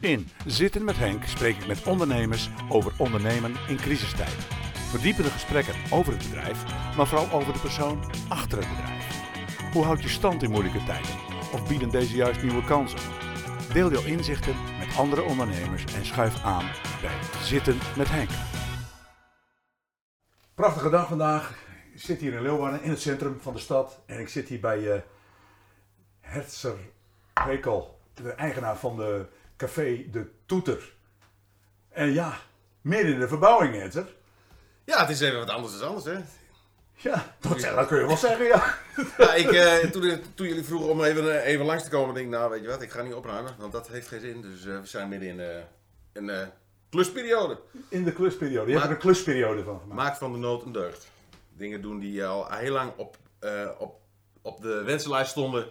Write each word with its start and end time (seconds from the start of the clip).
In 0.00 0.28
Zitten 0.46 0.84
met 0.84 0.96
Henk 0.96 1.24
spreek 1.24 1.56
ik 1.56 1.66
met 1.66 1.86
ondernemers 1.86 2.50
over 2.68 2.92
ondernemen 2.98 3.54
in 3.68 3.76
crisistijd. 3.76 4.34
Verdiepende 4.90 5.30
gesprekken 5.30 5.74
over 5.90 6.12
het 6.12 6.22
bedrijf, 6.22 6.64
maar 6.96 7.06
vooral 7.06 7.30
over 7.30 7.52
de 7.52 7.58
persoon 7.58 8.04
achter 8.28 8.58
het 8.58 8.68
bedrijf. 8.68 9.22
Hoe 9.72 9.84
houd 9.84 10.02
je 10.02 10.08
stand 10.08 10.42
in 10.42 10.50
moeilijke 10.50 10.84
tijden? 10.84 11.10
Of 11.52 11.68
bieden 11.68 11.90
deze 11.90 12.16
juist 12.16 12.42
nieuwe 12.42 12.64
kansen? 12.64 12.98
Deel 13.72 13.90
jouw 13.90 14.04
inzichten 14.04 14.54
met 14.78 14.96
andere 14.96 15.22
ondernemers 15.22 15.84
en 15.84 16.06
schuif 16.06 16.44
aan 16.44 16.70
bij 17.00 17.18
Zitten 17.42 17.78
met 17.96 18.08
Henk. 18.08 18.30
Prachtige 20.54 20.90
dag 20.90 21.08
vandaag. 21.08 21.58
Ik 21.94 22.00
zit 22.00 22.20
hier 22.20 22.32
in 22.32 22.42
Leeuwarden, 22.42 22.82
in 22.82 22.90
het 22.90 23.00
centrum 23.00 23.38
van 23.40 23.52
de 23.52 23.58
stad. 23.58 24.00
En 24.06 24.20
ik 24.20 24.28
zit 24.28 24.48
hier 24.48 24.60
bij 24.60 24.92
eh 24.92 25.00
Herzer 26.20 26.78
Rekel, 27.46 28.00
de 28.14 28.32
eigenaar 28.32 28.76
van 28.76 28.96
de 28.96 29.26
café 29.58 30.06
De 30.10 30.30
Toeter. 30.46 30.94
En 31.88 32.12
ja, 32.12 32.38
midden 32.80 33.12
in 33.12 33.20
de 33.20 33.28
verbouwing, 33.28 33.74
Herzer. 33.74 34.14
Ja, 34.84 35.00
het 35.00 35.08
is 35.08 35.20
even 35.20 35.38
wat 35.38 35.50
anders 35.50 35.78
dan 35.78 35.88
anders, 35.88 36.04
hè. 36.04 36.18
Ja, 36.94 37.34
dat, 37.40 37.60
dat 37.60 37.86
kun 37.86 37.98
je 37.98 38.06
wel 38.06 38.16
zeggen, 38.16 38.46
ja. 38.46 38.74
Ja, 39.18 39.34
ik, 39.34 39.50
eh, 39.50 39.90
toen, 39.90 40.20
toen 40.34 40.46
jullie 40.46 40.64
vroegen 40.64 40.90
om 40.90 41.02
even, 41.02 41.40
eh, 41.42 41.52
even 41.52 41.66
langs 41.66 41.84
te 41.84 41.90
komen, 41.90 42.14
denk 42.14 42.26
ik, 42.26 42.32
nou 42.32 42.50
weet 42.50 42.62
je 42.62 42.68
wat, 42.68 42.82
ik 42.82 42.90
ga 42.90 43.02
niet 43.02 43.14
opruimen, 43.14 43.54
want 43.58 43.72
dat 43.72 43.88
heeft 43.88 44.08
geen 44.08 44.20
zin. 44.20 44.40
Dus 44.40 44.66
eh, 44.66 44.80
we 44.80 44.86
zijn 44.86 45.08
midden 45.08 45.28
in 45.28 45.40
eh, 45.40 45.62
een 46.12 46.30
eh, 46.30 46.46
klusperiode. 46.90 47.60
In 47.88 48.04
de 48.04 48.12
klusperiode. 48.12 48.66
Je 48.66 48.72
hebt 48.72 48.84
er 48.84 48.94
een 48.94 48.98
klusperiode 49.00 49.62
van 49.62 49.80
gemaakt. 49.80 50.00
Maak 50.00 50.16
van 50.16 50.32
de 50.32 50.38
nood 50.38 50.64
een 50.64 50.72
deugd. 50.72 51.10
Dingen 51.56 51.82
doen 51.82 51.98
die 51.98 52.26
al 52.26 52.52
heel 52.52 52.72
lang 52.72 52.92
op, 52.96 53.16
eh, 53.38 53.70
op, 53.78 54.00
op 54.42 54.60
de 54.62 54.82
wensenlijst 54.82 55.30
stonden 55.30 55.66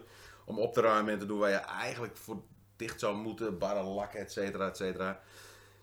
om 0.45 0.59
op 0.59 0.73
te 0.73 0.81
ruimen 0.81 1.13
en 1.13 1.19
te 1.19 1.25
doen 1.25 1.39
waar 1.39 1.49
je 1.49 1.55
eigenlijk 1.55 2.17
voor 2.17 2.41
dicht 2.77 2.99
zou 2.99 3.16
moeten, 3.16 3.58
barren, 3.58 3.84
lakken, 3.84 4.20
et 4.20 4.31
cetera, 4.31 4.67
et 4.67 4.77
cetera. 4.77 5.20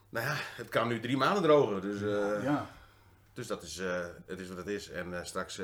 Nou 0.08 0.26
ja, 0.26 0.34
het 0.38 0.68
kan 0.68 0.88
nu 0.88 1.00
drie 1.00 1.16
maanden 1.16 1.42
drogen, 1.42 1.80
dus... 1.80 2.00
eh, 2.02 2.42
Ja. 2.42 2.70
Dus 3.32 3.46
dat 3.46 3.62
is, 3.62 3.78
eh, 3.78 4.04
het 4.26 4.40
is 4.40 4.48
wat 4.48 4.56
het 4.56 4.66
is. 4.66 4.90
En 4.90 5.18
eh, 5.18 5.24
straks 5.24 5.60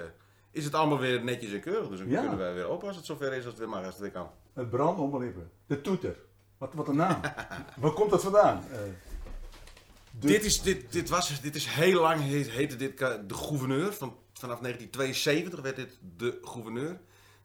is 0.50 0.64
het 0.64 0.74
allemaal 0.74 0.98
weer 0.98 1.24
netjes 1.24 1.52
en 1.52 1.60
keurig. 1.60 1.88
Dus 1.88 1.98
dan 1.98 2.08
Ja. 2.08 2.20
kunnen 2.20 2.38
wij 2.38 2.54
weer 2.54 2.64
open 2.68 2.86
als 2.88 2.96
het 2.96 3.06
zover 3.06 3.28
is, 3.32 3.36
als 3.36 3.44
het 3.44 3.58
weer 3.58 3.68
mag, 3.68 3.78
als 3.84 3.92
het 3.92 3.98
weer 4.02 4.10
kan. 4.10 4.30
Het 4.52 4.70
brand 4.70 4.98
om 4.98 5.10
mijn 5.10 5.22
lippen. 5.22 5.50
De 5.66 5.80
Toeter. 5.80 6.16
Wat, 6.58 6.74
wat 6.74 6.88
een 6.88 6.96
naam. 6.96 7.20
Waar 7.80 7.92
komt 7.92 8.10
dat 8.10 8.22
vandaan? 8.22 8.64
De- 8.70 10.26
Dit, 10.26 10.44
is, 10.44 10.62
dit, 10.62 10.92
dit, 10.92 11.08
was, 11.08 11.40
dit 11.40 11.54
is 11.54 11.66
heel 11.66 12.00
lang, 12.00 12.20
heet, 12.22 12.50
heette 12.50 12.76
dit 12.76 12.98
de 12.98 13.34
gouverneur. 13.34 13.92
Van, 13.92 14.16
vanaf 14.32 14.58
1972 14.60 15.60
werd 15.60 15.76
dit 15.76 15.98
de 16.16 16.38
gouverneur. 16.42 16.98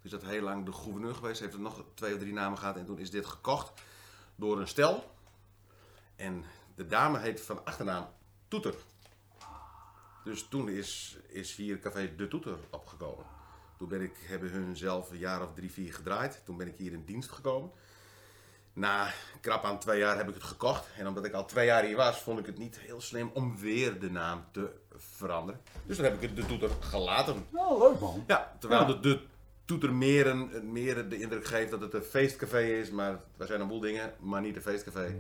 Dus 0.05 0.13
dat 0.13 0.23
heel 0.23 0.41
lang 0.41 0.65
de 0.65 0.71
gouverneur 0.71 1.15
geweest. 1.15 1.39
Heeft 1.39 1.53
het 1.53 1.61
nog 1.61 1.83
twee 1.93 2.13
of 2.13 2.19
drie 2.19 2.33
namen 2.33 2.57
gehad. 2.57 2.75
En 2.75 2.85
toen 2.85 2.99
is 2.99 3.11
dit 3.11 3.25
gekocht 3.25 3.71
door 4.35 4.59
een 4.59 4.67
stel. 4.67 5.11
En 6.15 6.43
de 6.75 6.87
dame 6.87 7.19
heet 7.19 7.41
van 7.41 7.65
achternaam 7.65 8.07
Toeter. 8.47 8.73
Dus 10.23 10.47
toen 10.49 10.69
is, 10.69 11.17
is 11.27 11.55
hier 11.55 11.79
Café 11.79 12.15
De 12.15 12.27
Toeter 12.27 12.57
opgekomen. 12.69 13.25
Toen 13.77 13.87
ben 13.87 14.01
ik, 14.01 14.15
hebben 14.27 14.49
hun 14.51 14.77
zelf 14.77 15.09
een 15.11 15.17
jaar 15.17 15.41
of 15.41 15.53
drie, 15.53 15.71
vier 15.71 15.93
gedraaid. 15.93 16.41
Toen 16.45 16.57
ben 16.57 16.67
ik 16.67 16.77
hier 16.77 16.91
in 16.91 17.05
dienst 17.05 17.31
gekomen. 17.31 17.71
Na 18.73 19.11
krap 19.41 19.63
aan 19.63 19.79
twee 19.79 19.99
jaar 19.99 20.17
heb 20.17 20.27
ik 20.27 20.33
het 20.33 20.43
gekocht. 20.43 20.87
En 20.97 21.07
omdat 21.07 21.25
ik 21.25 21.33
al 21.33 21.45
twee 21.45 21.65
jaar 21.65 21.83
hier 21.83 21.95
was, 21.95 22.17
vond 22.21 22.39
ik 22.39 22.45
het 22.45 22.57
niet 22.57 22.79
heel 22.79 23.01
slim 23.01 23.29
om 23.33 23.57
weer 23.57 23.99
de 23.99 24.11
naam 24.11 24.45
te 24.51 24.71
veranderen. 24.95 25.61
Dus 25.85 25.95
dan 25.97 26.05
heb 26.05 26.15
ik 26.15 26.21
het 26.21 26.35
De 26.35 26.45
Toeter 26.45 26.69
gelaten. 26.79 27.47
Oh, 27.53 27.79
leuk 27.79 27.99
man. 27.99 28.23
Ja, 28.27 28.55
terwijl 28.59 28.81
Ja. 28.81 28.87
de, 28.87 28.99
de 28.99 29.21
Toeter 29.65 29.93
meer, 29.93 30.27
een, 30.27 30.71
meer 30.71 31.09
de 31.09 31.19
indruk 31.19 31.45
geeft 31.45 31.71
dat 31.71 31.81
het 31.81 31.93
een 31.93 32.01
feestcafé 32.01 32.59
is. 32.61 32.89
Maar 32.91 33.19
wij 33.37 33.47
zijn 33.47 33.61
een 33.61 33.67
boel 33.67 33.79
dingen, 33.79 34.13
maar 34.19 34.41
niet 34.41 34.55
een 34.55 34.61
feestcafé. 34.61 35.15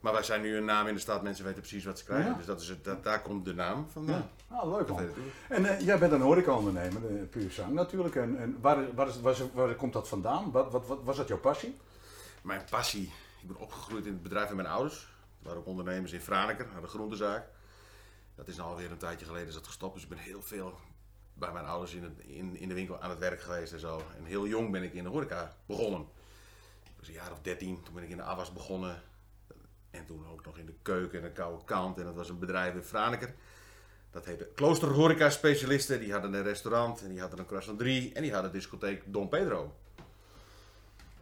Maar 0.00 0.12
wij 0.12 0.22
zijn 0.22 0.42
nu 0.42 0.56
een 0.56 0.64
naam 0.64 0.86
in 0.86 0.94
de 0.94 1.00
stad, 1.00 1.22
mensen 1.22 1.44
weten 1.44 1.60
precies 1.60 1.84
wat 1.84 1.98
ze 1.98 2.04
krijgen. 2.04 2.30
Ja. 2.30 2.36
Dus 2.36 2.46
dat 2.46 2.60
is 2.60 2.68
het, 2.68 2.84
dat, 2.84 3.04
daar 3.04 3.22
komt 3.22 3.44
de 3.44 3.54
naam 3.54 3.86
vandaan. 3.92 4.28
Ah, 4.48 4.72
leuk 4.76 4.88
man. 4.88 4.98
En 5.48 5.64
eh, 5.66 5.80
jij 5.80 5.98
bent 5.98 6.12
een 6.12 6.20
horecaondernemer, 6.20 7.00
de 7.00 7.08
Puur 7.30 7.50
Zang 7.50 7.72
natuurlijk. 7.72 8.14
En, 8.16 8.38
en 8.38 8.58
waar, 8.60 8.94
waar, 8.94 9.08
is, 9.08 9.20
waar, 9.20 9.32
is- 9.32 9.52
waar 9.52 9.74
komt 9.74 9.92
dat 9.92 10.08
vandaan? 10.08 10.50
Wat, 10.50 10.72
wat, 10.72 10.86
wat, 10.86 10.98
was 11.04 11.16
dat 11.16 11.28
jouw 11.28 11.38
passie? 11.38 11.76
Mijn 12.42 12.60
passie, 12.70 13.12
ik 13.42 13.46
ben 13.48 13.56
opgegroeid 13.56 14.06
in 14.06 14.12
het 14.12 14.22
bedrijf 14.22 14.46
van 14.46 14.56
mijn 14.56 14.68
ouders. 14.68 15.00
Er 15.02 15.44
waren 15.46 15.58
ook 15.58 15.66
ondernemers 15.66 16.12
in 16.12 16.20
Franeker, 16.20 16.66
aan 16.76 16.82
de 16.82 16.88
groentezaak. 16.88 17.44
Dat 18.34 18.48
is 18.48 18.56
nou 18.56 18.68
alweer 18.68 18.90
een 18.90 18.96
tijdje 18.96 19.26
geleden 19.26 19.48
is 19.48 19.54
dat 19.54 19.66
gestopt. 19.66 19.94
Dus 19.94 20.02
ik 20.02 20.08
ben 20.08 20.18
heel 20.18 20.42
veel 20.42 20.78
bij 21.34 21.52
mijn 21.52 21.64
ouders 21.64 21.94
in, 21.94 22.02
het, 22.02 22.18
in, 22.18 22.56
in 22.56 22.68
de 22.68 22.74
winkel 22.74 23.00
aan 23.00 23.10
het 23.10 23.18
werk 23.18 23.40
geweest 23.40 23.72
en 23.72 23.80
zo. 23.80 24.02
En 24.16 24.24
heel 24.24 24.46
jong 24.46 24.70
ben 24.70 24.82
ik 24.82 24.94
in 24.94 25.02
de 25.02 25.10
horeca 25.10 25.56
begonnen. 25.66 26.00
Ik 26.82 26.92
was 26.98 27.08
een 27.08 27.14
jaar 27.14 27.32
of 27.32 27.40
dertien, 27.40 27.82
toen 27.82 27.94
ben 27.94 28.02
ik 28.02 28.10
in 28.10 28.16
de 28.16 28.22
afwas 28.22 28.52
begonnen. 28.52 29.02
En 29.90 30.06
toen 30.06 30.26
ook 30.32 30.44
nog 30.44 30.58
in 30.58 30.66
de 30.66 30.74
keuken 30.82 31.18
en 31.18 31.24
de 31.24 31.32
koude 31.32 31.64
kant. 31.64 31.98
En 31.98 32.04
dat 32.04 32.14
was 32.14 32.28
een 32.28 32.38
bedrijf 32.38 32.74
in 32.74 32.82
Franeker. 32.82 33.34
Dat 34.10 34.24
heette 34.24 34.48
Klooster 34.54 34.88
Horeca 34.88 35.30
Specialisten. 35.30 36.00
Die 36.00 36.12
hadden 36.12 36.34
een 36.34 36.42
restaurant 36.42 37.02
en 37.02 37.08
die 37.08 37.20
hadden 37.20 37.38
een 37.38 37.46
croissanterie 37.46 38.12
en 38.12 38.22
die 38.22 38.32
hadden 38.32 38.52
discotheek 38.52 39.02
Don 39.06 39.28
Pedro. 39.28 39.74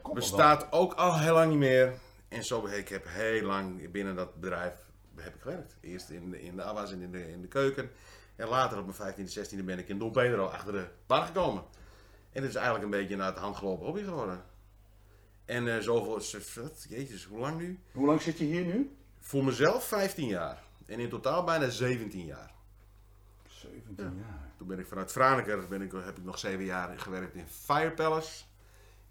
Wel 0.03 0.13
Bestaat 0.13 0.73
ook 0.73 0.95
al 0.95 1.19
heel 1.19 1.35
lang 1.35 1.51
niet 1.51 1.59
meer. 1.59 1.93
En 2.29 2.45
zo, 2.45 2.67
ik 2.67 2.89
heb 2.89 3.05
heel 3.09 3.43
lang 3.43 3.91
binnen 3.91 4.17
dat 4.17 4.35
bedrijf 4.35 4.73
heb 5.17 5.35
ik 5.35 5.41
gewerkt. 5.41 5.77
Eerst 5.81 6.11
in 6.11 6.31
de, 6.31 6.43
in 6.43 6.57
de 6.57 6.63
afwas 6.63 6.93
en 6.93 7.01
in 7.01 7.13
de, 7.13 7.31
in 7.31 7.41
de 7.41 7.49
keuken. 7.49 7.91
En 8.37 8.49
later 8.49 8.79
op 8.79 8.99
mijn 8.99 9.15
15e, 9.15 9.33
16e 9.39 9.65
ben 9.65 9.79
ik 9.79 9.89
in 9.89 9.99
Don 9.99 10.11
Pedro 10.11 10.47
achter 10.47 10.73
de 10.73 10.87
bar 11.07 11.27
gekomen. 11.27 11.63
En 12.33 12.41
het 12.43 12.51
is 12.51 12.55
eigenlijk 12.57 12.85
een 12.85 12.91
beetje 12.91 13.23
uit 13.23 13.35
de 13.35 13.41
hand 13.41 13.57
gelopen 13.57 13.85
hobby 13.87 14.03
geworden. 14.03 14.43
En 15.45 15.69
eh 15.77 15.79
zoveel, 15.83 16.43
wat, 16.63 16.87
jezus, 16.89 17.25
hoe 17.25 17.39
lang 17.39 17.59
nu? 17.59 17.79
Hoe 17.93 18.07
lang 18.07 18.23
zit 18.23 18.39
je 18.39 18.45
hier 18.45 18.65
nu? 18.65 18.97
Voor 19.21 19.45
mezelf 19.45 19.85
15 19.85 20.27
jaar. 20.27 20.63
En 20.87 20.99
in 21.01 21.09
totaal 21.09 21.45
bijna 21.45 21.69
17 21.69 22.25
jaar. 22.25 22.51
17 23.49 23.95
jaar. 23.97 24.51
Toen 24.57 24.67
ben 24.67 24.79
ik 24.79 24.87
vanuit 24.87 25.13
Franeker, 25.13 25.69
ben 25.69 25.83
ik, 25.83 25.93
heb 25.93 26.19
ik 26.19 26.25
nog 26.25 26.39
7 26.39 26.65
jaar 26.65 26.99
gewerkt 26.99 27.35
in 27.35 27.47
Fire 27.47 27.91
Palace. 27.91 28.45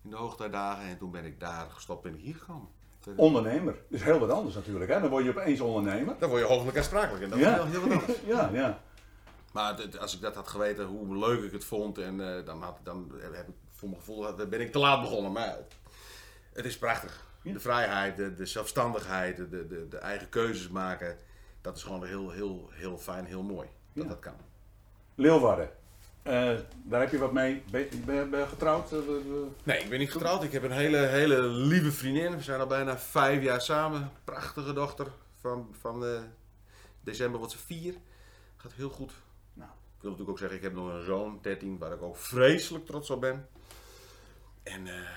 In 0.03 0.09
de 0.09 0.15
hoogtijdagen. 0.15 0.83
En 0.83 0.97
toen 0.97 1.11
ben 1.11 1.25
ik 1.25 1.39
daar 1.39 1.69
gestopt, 1.69 2.01
ben 2.03 2.13
ik 2.13 2.19
hier 2.21 2.35
gekomen. 2.35 2.67
Ondernemer. 3.15 3.73
Dat 3.73 3.99
is 3.99 4.03
heel 4.03 4.19
wat 4.19 4.29
anders 4.29 4.55
natuurlijk. 4.55 4.91
Hè? 4.91 4.99
Dan 5.01 5.09
word 5.09 5.23
je 5.23 5.29
opeens 5.29 5.59
ondernemer. 5.59 6.15
Dan 6.19 6.29
word 6.29 6.41
je 6.41 6.47
hooglijk 6.47 6.77
aansprakelijk. 6.77 7.23
En 7.23 7.29
dat 7.29 7.39
Ja. 7.39 7.59
is 7.63 7.69
heel 7.69 7.81
wat 7.87 7.91
anders. 7.99 8.19
Ja, 8.25 8.49
ja. 8.53 8.81
Maar 9.51 9.97
als 9.99 10.15
ik 10.15 10.21
dat 10.21 10.35
had 10.35 10.47
geweten, 10.47 10.85
hoe 10.85 11.17
leuk 11.17 11.43
ik 11.43 11.51
het 11.51 11.65
vond, 11.65 11.97
en, 11.97 12.37
eh, 12.37 12.45
dan, 12.45 12.61
had, 12.61 12.77
dan 12.83 13.11
heb 13.31 13.47
ik 13.47 13.53
voor 13.69 13.89
mijn 13.89 13.99
gevoel 14.01 14.21
dat- 14.37 14.49
ben 14.49 14.61
ik 14.61 14.71
te 14.71 14.79
laat 14.79 15.01
begonnen. 15.01 15.31
Maar 15.31 15.57
het, 16.53 16.65
is 16.65 16.77
prachtig. 16.77 17.25
De 17.43 17.59
vrijheid, 17.59 18.17
de, 18.17 18.33
de 18.33 18.45
zelfstandigheid, 18.45 19.37
de, 19.37 19.49
de, 19.67 19.87
de, 19.89 19.97
eigen 19.97 20.29
keuzes 20.29 20.67
maken. 20.69 21.17
Dat 21.61 21.77
is 21.77 21.83
gewoon 21.83 22.05
heel, 22.05 22.29
heel, 22.31 22.69
heel 22.71 22.97
fijn, 22.97 23.25
heel 23.25 23.43
mooi. 23.43 23.67
Dat 23.93 24.03
Ja. 24.03 24.09
dat 24.09 24.19
kan. 24.19 24.33
Leeuwarden. 25.15 25.69
Eh, 26.23 26.53
daar 26.83 26.99
heb 27.01 27.11
je 27.11 27.17
wat 27.17 27.31
mee. 27.33 27.63
Ben, 27.71 27.79
je- 27.81 27.97
ben, 28.05 28.15
je- 28.15 28.25
ben 28.25 28.39
je 28.39 28.47
getrouwd? 28.47 28.91
Eh, 28.91 28.99
Nee, 29.63 29.79
ik 29.83 29.89
ben 29.89 29.99
niet 29.99 30.11
getrouwd. 30.11 30.43
Ik 30.43 30.51
heb 30.51 30.63
een 30.63 30.71
hele, 30.71 30.97
hele 30.97 31.41
lieve 31.41 31.91
vriendin. 31.91 32.35
We 32.35 32.41
zijn 32.43 32.59
al 32.59 32.67
bijna 32.67 32.97
vijf 32.97 33.43
jaar 33.43 33.61
samen. 33.61 34.11
Prachtige 34.23 34.73
dochter. 34.73 35.07
Van, 35.39 35.75
van 35.79 36.05
december 37.03 37.37
wordt 37.39 37.53
ze 37.53 37.59
vier. 37.59 37.93
Gaat 38.57 38.73
heel 38.73 38.89
goed. 38.89 39.11
Ik 40.01 40.07
wil 40.07 40.15
natuurlijk 40.17 40.29
ook 40.29 40.49
zeggen, 40.49 40.57
ik 40.57 40.73
heb 40.75 40.83
nog 40.83 40.93
een 40.93 41.03
zoon, 41.05 41.39
13, 41.41 41.77
waar 41.77 41.91
ik 41.93 42.01
ook 42.01 42.15
vreselijk 42.17 42.85
trots 42.85 43.09
op 43.09 43.21
ben. 43.21 43.47
En 44.63 44.87
eh, 44.87 45.09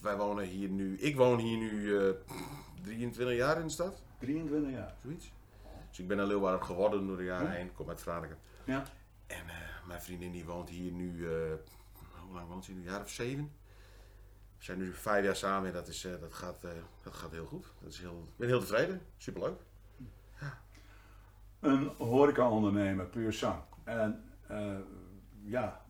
wij 0.00 0.16
wonen 0.16 0.44
hier 0.44 0.68
nu, 0.68 0.98
ik 0.98 1.16
woon 1.16 1.38
hier 1.38 1.56
nu 1.56 1.98
eh, 1.98 2.14
23 2.82 3.36
jaar 3.36 3.56
in 3.60 3.66
de 3.66 3.72
stad, 3.72 4.02
23 4.18 4.70
jaar. 4.70 4.94
zoiets. 5.02 5.32
Dus 5.88 5.98
ik 5.98 6.08
ben 6.08 6.18
een 6.18 6.26
Leeuwarden 6.26 6.64
geworden 6.64 7.06
door 7.06 7.16
de 7.16 7.24
jaren 7.24 7.46
Ja. 7.46 7.52
heen, 7.52 7.66
ik 7.66 7.74
kom 7.74 7.88
uit. 7.88 8.04
Ja. 8.64 8.84
En 9.26 9.48
eh, 9.48 9.86
mijn 9.86 10.00
vriendin 10.02 10.32
die 10.32 10.44
woont 10.44 10.68
hier 10.68 10.92
nu, 10.92 11.28
eh, 11.28 11.52
hoe 12.26 12.34
lang 12.34 12.48
woont 12.48 12.64
ze 12.64 12.70
nu? 12.72 12.76
Een 12.76 12.82
jaar 12.84 13.02
of 13.02 13.10
zeven. 13.10 13.52
We 14.58 14.64
zijn 14.64 14.78
nu 14.78 14.92
vijf 14.92 15.24
jaar 15.24 15.36
samen 15.36 15.68
en 15.68 15.74
dat, 15.74 15.88
is, 15.88 16.04
eh, 16.04 16.20
dat, 16.20 16.34
gaat, 16.34 16.64
eh, 16.64 16.70
dat 17.02 17.14
gaat 17.14 17.30
heel 17.30 17.46
goed. 17.46 17.66
Dat 17.82 17.92
is 17.92 17.98
heel, 17.98 18.24
ik 18.28 18.36
ben 18.36 18.48
heel 18.48 18.60
tevreden, 18.60 19.02
superleuk. 19.16 19.60
Een 21.60 21.90
horecaondernemer, 21.96 23.06
puur 23.06 23.32
zang. 23.32 23.60
En 23.84 24.24
eh, 24.46 24.76
ja, 25.44 25.84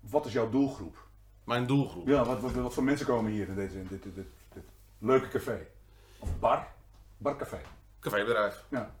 wat 0.00 0.26
is 0.26 0.32
jouw 0.32 0.50
doelgroep? 0.50 1.06
Mijn 1.44 1.66
doelgroep. 1.66 2.06
Ja, 2.06 2.24
wat, 2.24 2.40
wat, 2.40 2.52
wat 2.52 2.74
voor 2.74 2.84
mensen 2.84 3.06
komen 3.06 3.32
hier 3.32 3.48
in 3.48 3.54
dit, 3.54 3.72
dit, 3.72 4.02
dit, 4.02 4.14
dit 4.14 4.64
leuke 4.98 5.28
café? 5.28 5.66
Of 6.18 6.38
bar? 6.38 6.66
Barcafé. 7.16 7.60
Cafébedrijf. 8.00 8.64
Ja. 8.68 8.94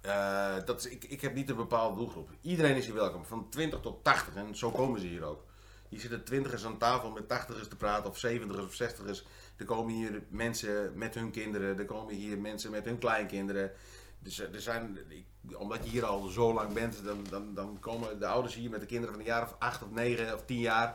Eh, 0.00 0.64
dat 0.64 0.84
is, 0.84 0.90
ik, 0.90 1.04
ik 1.04 1.20
heb 1.20 1.34
niet 1.34 1.50
een 1.50 1.56
bepaalde 1.56 1.96
doelgroep. 1.96 2.30
Iedereen 2.40 2.76
is 2.76 2.86
hier 2.86 2.94
welkom, 2.94 3.24
van 3.24 3.48
20 3.48 3.80
tot 3.80 4.04
80 4.04 4.34
en 4.34 4.56
zo 4.56 4.70
komen 4.70 5.00
ze 5.00 5.06
hier 5.06 5.24
ook. 5.24 5.44
Hier 5.88 6.00
zitten 6.00 6.24
twintigers 6.24 6.64
aan 6.64 6.78
tafel 6.78 7.10
met 7.10 7.28
tachtigers 7.28 7.68
te 7.68 7.76
praten, 7.76 8.10
of 8.10 8.18
zeventigers 8.18 8.66
of 8.66 8.74
zestigers. 8.74 9.26
Er 9.56 9.64
komen 9.64 9.94
hier 9.94 10.22
mensen 10.28 10.92
met 10.94 11.14
hun 11.14 11.30
kinderen, 11.30 11.78
er 11.78 11.84
komen 11.84 12.14
hier 12.14 12.38
mensen 12.38 12.70
met 12.70 12.84
hun 12.84 12.98
kleinkinderen. 12.98 13.70
Dus 14.18 14.38
er 14.40 14.60
zijn, 14.60 14.98
ik- 15.08 15.58
omdat 15.58 15.78
je 15.84 15.90
hier 15.90 16.04
al 16.04 16.26
zo 16.28 16.54
lang 16.54 16.72
bent, 16.72 17.04
dan, 17.04 17.18
dan, 17.30 17.54
dan 17.54 17.76
komen 17.80 18.18
de 18.18 18.26
ouders 18.26 18.54
hier 18.54 18.70
met 18.70 18.80
de 18.80 18.86
kinderen 18.86 19.14
van 19.14 19.22
een 19.22 19.28
jaar 19.30 19.42
of 19.42 19.54
acht 19.58 19.82
of 19.82 19.90
negen 19.90 20.34
of 20.34 20.42
tien 20.44 20.60
jaar. 20.60 20.94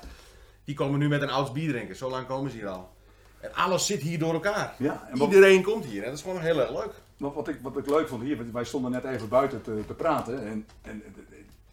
Die 0.63 0.75
komen 0.75 0.99
nu 0.99 1.07
met 1.07 1.21
een 1.21 1.29
ouds 1.29 1.51
bier 1.51 1.69
drinken, 1.71 1.95
zo 1.95 2.09
lang 2.09 2.27
komen 2.27 2.51
ze 2.51 2.57
hier 2.57 2.67
al. 2.67 2.91
En 3.39 3.53
alles 3.53 3.85
zit 3.85 4.01
hier 4.01 4.19
door 4.19 4.33
elkaar. 4.33 4.75
Ja, 4.77 5.07
en 5.11 5.17
wat, 5.17 5.27
Iedereen 5.27 5.63
komt 5.63 5.85
hier 5.85 5.99
en 6.03 6.09
dat 6.09 6.17
is 6.17 6.23
gewoon 6.23 6.41
heel 6.41 6.59
erg 6.59 6.69
leuk. 6.71 6.93
wat, 7.17 7.33
wat 7.33 7.47
ik, 7.47 7.59
wat 7.61 7.77
ik 7.77 7.87
leuk 7.89 8.07
vond 8.07 8.21
hier, 8.23 8.37
want 8.37 8.51
wij 8.51 8.63
stonden 8.65 8.91
net 8.91 9.03
even 9.03 9.29
buiten 9.29 9.61
te, 9.61 9.83
te 9.87 9.93
praten. 9.93 10.45
En, 10.45 10.67
en 10.81 11.03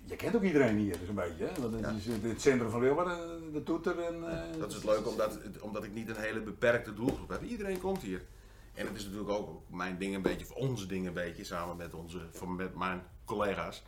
je 0.05 0.17
kent 0.17 0.37
ook 0.37 0.43
iedereen 0.43 0.77
hier, 0.77 0.99
dus 0.99 1.09
een 1.09 1.15
beetje. 1.15 1.45
Hè? 1.45 1.61
Want 1.61 1.75
het 1.75 2.05
Ja. 2.05 2.29
het 2.29 2.41
centrum 2.41 2.71
van 2.71 2.81
Leeuwarden, 2.81 3.53
de 3.53 3.63
toeter. 3.63 3.99
En, 3.99 4.15
eh, 4.31 4.59
Dat 4.59 4.69
is 4.69 4.75
het 4.75 4.85
leuke, 4.85 5.09
omdat, 5.09 5.39
omdat 5.61 5.85
ik 5.85 5.95
niet 5.95 6.09
een 6.09 6.17
hele 6.21 6.41
beperkte 6.41 6.95
doelgroep 6.95 7.29
heb. 7.29 7.43
Iedereen 7.43 7.81
komt 7.81 8.03
hier. 8.03 8.23
En 8.81 8.87
het 8.87 8.97
is 8.97 9.05
natuurlijk 9.05 9.31
ook 9.31 9.63
mijn 9.71 9.99
ding 9.99 10.15
een 10.15 10.23
beetje, 10.23 10.45
of 10.45 10.53
onze 10.53 10.87
ding 10.87 11.07
een 11.07 11.13
beetje, 11.13 11.45
samen 11.45 11.77
met, 11.77 11.95
onze, 11.95 12.19
met 12.57 12.75
mijn 12.75 13.03
collega's. 13.25 13.83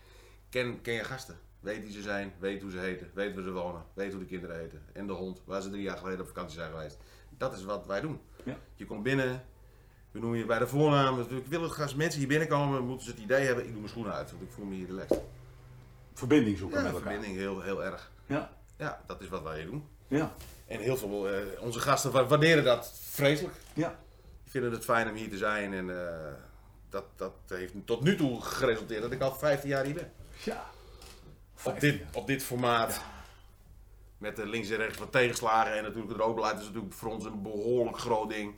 Ken, 0.50 0.80
ken 0.80 0.94
je 0.94 1.04
gasten. 1.04 1.38
Weet 1.60 1.82
wie 1.82 1.92
ze 1.92 2.02
zijn, 2.02 2.32
weet 2.38 2.62
hoe 2.62 2.70
ze 2.70 2.78
heten, 2.78 3.10
weet 3.14 3.34
waar 3.34 3.42
ze 3.44 3.52
wonen, 3.52 3.84
weet 3.94 4.10
hoe 4.12 4.20
de 4.20 4.26
kinderen 4.26 4.58
heten. 4.58 4.82
En 4.92 5.06
de 5.06 5.12
hond, 5.12 5.42
waar 5.44 5.62
ze 5.62 5.70
drie 5.70 5.82
jaar 5.82 5.96
geleden 5.96 6.20
op 6.20 6.26
vakantie 6.26 6.58
zijn 6.58 6.70
geweest. 6.70 6.96
Dat 7.38 7.52
is 7.56 7.64
wat 7.64 7.86
wij 7.86 8.00
doen. 8.00 8.20
Ja. 8.44 8.56
Je 8.74 8.84
komt 8.86 9.02
binnen, 9.02 9.44
we 10.10 10.18
noemen 10.18 10.38
je 10.38 10.44
bij 10.46 10.58
de 10.58 10.66
voornaam. 10.66 11.20
Ik 11.20 11.46
wil 11.46 11.62
het 11.62 11.80
als 11.80 11.94
mensen 11.94 12.18
hier 12.18 12.28
binnenkomen, 12.28 12.82
moeten 12.86 13.04
ze 13.06 13.12
het 13.12 13.20
idee 13.20 13.44
hebben, 13.44 13.62
ik 13.64 13.70
doe 13.70 13.78
mijn 13.78 13.88
schoenen 13.92 14.12
uit, 14.12 14.30
want 14.30 14.42
ik 14.42 14.50
voel 14.50 14.64
me 14.64 14.74
hier 14.74 14.86
relaxed. 14.86 15.20
verbinding 16.14 16.58
zoeken 16.58 16.78
Ja, 16.78 16.84
met 16.84 16.92
elkaar. 16.92 17.10
verbinding 17.10 17.38
heel, 17.40 17.60
heel 17.60 17.84
erg. 17.84 18.10
Ja, 18.26 18.52
Ja, 18.78 19.02
dat 19.06 19.20
is 19.20 19.28
wat 19.28 19.42
wij 19.42 19.56
hier 19.60 19.66
doen. 19.70 19.84
ja, 20.08 20.34
En 20.66 20.80
heel 20.80 20.96
veel, 20.96 21.28
eh, 21.28 21.36
onze 21.60 21.80
gasten 21.80 22.12
wa- 22.12 22.26
waarderen 22.26 22.64
dat 22.64 22.92
vreselijk. 23.00 23.54
ja. 23.74 24.00
Vinden 24.52 24.72
het 24.72 24.84
fijn 24.84 25.08
om 25.08 25.14
hier 25.14 25.28
te 25.28 25.36
zijn. 25.36 25.72
En 25.74 26.06
eh, 26.06 26.32
dat, 26.88 27.04
dat 27.16 27.32
heeft 27.48 27.72
tot 27.84 28.02
nu 28.02 28.16
toe 28.16 28.40
geresulteerd 28.42 29.02
dat 29.02 29.12
ik 29.12 29.20
al 29.20 29.34
15 29.34 29.68
jaar 29.68 29.84
hier 29.84 29.94
ben. 29.94 30.12
ja. 30.44 30.64
Op 31.64 31.80
dit, 31.80 32.02
op 32.12 32.26
dit 32.26 32.42
formaat. 32.42 33.00
Met 34.18 34.36
de 34.36 34.46
links 34.46 34.70
en 34.70 34.76
rechts 34.76 34.98
wat 34.98 35.12
tegenslagen. 35.12 35.76
En 35.76 35.82
natuurlijk 35.82 36.12
het 36.12 36.20
rookbeleid 36.20 36.58
is 36.58 36.64
natuurlijk 36.66 36.94
voor 36.94 37.10
ons 37.10 37.24
een 37.24 37.42
behoorlijk 37.42 37.98
groot 37.98 38.28
ding. 38.30 38.54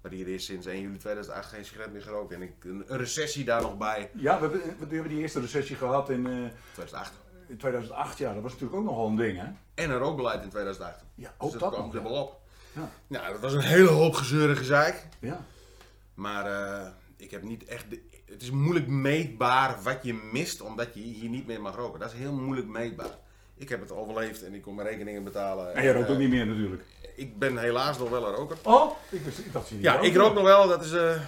Maar 0.00 0.12
hier 0.12 0.28
is 0.28 0.44
sinds 0.44 0.66
1 0.66 0.80
juli 0.80 0.96
2008 0.96 1.48
geen 1.48 1.64
sigaret 1.64 1.92
meer 1.92 2.02
gerookt. 2.02 2.32
En 2.32 2.42
ik, 2.42 2.52
een, 2.64 2.84
recessie 2.86 3.44
daar 3.44 3.62
nog 3.62 3.76
bij. 3.76 4.10
Ja, 4.14 4.34
we 4.34 4.40
hebben, 4.40 4.60
we 4.88 4.94
hebben 4.94 5.08
die 5.12 5.20
eerste 5.20 5.40
recessie 5.40 5.76
gehad 5.76 6.10
in, 6.10 6.26
eh, 6.26 6.32
2008. 6.72 7.12
in 7.46 7.56
2008. 7.56 8.18
Ja, 8.18 8.32
dat 8.34 8.42
was 8.42 8.52
natuurlijk 8.52 8.80
ook 8.80 8.86
nogal 8.86 9.06
een 9.06 9.16
ding, 9.16 9.38
hè? 9.38 9.46
En 9.74 9.90
een 9.90 9.98
rookbeleid 9.98 10.42
in 10.42 10.48
2008. 10.48 11.04
Ja, 11.14 11.34
Dus 11.38 11.46
ook 11.46 11.52
dat 11.52 11.60
dat 11.60 11.90
kwam 11.90 12.02
nog. 12.02 12.20
op. 12.20 12.40
Ja. 12.78 12.90
Nou, 13.06 13.32
dat 13.32 13.40
was 13.40 13.52
een 13.52 13.60
hele 13.60 13.88
hoop 13.88 14.14
gezeur 14.14 14.50
en 14.50 14.56
gezeik. 14.56 15.06
ja. 15.18 15.44
Maar 16.14 16.46
eh, 16.46 16.86
ik 17.16 17.30
heb 17.30 17.42
niet 17.42 17.64
echt. 17.64 17.90
De, 17.90 18.00
het 18.24 18.42
is 18.42 18.50
moeilijk 18.50 18.86
meetbaar 18.86 19.76
wat 19.82 19.98
je 20.02 20.14
mist 20.32 20.60
omdat 20.60 20.94
je 20.94 21.00
hier 21.00 21.28
niet 21.28 21.46
meer 21.46 21.60
mag 21.60 21.76
roken. 21.76 22.00
Dat 22.00 22.12
is 22.12 22.18
heel 22.18 22.32
moeilijk 22.32 22.66
meetbaar. 22.68 23.16
Ik 23.56 23.68
heb 23.68 23.80
het 23.80 23.92
overleefd 23.92 24.44
en 24.44 24.54
ik 24.54 24.62
kon 24.62 24.74
mijn 24.74 24.88
rekeningen 24.88 25.24
betalen. 25.24 25.74
En 25.74 25.82
jij 25.82 25.92
rookt 25.92 26.06
eh, 26.06 26.12
ook 26.12 26.18
niet 26.18 26.28
meer 26.30 26.46
natuurlijk. 26.46 26.82
Ik 27.16 27.38
ben 27.38 27.56
helaas 27.58 27.98
nog 27.98 28.08
wel 28.10 28.26
een 28.28 28.34
roker. 28.34 28.56
Oh, 28.62 28.92
ik, 29.10 29.20
wist, 29.22 29.38
ik 29.38 29.52
dacht 29.52 29.68
je 29.68 29.74
niet 29.74 29.84
Ja, 29.84 30.00
ik 30.00 30.16
rook 30.16 30.34
nog 30.34 30.42
wel. 30.44 30.68
Dat 30.68 30.84
is. 30.84 30.92
eh, 30.92 31.20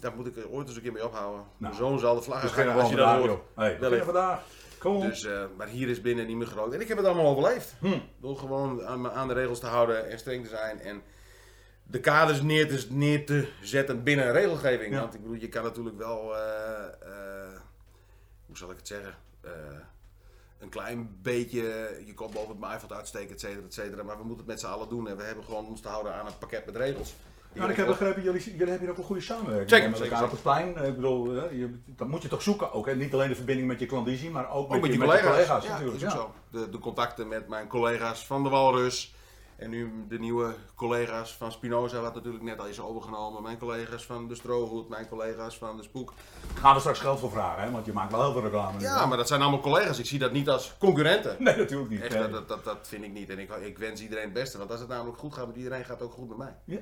daar 0.00 0.12
moet 0.16 0.26
ik 0.26 0.34
ooit 0.50 0.66
eens 0.66 0.76
een 0.76 0.82
keer 0.82 0.92
mee 0.92 1.04
ophouden. 1.06 1.36
Nou. 1.40 1.46
Mijn 1.56 1.74
zoon 1.74 1.98
zal 1.98 2.14
de 2.14 2.22
vlag 2.22 2.40
Dus 2.40 2.50
hangen 2.50 2.72
geen 2.72 2.80
als 2.80 2.90
je 2.90 2.96
dat 2.96 3.16
hoort. 3.18 3.40
Hey, 3.54 4.02
vandaag. 4.04 4.40
Dus, 4.82 5.24
eh, 5.24 5.44
maar 5.56 5.66
hier 5.66 5.88
is 5.88 6.00
binnen 6.00 6.26
niet 6.26 6.36
meer 6.36 6.46
gerookt. 6.46 6.74
En 6.74 6.80
ik 6.80 6.88
heb 6.88 6.96
het 6.96 7.06
allemaal 7.06 7.26
overleefd. 7.26 7.74
Hm. 7.80 7.98
Door 8.20 8.36
gewoon 8.36 8.86
aan, 9.10 9.28
de 9.28 9.34
regels 9.34 9.60
te 9.60 9.66
houden 9.66 10.10
en 10.10 10.18
streng 10.18 10.42
te 10.44 10.48
zijn. 10.48 10.80
En 10.80 11.02
de 11.82 12.00
kaders 12.00 12.42
neer 12.42 12.68
te, 12.68 12.86
neer 12.90 13.26
te 13.26 13.48
zetten 13.60 14.02
binnen 14.02 14.26
een 14.26 14.32
regelgeving. 14.32 14.94
Ja. 14.94 15.00
Want 15.00 15.14
ik 15.14 15.22
bedoel, 15.22 15.36
je 15.36 15.48
kan 15.48 15.62
natuurlijk 15.62 15.98
wel, 15.98 16.36
eh, 16.36 16.84
eh, 16.84 17.60
hoe 18.46 18.56
zal 18.56 18.70
ik 18.70 18.76
het 18.76 18.86
zeggen, 18.86 19.14
een 20.58 20.68
klein 20.68 21.18
beetje 21.22 21.62
je 22.06 22.14
kop 22.14 22.32
boven 22.32 22.50
het 22.50 22.58
maaiveld 22.58 22.92
uitsteken, 22.92 23.34
et 23.34 23.40
cetera, 23.40 23.66
et 23.66 23.74
cetera. 23.74 24.02
Maar 24.02 24.18
we 24.18 24.24
moeten 24.24 24.44
het 24.44 24.46
met 24.46 24.60
z'n 24.60 24.66
allen 24.66 24.88
doen. 24.88 25.08
En 25.08 25.16
we 25.16 25.22
hebben 25.22 25.44
gewoon 25.44 25.66
ons 25.66 25.80
te 25.80 25.88
houden 25.88 26.14
aan 26.14 26.26
een 26.26 26.38
pakket 26.38 26.66
met 26.66 26.76
regels. 26.76 27.14
Nou, 27.54 27.70
ik 27.70 27.76
heb 27.76 27.86
begrepen, 27.86 28.22
jullie, 28.22 28.42
jullie 28.44 28.58
hebben 28.58 28.80
hier 28.80 28.90
ook 28.90 28.98
een 28.98 29.04
goede 29.04 29.20
samenwerking 29.22 29.70
Zeker, 29.70 29.88
met 29.88 29.98
zeker, 29.98 30.12
elkaar 30.12 30.26
op 30.28 30.32
het 30.34 30.42
plein. 30.42 30.68
Ik 30.88 30.94
bedoel, 30.94 31.36
eh, 31.36 31.58
je, 31.58 31.78
dat 31.86 32.08
moet 32.08 32.22
je 32.22 32.28
toch 32.28 32.42
zoeken 32.42 32.72
ook. 32.72 32.86
Hè? 32.86 32.96
Niet 32.96 33.14
alleen 33.14 33.28
de 33.28 33.34
verbinding 33.34 33.68
met 33.68 33.80
je 33.80 33.86
klandizie, 33.86 34.30
maar 34.30 34.50
ook, 34.50 34.74
Ook 34.74 34.80
met 34.80 34.92
je 34.92 34.98
met 34.98 35.08
collega's. 35.08 35.64
ja, 35.64 35.70
natuurlijk. 35.72 35.96
is 35.96 36.04
ook 36.04 36.10
Ja. 36.10 36.16
zo. 36.16 36.32
De, 36.50 36.70
de 36.70 36.78
contacten 36.78 37.28
met 37.28 37.48
mijn 37.48 37.66
collega's 37.68 38.26
van 38.26 38.42
de 38.42 38.48
Walrus. 38.48 39.14
En 39.56 39.70
nu 39.70 39.92
de 40.08 40.18
nieuwe 40.18 40.54
collega's 40.74 41.34
van 41.36 41.52
Spinoza, 41.52 42.00
wat 42.00 42.14
natuurlijk 42.14 42.44
net 42.44 42.58
al 42.60 42.66
is 42.66 42.80
overgenomen. 42.80 43.42
Mijn 43.42 43.58
collega's 43.58 44.04
van 44.06 44.28
de 44.28 44.34
Strohoed, 44.34 44.88
mijn 44.88 45.08
collega's 45.08 45.58
van 45.58 45.76
de 45.76 45.82
Spoek. 45.82 46.12
Gaan 46.54 46.74
we 46.74 46.80
straks 46.80 46.98
geld 46.98 47.20
voor 47.20 47.30
vragen, 47.30 47.62
hè? 47.62 47.70
want 47.70 47.86
je 47.86 47.92
maakt 47.92 48.10
wel 48.12 48.22
heel 48.22 48.32
veel 48.32 48.42
reclame. 48.42 48.78
nu, 48.78 48.84
Ja, 48.84 49.06
maar 49.06 49.16
dat 49.16 49.28
zijn 49.28 49.40
allemaal 49.42 49.60
collega's. 49.60 49.98
Ik 49.98 50.06
zie 50.06 50.18
dat 50.18 50.32
niet 50.32 50.48
als 50.48 50.74
concurrenten. 50.78 51.36
Nee, 51.38 51.56
natuurlijk 51.56 51.90
niet. 51.90 52.00
Echt, 52.02 52.14
Nee. 52.18 52.28
dat, 52.28 52.48
dat, 52.48 52.64
dat 52.64 52.78
vind 52.82 53.04
ik 53.04 53.12
niet. 53.12 53.30
En 53.30 53.38
ik, 53.38 53.50
ik 53.50 53.78
wens 53.78 54.00
iedereen 54.02 54.24
het 54.24 54.32
beste. 54.32 54.58
Want 54.58 54.70
als 54.70 54.80
het 54.80 54.88
namelijk 54.88 55.18
goed 55.18 55.34
gaat 55.34 55.46
met 55.46 55.56
iedereen, 55.56 55.84
gaat 55.84 55.98
het 56.00 56.08
ook 56.08 56.14
goed 56.14 56.28
met 56.28 56.38
mij. 56.38 56.54
Ja. 56.64 56.78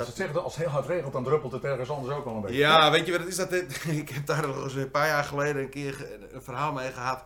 Als 0.00 0.08
het 0.08 0.16
zegt, 0.16 0.36
als 0.36 0.54
het 0.54 0.64
heel 0.64 0.72
hard 0.72 0.86
regelt, 0.86 1.12
dan 1.12 1.24
druppelt 1.24 1.52
het 1.52 1.64
ergens 1.64 1.90
anders 1.90 2.14
ook 2.14 2.24
wel 2.24 2.34
een 2.34 2.40
beetje. 2.40 2.56
Ja, 2.56 2.90
weet 2.90 3.06
je 3.06 3.12
wat 3.12 3.20
het 3.20 3.28
is? 3.30 3.36
Dat 3.36 3.50
dit- 3.50 3.84
ik 4.02 4.08
heb 4.08 4.26
daar 4.26 4.44
een 4.44 4.90
paar 4.90 5.06
jaar 5.06 5.24
geleden 5.24 5.62
een 5.62 5.70
keer 5.70 6.06
een 6.32 6.42
verhaal 6.42 6.72
mee 6.72 6.90
gehad. 6.92 7.24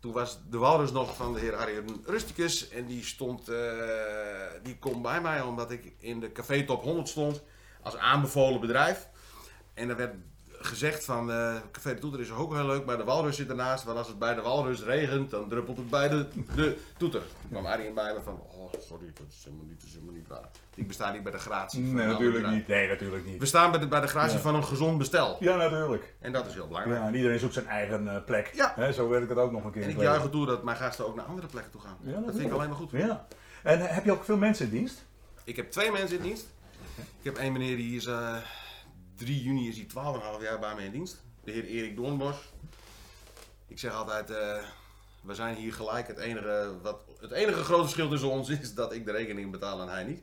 Toen 0.00 0.12
was 0.12 0.40
de 0.50 0.58
walrus 0.58 0.92
nog 0.92 1.16
van 1.16 1.32
de 1.32 1.40
heer 1.40 1.54
Arjen 1.56 2.02
Rusticus. 2.06 2.68
En 2.68 2.86
die 2.86 3.04
stond, 3.04 3.48
eh, 3.48 3.56
die 4.62 4.78
komt 4.78 5.02
bij 5.02 5.20
mij 5.20 5.40
omdat 5.40 5.70
ik 5.70 5.92
in 5.98 6.20
de 6.20 6.32
Café 6.32 6.64
Top 6.64 6.82
100 6.82 7.08
stond. 7.08 7.42
Als 7.82 7.96
aanbevolen 7.96 8.60
bedrijf. 8.60 9.08
En 9.74 9.88
er 9.88 9.96
werd 9.96 10.14
gezegd 10.66 11.04
van, 11.04 11.30
eh, 11.32 11.54
Café 11.72 11.94
de 11.94 12.00
Toeter 12.00 12.20
is 12.20 12.30
ook 12.30 12.54
heel 12.54 12.66
leuk, 12.66 12.84
maar 12.84 12.96
de 12.96 13.04
walrus 13.04 13.36
zit 13.36 13.48
ernaast. 13.48 13.84
Want 13.84 13.98
als 13.98 14.08
het 14.08 14.18
bij 14.18 14.34
de 14.34 14.40
walrus 14.42 14.82
regent, 14.82 15.30
dan 15.30 15.48
druppelt 15.48 15.76
het 15.76 15.90
bij 15.90 16.08
de, 16.08 16.26
de 16.54 16.76
toeter. 16.96 17.20
Toen 17.20 17.50
kwam 17.50 17.66
Arjen 17.66 17.94
bij 17.94 18.12
me 18.14 18.20
van, 18.24 18.40
oh 18.50 18.72
sorry, 18.80 19.06
dat 19.14 19.26
is 19.28 19.44
helemaal 19.44 19.66
niet, 19.66 19.78
dat 19.80 19.88
is 19.88 19.94
helemaal 19.94 20.14
niet 20.14 20.28
waar. 20.28 20.48
Ik 20.74 20.86
besta 20.88 21.12
niet 21.12 21.22
bij 21.22 21.32
de 21.32 21.38
gratie 21.38 21.84
van 21.84 21.94
Nee, 21.94 22.04
een 22.04 22.10
natuurlijk 22.10 22.48
niet. 22.48 22.66
Nee, 22.66 22.88
natuurlijk 22.88 23.24
We 23.24 23.30
niet. 23.30 23.48
staan 23.48 23.70
bij 23.70 23.80
de, 23.80 23.88
bij 23.88 24.00
de 24.00 24.06
gratie 24.06 24.36
Ja. 24.36 24.42
van 24.42 24.54
een 24.54 24.64
gezond 24.64 24.98
bestel. 24.98 25.36
Ja, 25.40 25.56
natuurlijk. 25.56 26.14
En 26.20 26.32
dat 26.32 26.46
is 26.46 26.54
heel 26.54 26.66
belangrijk. 26.66 27.00
Ja, 27.00 27.06
en 27.06 27.14
iedereen 27.14 27.38
zoekt 27.38 27.54
zijn 27.54 27.66
eigen 27.66 28.08
eh, 28.14 28.24
plek. 28.24 28.50
Ja. 28.54 28.72
Hè, 28.76 28.92
zo 28.92 29.08
werkt 29.08 29.28
het 29.28 29.38
ook 29.38 29.52
nog 29.52 29.64
een 29.64 29.72
keer. 29.72 29.82
En 29.82 29.88
ik 29.88 29.94
het 29.94 30.04
juich 30.04 30.30
toe 30.30 30.46
dat 30.46 30.62
mijn 30.62 30.76
gasten 30.76 31.06
ook 31.06 31.14
naar 31.16 31.24
andere 31.24 31.46
plekken 31.46 31.72
toe 31.72 31.80
gaan. 31.80 31.96
Ja, 32.00 32.20
dat 32.20 32.34
vind 32.34 32.46
ik 32.46 32.52
alleen 32.52 32.68
maar 32.68 32.78
goed. 32.78 32.90
Ja. 32.90 33.26
En 33.62 33.80
heb 33.94 34.04
je 34.04 34.12
ook 34.12 34.24
veel 34.24 34.36
mensen 34.36 34.64
in 34.64 34.70
dienst? 34.70 35.04
Ik 35.44 35.56
heb 35.56 35.70
twee 35.70 35.90
mensen 35.92 36.16
in 36.16 36.22
dienst. 36.22 36.46
Ik 36.96 37.24
heb 37.24 37.36
één 37.36 37.52
meneer 37.52 37.76
die 37.76 37.96
is 37.96 38.06
eh 38.06 38.36
3 39.16 39.42
juni 39.42 39.68
is 39.68 39.76
hij 39.76 39.86
12,5 39.86 40.42
jaar 40.42 40.58
bij 40.58 40.74
mij 40.74 40.84
in 40.84 40.92
dienst. 40.92 41.22
De 41.44 41.50
heer 41.50 41.64
Erik 41.64 41.96
Doornbos. 41.96 42.36
Ik 43.66 43.78
zeg 43.78 43.92
altijd, 43.92 44.30
eh, 44.30 44.62
we 45.22 45.34
zijn 45.34 45.54
hier 45.54 45.72
gelijk. 45.72 46.06
Het 46.06 46.18
enige, 46.18 46.74
wat, 46.82 47.00
het 47.20 47.30
enige 47.30 47.64
grote 47.64 47.82
verschil 47.82 48.08
tussen 48.08 48.30
ons 48.30 48.48
is 48.48 48.74
dat 48.74 48.92
ik 48.92 49.04
de 49.04 49.12
rekening 49.12 49.50
betaal 49.50 49.80
en 49.80 49.88
hij 49.88 50.04
niet. 50.04 50.22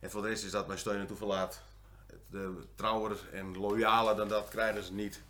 En 0.00 0.10
voor 0.10 0.22
de 0.22 0.28
rest 0.28 0.44
is 0.44 0.50
dat 0.50 0.66
mijn 0.66 0.78
steun 0.78 1.00
en 1.00 1.06
toeverlaat. 1.06 1.62
De 2.30 2.64
trouwer 2.74 3.18
en 3.32 3.58
loyaler 3.58 4.16
dan 4.16 4.28
dat 4.28 4.48
krijgen 4.48 4.84
ze 4.84 4.92
niet. 4.92 5.22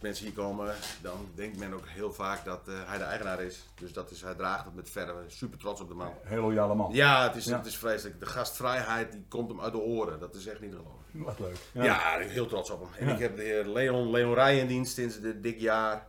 Mensen 0.00 0.24
hier 0.24 0.34
komen, 0.34 0.74
dan 1.02 1.28
denkt 1.34 1.58
men 1.58 1.72
ook 1.74 1.86
heel 1.88 2.12
vaak 2.12 2.44
dat 2.44 2.68
eh, 2.68 2.74
hij 2.86 2.98
de 2.98 3.04
eigenaar 3.04 3.42
is. 3.42 3.66
Dus 3.74 3.92
dat 3.92 4.10
is, 4.10 4.22
hij 4.22 4.34
draagt 4.34 4.64
het 4.64 4.74
met 4.74 4.90
verve. 4.90 5.14
Super 5.26 5.58
trots 5.58 5.80
op 5.80 5.88
de 5.88 5.94
man. 5.94 6.12
Heel 6.22 6.40
loyale 6.40 6.74
man. 6.74 6.92
Ja, 6.92 7.22
het 7.26 7.36
is, 7.36 7.44
Ja. 7.44 7.56
het 7.56 7.66
is 7.66 7.76
vreselijk. 7.76 8.20
De 8.20 8.26
gastvrijheid 8.26 9.12
die 9.12 9.24
komt 9.28 9.48
hem 9.48 9.60
uit 9.60 9.72
de 9.72 9.78
oren. 9.78 10.20
Dat 10.20 10.34
is 10.34 10.46
echt 10.46 10.60
niet 10.60 10.70
te 10.70 10.76
geloven. 10.76 11.04
Wat 11.12 11.38
leuk. 11.38 11.56
Ja, 11.72 12.12
ik 12.14 12.18
ben 12.18 12.28
heel 12.28 12.46
trots 12.46 12.70
op 12.70 12.80
hem. 12.80 12.88
En 12.98 13.06
Ja. 13.06 13.12
ik 13.14 13.18
heb 13.18 13.36
de 13.36 13.42
heer 13.42 13.64
Leon, 13.66 14.10
Leon 14.10 14.34
Rij 14.34 14.58
in 14.58 14.66
dienst 14.66 14.94
sinds 14.94 15.20
dit 15.20 15.42
dik 15.42 15.58
jaar. 15.58 16.08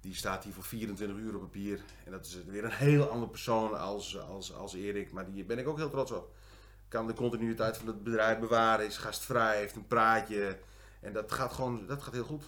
Die 0.00 0.14
staat 0.14 0.44
hier 0.44 0.52
voor 0.52 0.62
24 0.64 1.16
uur 1.16 1.34
op 1.34 1.40
papier. 1.40 1.80
En 2.04 2.12
dat 2.12 2.26
is 2.26 2.38
weer 2.46 2.64
een 2.64 2.70
heel 2.70 3.08
andere 3.08 3.30
persoon 3.30 3.78
als, 3.78 4.18
als, 4.20 4.54
als 4.54 4.74
Erik. 4.74 5.12
Maar 5.12 5.30
die 5.30 5.44
ben 5.44 5.58
ik 5.58 5.68
ook 5.68 5.76
heel 5.76 5.90
trots 5.90 6.10
op. 6.10 6.30
Kan 6.88 7.06
de 7.06 7.12
continuïteit 7.14 7.76
van 7.76 7.86
het 7.86 8.02
bedrijf 8.04 8.38
bewaren. 8.38 8.86
Is 8.86 8.96
gastvrij, 8.96 9.56
heeft 9.56 9.76
een 9.76 9.86
praatje. 9.86 10.58
En 11.00 11.12
dat 11.12 11.32
gaat 11.32 11.52
gewoon, 11.52 11.86
dat 11.86 12.02
gaat 12.02 12.14
heel 12.14 12.24
goed. 12.24 12.44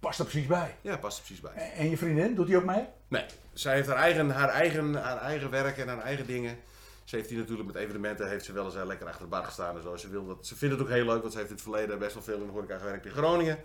Past 0.00 0.18
er 0.18 0.24
precies 0.24 0.46
bij. 0.46 0.76
Ja, 0.80 0.96
past 0.96 1.18
er 1.18 1.24
precies 1.24 1.42
bij. 1.42 1.72
En 1.72 1.90
je 1.90 1.96
vriendin, 1.96 2.34
doet 2.34 2.46
die 2.46 2.56
ook 2.56 2.64
mee? 2.64 2.86
Nee, 3.08 3.24
zij 3.52 3.74
heeft 3.74 3.88
haar 3.88 3.96
eigen, 3.96 4.30
haar, 4.30 4.48
eigen, 4.48 4.94
haar 4.94 5.18
eigen 5.18 5.50
werk 5.50 5.78
en 5.78 5.88
haar 5.88 6.00
eigen 6.00 6.26
dingen. 6.26 6.58
Ze 7.04 7.16
heeft 7.16 7.28
hier 7.28 7.38
natuurlijk 7.38 7.66
met 7.66 7.76
evenementen, 7.76 8.28
heeft 8.28 8.44
ze 8.44 8.52
wel 8.52 8.64
eens 8.64 8.74
eh, 8.74 8.86
lekker 8.86 9.06
achter 9.06 9.22
de 9.22 9.30
bar 9.30 9.44
gestaan 9.44 9.76
en 9.76 9.82
zo. 9.82 9.96
Ze, 9.96 10.08
wil 10.08 10.26
dat, 10.26 10.46
ze 10.46 10.56
vindt 10.56 10.74
het 10.74 10.84
ook 10.84 10.90
heel 10.90 11.04
leuk, 11.04 11.20
want 11.20 11.32
ze 11.32 11.38
heeft 11.38 11.50
in 11.50 11.56
het 11.56 11.64
verleden 11.64 11.98
best 11.98 12.14
wel 12.14 12.22
veel 12.22 12.40
in 12.40 12.46
de 12.46 12.52
horeca 12.52 12.78
gewerkt 12.78 13.06
in 13.06 13.10
Groningen. 13.10 13.58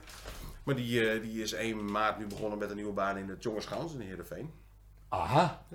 Maar 0.64 0.76
die, 0.76 1.10
eh, 1.10 1.22
die 1.22 1.42
is 1.42 1.54
1 1.54 1.92
maart 1.92 2.18
nu 2.18 2.28
begonnen 2.28 2.60
met 2.60 2.70
een 2.70 2.76
nieuwe 2.76 2.94
baan 2.94 3.18
in 3.18 3.30
het 3.30 3.44
Jongerschans 3.44 3.94
in 3.94 4.00
Heerenveen. 4.00 4.54
Aha. 5.10 5.66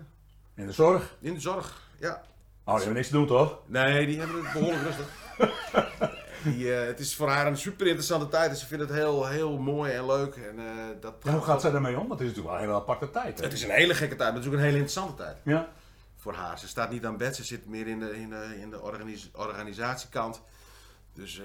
In 0.54 0.66
de 0.66 0.72
zorg? 0.72 1.16
In 1.20 1.34
de 1.34 1.40
zorg, 1.40 1.90
ja. 1.98 2.22
Oh, 2.64 2.74
die 2.74 2.84
hebben 2.84 2.94
niks 2.94 3.08
te 3.08 3.12
doen 3.12 3.26
toch? 3.26 3.58
Nee, 3.66 4.06
die 4.06 4.18
hebben 4.18 4.44
het 4.44 4.52
behoorlijk 4.52 4.82
rustig. 4.82 5.08
Die, 6.42 6.74
eh, 6.74 6.86
het 6.86 7.00
is 7.00 7.14
voor 7.16 7.28
haar 7.28 7.46
een 7.46 7.56
super 7.56 7.86
interessante 7.86 8.28
tijd. 8.28 8.50
en 8.50 8.56
ze 8.56 8.66
vindt 8.66 8.84
het 8.88 8.92
heel, 8.92 9.26
heel 9.26 9.58
mooi 9.58 9.92
en 9.92 10.06
leuk. 10.06 10.34
En, 10.36 10.58
eh, 10.58 10.64
dat 11.00 11.14
En 11.24 11.32
hoe 11.32 11.42
gaat 11.42 11.60
zij 11.60 11.70
daarmee 11.70 11.98
om? 11.98 12.08
Want 12.08 12.20
het 12.20 12.28
is 12.28 12.36
natuurlijk 12.36 12.54
wel 12.54 12.54
een 12.64 12.68
hele 12.70 12.80
aparte 12.80 13.10
tijd. 13.10 13.38
Hè? 13.38 13.44
Het 13.44 13.52
is 13.52 13.62
een 13.62 13.70
hele 13.70 13.94
gekke 13.94 14.16
tijd, 14.16 14.28
maar 14.28 14.38
het 14.38 14.46
is 14.46 14.48
ook 14.48 14.58
een 14.58 14.64
hele 14.64 14.78
interessante 14.78 15.14
tijd. 15.22 15.36
Ja. 15.44 15.68
voor 16.16 16.34
haar. 16.34 16.58
Ze 16.58 16.68
staat 16.68 16.90
niet 16.90 17.04
aan 17.06 17.16
bed, 17.16 17.36
ze 17.36 17.44
zit 17.44 17.66
meer 17.66 17.86
in 17.86 17.98
de, 18.00 18.16
in 18.20 18.30
de, 18.30 18.56
in 18.60 18.70
de 18.70 18.80
organis- 18.82 19.30
organisatiekant. 19.34 20.40
Dus 21.14 21.38
eh 21.38 21.44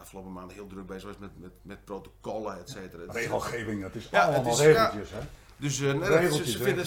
afgelopen 0.00 0.32
maanden 0.32 0.54
heel 0.56 0.66
druk 0.66 0.86
bezig 0.86 1.02
geweest 1.02 1.20
met, 1.20 1.30
met, 1.40 1.50
met 1.62 1.84
protocollen, 1.84 2.58
et 2.58 2.70
cetera. 2.70 3.12
Regelgeving, 3.12 3.82
het 3.82 3.94
is 3.94 4.08
Ja, 4.10 4.24
allemaal 4.24 4.52
is- 4.52 4.58
regeltjes. 4.60 5.10
Hè? 5.10 5.18
Dus 5.56 5.78
nee, 5.78 5.92
dat- 5.98 6.08
ze, 6.08 6.08
vindt, 6.08 6.36
het- 6.36 6.46
ze, 6.48 6.58
vindt 6.58 6.78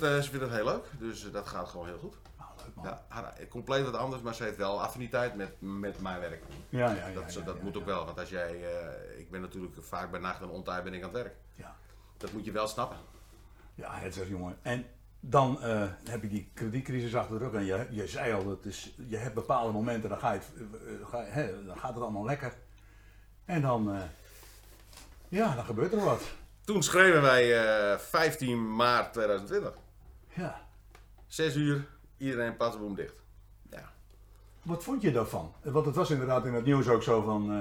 het, 0.00 0.24
ze 0.24 0.30
vindt 0.30 0.44
het 0.44 0.54
heel 0.54 0.64
leuk. 0.64 0.84
Dus 0.98 1.30
dat 1.32 1.48
gaat 1.48 1.68
gewoon 1.68 1.86
heel 1.86 1.98
goed. 1.98 2.14
Man. 2.74 2.84
Ja, 2.84 3.04
haar- 3.08 3.34
compleet 3.48 3.84
wat 3.84 3.94
anders, 3.96 4.22
maar 4.22 4.34
ze 4.34 4.42
heeft 4.42 4.56
wel 4.56 4.82
affiniteit 4.82 5.34
met, 5.36 5.52
met 5.58 6.00
mijn 6.00 6.20
werk. 6.20 6.42
Ja, 6.68 6.90
ja, 6.92 7.06
ja. 7.06 7.14
Dat, 7.14 7.34
ja, 7.34 7.40
dat 7.40 7.62
moet 7.62 7.76
ook 7.76 7.84
wel, 7.84 8.04
want 8.04 8.18
als 8.18 8.28
jij, 8.28 8.78
eh, 8.78 9.18
ik 9.18 9.30
ben 9.30 9.40
natuurlijk 9.40 9.74
vaak 9.80 10.10
bij 10.10 10.20
nacht 10.20 10.40
en 10.40 10.48
ontijd 10.48 10.84
ben 10.84 10.94
ik 10.94 11.02
aan 11.02 11.08
het 11.12 11.22
werk. 11.22 11.34
Ja, 11.54 11.76
Dat 12.16 12.32
moet 12.32 12.44
je 12.44 12.52
wel 12.52 12.68
snappen. 12.68 12.96
ja 13.74 13.94
het 13.94 14.16
is 14.16 14.28
jongen. 14.28 14.58
En 14.62 14.86
dan 15.20 15.62
eh, 15.62 15.82
heb 16.04 16.22
je 16.22 16.28
die 16.28 16.50
kredietcrisis 16.54 17.14
achter 17.16 17.38
de 17.38 17.44
rug. 17.44 17.54
En 17.54 17.64
je, 17.64 17.86
je 17.90 18.06
zei 18.06 18.32
al, 18.32 18.44
dat 18.44 18.64
is, 18.64 18.94
je 19.08 19.16
hebt 19.16 19.34
bepaalde 19.34 19.72
momenten, 19.72 20.08
dan, 20.10 20.18
ga 20.18 20.32
je, 20.32 20.38
het, 20.38 20.50
eh, 21.00 21.08
ga 21.08 21.20
je- 21.20 21.30
hè, 21.30 21.64
dan 21.64 21.78
gaat 21.78 21.94
het 21.94 22.02
allemaal 22.02 22.24
lekker. 22.24 22.54
En 23.44 23.60
dan, 23.62 23.98
ja, 25.28 25.54
dan 25.54 25.64
gebeurt 25.64 25.92
er 25.92 26.04
wat. 26.04 26.22
Toen 26.64 26.82
schreven 26.82 27.22
wij 27.22 27.64
eh, 27.92 27.98
15 27.98 28.74
maart 28.76 29.12
2020. 29.12 29.74
Ja. 30.34 30.66
6 31.26 31.54
uur, 31.56 31.86
iedereen 32.18 32.56
pasboom 32.56 32.94
dicht. 32.94 33.14
Ja. 33.70 33.92
Wat 34.62 34.82
vond 34.84 35.02
je 35.02 35.12
daarvan? 35.12 35.52
Want 35.62 35.86
het 35.86 35.94
was 35.94 36.10
inderdaad 36.10 36.44
in 36.46 36.52
het 36.54 36.64
nieuws 36.64 36.88
ook 36.88 37.02
zo 37.02 37.22
van. 37.22 37.52
eh, 37.52 37.58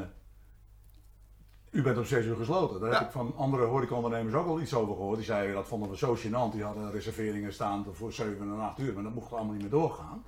u 1.72 1.82
bent 1.82 1.98
om 1.98 2.06
6 2.06 2.26
uur 2.26 2.36
gesloten. 2.36 2.80
Daar 2.80 2.90
Ja. 2.92 2.98
heb 2.98 3.06
ik 3.08 3.14
van 3.14 3.34
andere 3.36 3.66
horecaondernemers 3.66 4.36
ook 4.36 4.48
al 4.48 4.62
iets 4.62 4.74
over 4.74 4.96
gehoord. 4.96 5.16
Die 5.18 5.26
zeiden 5.26 5.56
dat 5.56 5.68
vonden 5.68 5.90
we 5.90 5.98
zo 5.98 6.16
gênant. 6.16 6.52
Die 6.52 6.64
hadden 6.64 6.92
reserveringen 6.92 7.54
staan 7.54 7.86
voor 7.92 8.14
7 8.14 8.42
en 8.54 8.60
8 8.60 8.80
uur. 8.80 8.94
Maar 8.94 9.04
dat 9.04 9.14
mocht 9.14 9.32
allemaal 9.34 9.52
niet 9.54 9.62
meer 9.62 9.72
doorgaan. 9.72 10.24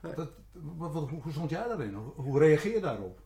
Dat, 0.00 0.28
wat, 0.52 0.92
wat- 0.92 1.08
hoe 1.22 1.32
stond 1.32 1.50
jij 1.50 1.68
daarin? 1.68 1.94
Hoe, 1.94 2.12
hoe 2.24 2.38
reageer 2.38 2.74
je 2.74 2.80
daarop? 2.80 3.18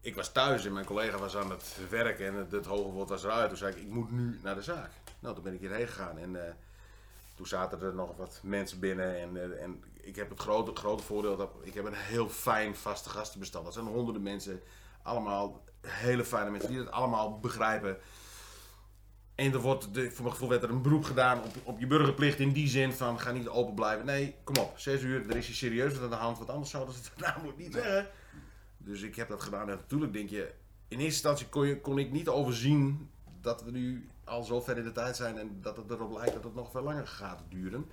Ik 0.00 0.14
was 0.14 0.32
thuis 0.32 0.64
en 0.66 0.72
mijn 0.72 0.86
collega 0.86 1.18
was 1.18 1.36
aan 1.36 1.50
het 1.50 1.78
werk 1.90 2.18
en 2.20 2.34
het, 2.34 2.52
het 2.52 2.66
hoge 2.66 2.90
woord 2.90 3.08
was 3.08 3.24
eruit. 3.24 3.48
Toen 3.48 3.58
zei 3.58 3.72
ik, 3.74 3.80
ik 3.82 3.88
moet 3.88 4.10
nu 4.12 4.38
naar 4.42 4.54
de 4.54 4.62
zaak. 4.62 4.90
Nou, 5.18 5.34
toen 5.34 5.44
ben 5.44 5.54
ik 5.54 5.60
hierheen 5.60 5.86
gegaan 5.86 6.18
en 6.18 6.46
eh, 6.46 6.52
toen 7.38 7.46
zaten 7.46 7.80
er 7.80 7.94
nog 7.94 8.16
wat 8.16 8.40
mensen 8.42 8.80
binnen. 8.80 9.20
En, 9.20 9.36
eh, 9.36 9.62
en 9.62 9.82
ik 10.00 10.16
heb 10.16 10.30
het 10.30 10.40
grote, 10.40 10.74
grote 10.74 11.02
voordeel 11.02 11.36
dat 11.36 11.50
ik 11.62 11.74
heb 11.74 11.84
een 11.84 11.94
heel 11.94 12.28
fijn 12.28 12.76
vaste 12.76 13.08
gastenbestand. 13.08 13.64
Dat 13.64 13.74
zijn 13.74 13.86
honderden 13.86 14.22
mensen, 14.22 14.60
allemaal 15.02 15.64
hele 15.80 16.24
fijne 16.24 16.50
mensen 16.50 16.70
die 16.70 16.78
het 16.78 16.90
allemaal 16.90 17.38
begrijpen. 17.38 17.98
En 19.34 19.52
er 19.52 19.60
wordt, 19.60 19.94
de, 19.94 20.10
voor 20.10 20.22
mijn 20.22 20.32
gevoel 20.32 20.48
werd 20.48 20.62
er 20.62 20.70
een 20.70 20.82
beroep 20.82 21.04
gedaan 21.04 21.42
op, 21.42 21.54
op 21.64 21.78
je 21.78 21.86
burgerplicht 21.86 22.38
in 22.38 22.52
die 22.52 22.68
zin 22.68 22.92
van 22.92 23.20
ga 23.20 23.32
niet 23.32 23.48
open 23.48 23.74
blijven. 23.74 24.06
Nee, 24.06 24.34
kom 24.44 24.56
op, 24.56 24.78
zes 24.78 25.02
uur, 25.02 25.30
er 25.30 25.36
is 25.36 25.46
hier 25.46 25.56
serieus 25.56 25.92
wat 25.92 26.02
aan 26.02 26.10
de 26.10 26.16
hand, 26.16 26.38
want 26.38 26.50
anders 26.50 26.70
zouden 26.70 26.94
ze 26.94 27.00
het 27.14 27.42
moet 27.44 27.58
niet 27.58 27.72
zeggen. 27.72 28.06
Dus 28.76 29.02
ik 29.02 29.16
heb 29.16 29.28
dat 29.28 29.42
gedaan 29.42 29.70
en 29.70 29.76
natuurlijk 29.76 30.12
denk 30.12 30.30
je, 30.30 30.52
in 30.88 30.98
eerste 30.98 31.04
instantie 31.04 31.48
kon, 31.48 31.66
je, 31.66 31.80
kon 31.80 31.98
ik 31.98 32.12
niet 32.12 32.28
overzien 32.28 33.10
dat 33.40 33.62
we 33.62 33.70
nu 33.70 34.08
al 34.28 34.42
zo 34.42 34.60
ver 34.60 34.76
in 34.76 34.84
de 34.84 34.92
tijd 34.92 35.16
zijn 35.16 35.38
en 35.38 35.58
dat 35.60 35.76
het 35.76 35.90
erop 35.90 36.16
lijkt 36.16 36.34
dat 36.34 36.44
het 36.44 36.54
nog 36.54 36.70
veel 36.70 36.82
langer 36.82 37.06
gaat 37.06 37.42
duren. 37.48 37.86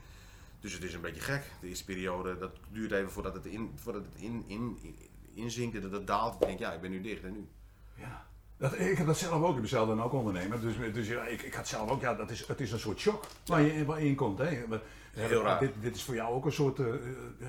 Dus 0.60 0.74
het 0.74 0.84
is 0.84 0.94
een 0.94 1.02
beetje 1.02 1.22
gek. 1.22 1.44
De 1.62 1.68
eerste 1.68 1.86
periode, 1.86 2.38
dat 2.38 2.52
duurt 2.72 2.92
even 2.92 3.12
voordat 3.12 3.34
het, 3.34 3.46
in, 3.46 3.72
voordat 3.76 4.06
het 4.06 4.22
in, 4.22 4.44
in, 4.48 4.78
in, 4.82 4.96
inzinkt 5.34 5.76
en 5.76 5.82
dat 5.82 5.92
het 5.92 6.08
daalt. 6.08 6.34
Ik 6.42 6.48
denk, 6.48 6.60
ja, 6.60 6.74
ik 6.74 6.82
ben 6.82 6.92
nu 6.92 7.02
dicht 7.02 7.24
en 7.24 7.32
nu. 7.32 7.48
Ja. 7.94 8.26
Dat, 8.58 8.80
ik 8.80 8.98
heb 8.98 9.08
dat 9.08 9.18
zelf 9.18 9.44
ook, 9.44 9.56
ik 9.56 9.60
ben 9.60 9.70
zelf 9.70 9.88
dan 9.88 10.04
ook 10.04 10.14
ondernemer. 10.14 10.62
Dus, 10.62 10.76
dus 10.94 11.08
ja, 11.08 11.26
ik, 11.26 11.42
ik 11.42 11.54
had 11.54 11.68
zelf 11.68 11.90
ook, 11.90 12.02
ja, 12.02 12.14
dat 12.14 12.30
is, 12.30 12.48
het 12.48 12.62
is 12.62 12.72
een 12.72 12.80
soort 12.80 13.00
shock 13.00 13.26
waar 13.46 13.62
je, 13.62 13.86
waar 13.86 14.02
je 14.02 14.08
in 14.08 14.16
komt. 14.16 14.38
Hè. 14.38 14.46
Hebben- 14.46 14.82
raar. 15.16 15.60
Dit, 15.60 15.74
dit 15.82 15.96
is 15.96 16.04
voor 16.04 16.16
jou 16.16 16.34
ook 16.34 16.46
een 16.46 16.52
soort, 16.52 16.80
eh, 16.80 16.94
eh, 16.94 17.00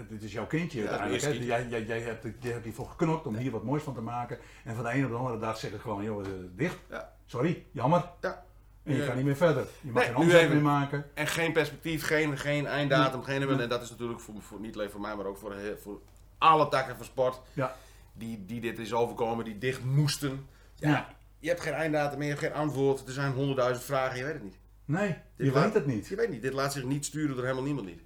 dit 0.09 0.23
is 0.23 0.33
jouw 0.33 0.47
kindje 0.47 0.83
Ja, 0.83 0.89
uiteindelijk. 0.89 1.25
het 1.25 1.47
Jij, 1.47 1.69
jij, 1.69 1.85
jij, 1.85 2.01
hebt, 2.01 2.27
jij 2.39 2.53
hebt 2.53 2.65
hiervoor 2.65 2.89
geknokt 2.89 3.27
om 3.27 3.37
hier 3.37 3.51
wat 3.51 3.65
moois 3.65 3.83
van 3.83 3.95
te 3.95 4.01
maken. 4.01 4.39
En 4.65 4.75
van 4.75 4.85
de 4.85 4.91
ene 4.91 5.05
op 5.05 5.11
de 5.11 5.17
andere 5.17 5.39
dag 5.39 5.57
zeg 5.59 5.73
ik 5.73 5.81
gewoon, 5.81 6.05
joh, 6.05 6.27
eh, 6.27 6.33
dicht. 6.55 6.79
Ja. 6.91 7.13
Sorry, 7.27 7.65
jammer. 7.73 8.11
Ja. 8.21 8.45
En 8.87 8.95
je 8.97 9.07
kan 9.07 9.17
niet 9.17 9.25
meer 9.25 9.37
verder. 9.37 9.67
Je 9.81 9.91
mag 9.91 10.03
Nee, 10.03 10.13
geen 10.13 10.23
omzet 10.23 10.49
meer 10.49 10.61
maken. 10.63 11.05
En 11.15 11.27
geen 11.27 11.53
perspectief, 11.53 12.05
geen, 12.07 12.39
geen 12.39 12.67
einddatum, 12.67 13.23
geen 13.23 13.61
En 13.61 13.69
dat 13.69 13.83
is 13.83 13.91
natuurlijk 13.91 14.21
voor, 14.21 14.35
voor, 14.41 14.61
niet 14.61 14.75
alleen 14.75 14.91
voor 14.91 15.01
mij, 15.01 15.17
maar 15.17 15.27
ook 15.27 15.37
voor, 15.37 15.55
voor 15.83 16.01
alle 16.39 16.69
takken 16.69 16.97
van 16.97 17.05
sport. 17.05 17.41
Ja. 17.53 17.75
Die, 18.13 18.45
die 18.45 18.61
dit 18.61 18.79
is 18.79 18.93
overkomen, 18.93 19.45
die 19.45 19.59
dicht 19.59 19.85
moesten. 19.85 20.47
Ja, 20.75 20.89
Ja. 20.89 21.15
Je 21.39 21.49
hebt 21.49 21.61
geen 21.61 21.73
einddatum 21.73 22.19
meer, 22.19 22.29
je 22.29 22.35
hebt 22.35 22.47
geen 22.47 22.55
antwoord. 22.63 23.07
Er 23.07 23.13
zijn 23.13 23.33
honderdduizend 23.33 23.85
vragen, 23.87 24.19
je 24.19 24.25
weet 24.25 24.33
het 24.33 24.43
niet. 24.43 24.59
Nee, 24.85 25.09
Dit 25.37 25.47
je 25.47 25.53
laat- 25.53 25.65
weet 25.65 25.75
het 25.75 25.87
niet. 25.87 26.07
Je 26.09 26.17
weet 26.17 26.31
niet, 26.31 26.43
dit 26.43 26.53
laat 26.53 26.73
zich 26.73 26.85
niet 26.85 27.05
sturen 27.05 27.35
door 27.35 27.45
helemaal 27.45 27.65
niemand 27.65 27.87
niet. 27.87 28.01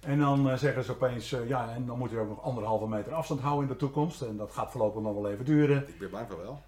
En 0.00 0.18
dan 0.18 0.50
eh, 0.50 0.56
zeggen 0.56 0.84
ze 0.84 0.92
opeens, 0.92 1.32
eh, 1.32 1.48
ja, 1.48 1.72
en 1.74 1.86
dan 1.86 1.98
moet 1.98 2.10
je 2.10 2.18
ook 2.18 2.28
nog 2.28 2.42
anderhalve 2.42 2.88
meter 2.88 3.12
afstand 3.12 3.40
houden 3.40 3.62
in 3.66 3.72
de 3.72 3.78
toekomst. 3.78 4.22
En 4.22 4.36
dat 4.36 4.52
gaat 4.52 4.70
voorlopig 4.70 5.02
nog 5.02 5.14
wel 5.14 5.30
even 5.30 5.44
duren. 5.44 5.88
Ik 5.88 5.98
ben 5.98 6.10
bang 6.10 6.26
van 6.28 6.36
wel. 6.38 6.62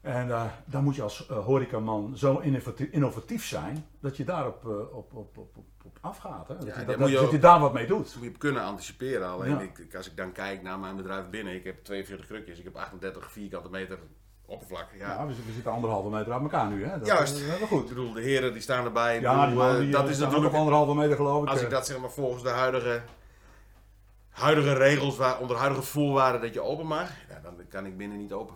En 0.00 0.30
eh, 0.30 0.44
dan 0.64 0.84
moet 0.84 0.94
je 0.96 1.02
als 1.02 1.26
eh, 1.28 1.44
horecaman 1.44 2.16
zo 2.16 2.38
innovatief, 2.38 2.88
innovatief 2.90 3.44
zijn 3.46 3.86
dat 4.00 4.16
je 4.16 4.24
daarop 4.24 4.64
eh, 4.64 4.96
op, 4.96 5.14
op, 5.14 5.36
op, 5.38 5.56
op, 5.84 5.98
afgaat. 6.00 6.48
Hè? 6.48 6.54
Dat, 6.56 6.66
Ja, 6.66 6.68
je, 6.68 6.76
daar 6.76 6.86
dat, 6.86 6.96
moet 6.98 7.08
je 7.08 7.14
dat 7.14 7.24
ook- 7.24 7.30
je 7.30 7.38
daar 7.38 7.60
wat 7.60 7.72
mee 7.72 7.86
doet. 7.86 8.14
Moet 8.16 8.24
je 8.24 8.30
kunnen 8.30 8.62
anticiperen. 8.62 9.28
Alleen 9.28 9.50
Ja. 9.50 9.60
ik, 9.60 9.94
als 9.94 10.06
ik 10.10 10.16
dan 10.16 10.32
kijk 10.32 10.62
naar 10.62 10.78
mijn 10.78 10.96
bedrijf 10.96 11.28
binnen, 11.30 11.54
ik 11.54 11.64
heb 11.64 11.84
42 11.84 12.26
krukjes, 12.26 12.58
ik 12.58 12.64
heb 12.64 12.76
38 12.76 13.32
vierkante 13.32 13.70
meter 13.70 13.98
oppervlak. 14.46 14.86
Ja. 14.98 15.08
Ja, 15.14 15.26
we, 15.26 15.34
we 15.46 15.52
zitten 15.52 15.72
anderhalve 15.72 16.08
meter 16.10 16.32
uit 16.32 16.42
elkaar 16.42 16.68
nu. 16.68 16.84
Hè? 16.84 16.98
Dat, 16.98 17.06
Juist. 17.06 17.36
helemaal 17.38 17.58
Ik 17.60 17.66
goed. 17.66 17.88
bedoel, 17.88 18.12
de 18.12 18.20
heren 18.20 18.52
die 18.52 18.62
staan 18.62 18.84
erbij. 18.84 19.16
Ik 19.16 19.22
Ja, 19.22 19.48
bedoel, 19.48 19.78
die 19.78 19.90
dat 19.90 20.08
is 20.08 20.18
natuurlijk 20.18 20.46
op 20.52 20.58
anderhalve 20.58 20.94
meter 20.94 21.16
geloof 21.16 21.42
ik. 21.42 21.48
Als 21.48 21.60
ik 21.62 21.70
dat 21.70 21.86
zeg 21.86 21.98
maar 22.00 22.10
volgens 22.10 22.42
de 22.42 22.48
huidige, 22.48 23.02
huidige 24.30 24.72
regels, 24.74 25.16
waar, 25.16 25.38
onder 25.38 25.56
huidige 25.56 25.82
voorwaarden 25.82 26.40
dat 26.40 26.54
je 26.54 26.60
open 26.60 26.86
mag, 26.86 27.10
ja, 27.28 27.40
dan 27.42 27.54
kan 27.68 27.86
ik 27.86 27.96
binnen 27.96 28.18
niet 28.18 28.32
open. 28.32 28.54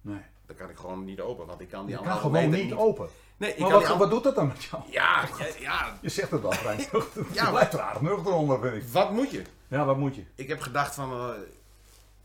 Nee. 0.00 0.20
Dan 0.50 0.58
kan 0.58 0.70
ik 0.70 0.76
gewoon 0.76 1.04
niet 1.04 1.20
open, 1.20 1.46
want 1.46 1.60
ik 1.60 1.68
kan 1.68 1.86
die 1.86 1.96
Je 1.96 2.02
kan 2.02 2.16
gewoon 2.18 2.50
niet 2.50 2.72
open. 2.72 3.08
Nee, 3.36 3.50
ik 3.50 3.58
Maar 3.58 3.70
kan 3.70 3.82
wat, 3.82 3.96
wat 3.96 4.10
doet 4.10 4.22
dat 4.22 4.34
dan 4.34 4.46
met 4.46 4.64
jou? 4.64 4.82
Ja, 4.86 5.28
ja, 5.38 5.46
ja, 5.58 5.98
Je 6.00 6.08
zegt 6.08 6.30
het 6.30 6.44
al, 6.44 6.52
Frank. 6.52 6.80
je 6.80 7.06
Ja, 7.32 7.50
blijft 7.50 7.72
er 7.72 7.80
aardig 7.80 8.02
nuchter 8.02 8.32
onder, 8.32 8.60
vind 8.60 8.74
ik. 8.74 8.88
wat 8.88 9.12
moet 9.12 9.30
je? 9.30 9.42
Ja, 9.68 9.84
wat 9.84 9.96
moet 9.96 10.14
je? 10.14 10.24
Ik 10.34 10.48
heb 10.48 10.60
gedacht 10.60 10.94
van, 10.94 11.12
eh, 11.12 11.28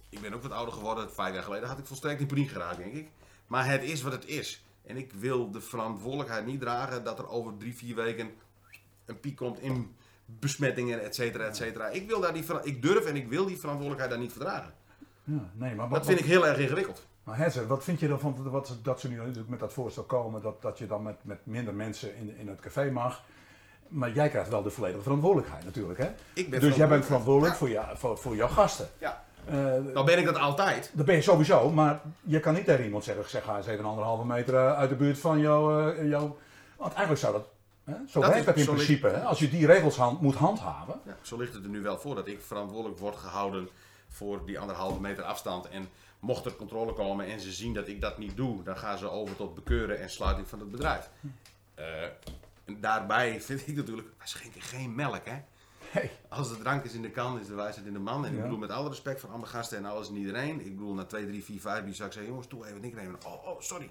ik 0.09 0.21
ben 0.21 0.33
ook 0.33 0.41
wat 0.41 0.51
ouder 0.51 0.73
geworden, 0.73 1.11
vijf 1.13 1.33
jaar 1.33 1.43
geleden 1.43 1.67
had 1.69 1.77
ik 1.77 1.85
volstrekt 1.85 2.19
in 2.19 2.27
paniek 2.27 2.49
geraakt, 2.49 2.77
denk 2.77 2.93
ik. 2.93 3.07
Maar 3.47 3.69
het 3.69 3.83
is 3.83 4.01
wat 4.01 4.11
het 4.11 4.25
is. 4.25 4.63
En 4.85 4.97
ik 4.97 5.11
wil 5.13 5.51
de 5.51 5.61
verantwoordelijkheid 5.61 6.45
niet 6.45 6.59
dragen 6.59 7.03
dat 7.03 7.19
er 7.19 7.29
over 7.29 7.57
drie, 7.57 7.75
vier 7.75 7.95
weken 7.95 8.31
een 9.05 9.19
piek 9.19 9.35
komt 9.35 9.59
in 9.59 9.95
besmettingen, 10.25 11.03
et 11.03 11.15
cetera, 11.15 11.45
et 11.45 11.55
cetera. 11.55 11.87
Ik, 11.87 12.07
wil 12.07 12.19
daar 12.19 12.33
die, 12.33 12.43
ik 12.63 12.81
durf 12.81 13.05
en 13.05 13.15
ik 13.15 13.27
wil 13.27 13.45
die 13.45 13.57
verantwoordelijkheid 13.57 14.09
daar 14.11 14.19
niet 14.19 14.31
verdragen. 14.31 14.73
Ja, 15.23 15.49
nee, 15.53 15.75
maar 15.75 15.89
wat, 15.89 15.97
Dat 15.97 16.07
vind 16.07 16.19
ik 16.19 16.25
heel 16.25 16.47
erg 16.47 16.57
ingewikkeld. 16.57 17.05
Maar 17.25 17.37
Hetzer, 17.37 17.67
wat 17.67 17.83
vind 17.83 17.99
je 17.99 18.07
dan 18.07 18.19
van 18.19 18.35
wat, 18.49 18.77
dat 18.81 18.99
ze 18.99 19.09
nu 19.09 19.15
natuurlijk 19.15 19.49
met 19.49 19.59
dat 19.59 19.73
voorstel 19.73 20.03
komen, 20.03 20.41
dat, 20.41 20.61
dat 20.61 20.77
je 20.77 20.87
dan 20.87 21.03
met, 21.03 21.15
met 21.21 21.39
minder 21.43 21.73
mensen 21.73 22.15
in, 22.15 22.37
in 22.37 22.47
het 22.47 22.59
café 22.59 22.91
mag? 22.91 23.23
Maar 23.87 24.11
jij 24.11 24.29
krijgt 24.29 24.49
wel 24.49 24.63
de 24.63 24.69
volledige 24.69 25.01
verantwoordelijkheid 25.03 25.63
natuurlijk, 25.65 25.99
hè? 25.99 26.09
Ik 26.33 26.49
ben 26.49 26.59
dus 26.59 26.75
jij 26.75 26.87
bent 26.87 27.05
verantwoordelijk 27.05 27.53
Ja. 27.53 27.59
voor, 27.59 27.69
jou, 27.69 27.97
voor, 27.97 28.17
voor 28.17 28.35
jouw 28.35 28.47
gasten. 28.47 28.89
Ja. 28.97 29.23
Eh, 29.45 29.53
Nou 29.93 30.05
ben 30.05 30.17
ik 30.17 30.25
dat 30.25 30.37
altijd. 30.37 30.91
dat 30.93 31.05
ben 31.05 31.15
je 31.15 31.21
sowieso, 31.21 31.69
maar 31.69 32.01
je 32.21 32.39
kan 32.39 32.53
niet 32.53 32.65
tegen 32.65 32.83
iemand 32.85 33.03
zeggen, 33.03 33.29
zeg 33.29 33.43
ga 33.43 33.57
eens 33.57 33.67
even 33.67 33.85
anderhalve 33.85 34.25
meter 34.25 34.55
eh, 34.55 34.73
uit 34.77 34.89
de 34.89 34.95
buurt 34.95 35.19
van 35.19 35.39
jouw... 35.39 35.89
eh, 35.89 36.09
jouw 36.09 36.37
want 36.77 36.91
eigenlijk 36.93 37.19
zou 37.21 37.33
dat... 37.33 37.47
Hè? 37.83 37.93
Zo 38.07 38.21
Dat 38.21 38.29
werkt 38.29 38.45
dat 38.45 38.55
in 38.55 38.65
principe, 38.65 39.07
hè? 39.07 39.23
Als 39.23 39.39
je 39.39 39.49
die 39.49 39.65
regels 39.65 39.95
hand- 39.97 40.21
moet 40.21 40.35
handhaven. 40.35 40.99
Ja, 41.05 41.15
zo 41.21 41.37
ligt 41.37 41.53
het 41.53 41.63
er 41.63 41.69
nu 41.69 41.81
wel 41.81 41.97
voor 41.99 42.15
dat 42.15 42.27
ik 42.27 42.41
verantwoordelijk 42.41 42.99
word 42.99 43.15
gehouden 43.15 43.69
voor 44.09 44.45
die 44.45 44.59
anderhalve 44.59 44.99
meter 45.01 45.23
afstand. 45.23 45.67
En 45.69 45.87
mocht 46.25 46.45
er 46.45 46.55
controle 46.55 46.93
komen 46.93 47.25
en 47.25 47.39
ze 47.39 47.51
zien 47.51 47.73
dat 47.73 47.87
ik 47.87 48.01
dat 48.01 48.17
niet 48.17 48.35
doe, 48.37 48.63
dan 48.63 48.77
gaan 48.77 48.97
ze 48.97 49.09
over 49.09 49.35
tot 49.35 49.55
bekeuren 49.55 49.99
en 49.99 50.09
sluiting 50.09 50.47
van 50.47 50.59
het 50.59 50.71
bedrijf. 50.71 51.09
Eh, 51.75 52.03
en 52.65 52.79
daarbij 52.79 53.41
vind 53.41 53.67
ik 53.67 53.75
natuurlijk, 53.75 54.07
wij 54.17 54.27
schenken 54.27 54.61
geen 54.61 54.95
melk 54.95 55.25
hè. 55.25 55.41
Hey. 55.89 56.11
Als 56.29 56.49
de 56.49 56.57
drank 56.57 56.83
is 56.83 56.93
in 56.93 57.01
de 57.01 57.09
kan, 57.09 57.39
is 57.39 57.47
de 57.47 57.53
wijsheid 57.53 57.87
in 57.87 57.93
de 57.93 57.99
man. 57.99 58.25
En 58.25 58.33
ik 58.35 58.41
bedoel 58.41 58.57
met 58.57 58.69
alle 58.69 58.89
respect 58.89 59.19
voor 59.19 59.29
alle 59.29 59.45
gasten 59.45 59.77
en 59.77 59.85
alles 59.85 60.09
en 60.09 60.15
iedereen. 60.15 60.59
Ik 60.65 60.75
bedoel, 60.75 60.93
na 60.93 61.03
2, 61.05 61.25
3, 61.27 61.43
4, 61.43 61.59
5 61.59 61.83
bier 61.83 61.93
zou 61.93 62.07
ik 62.07 62.13
zeggen, 62.13 62.31
jongens, 62.31 62.49
doe 62.49 62.67
even 62.67 62.81
niks 62.81 62.95
nemen. 62.95 63.19
Oh, 63.25 63.47
oh, 63.47 63.61
sorry. 63.61 63.89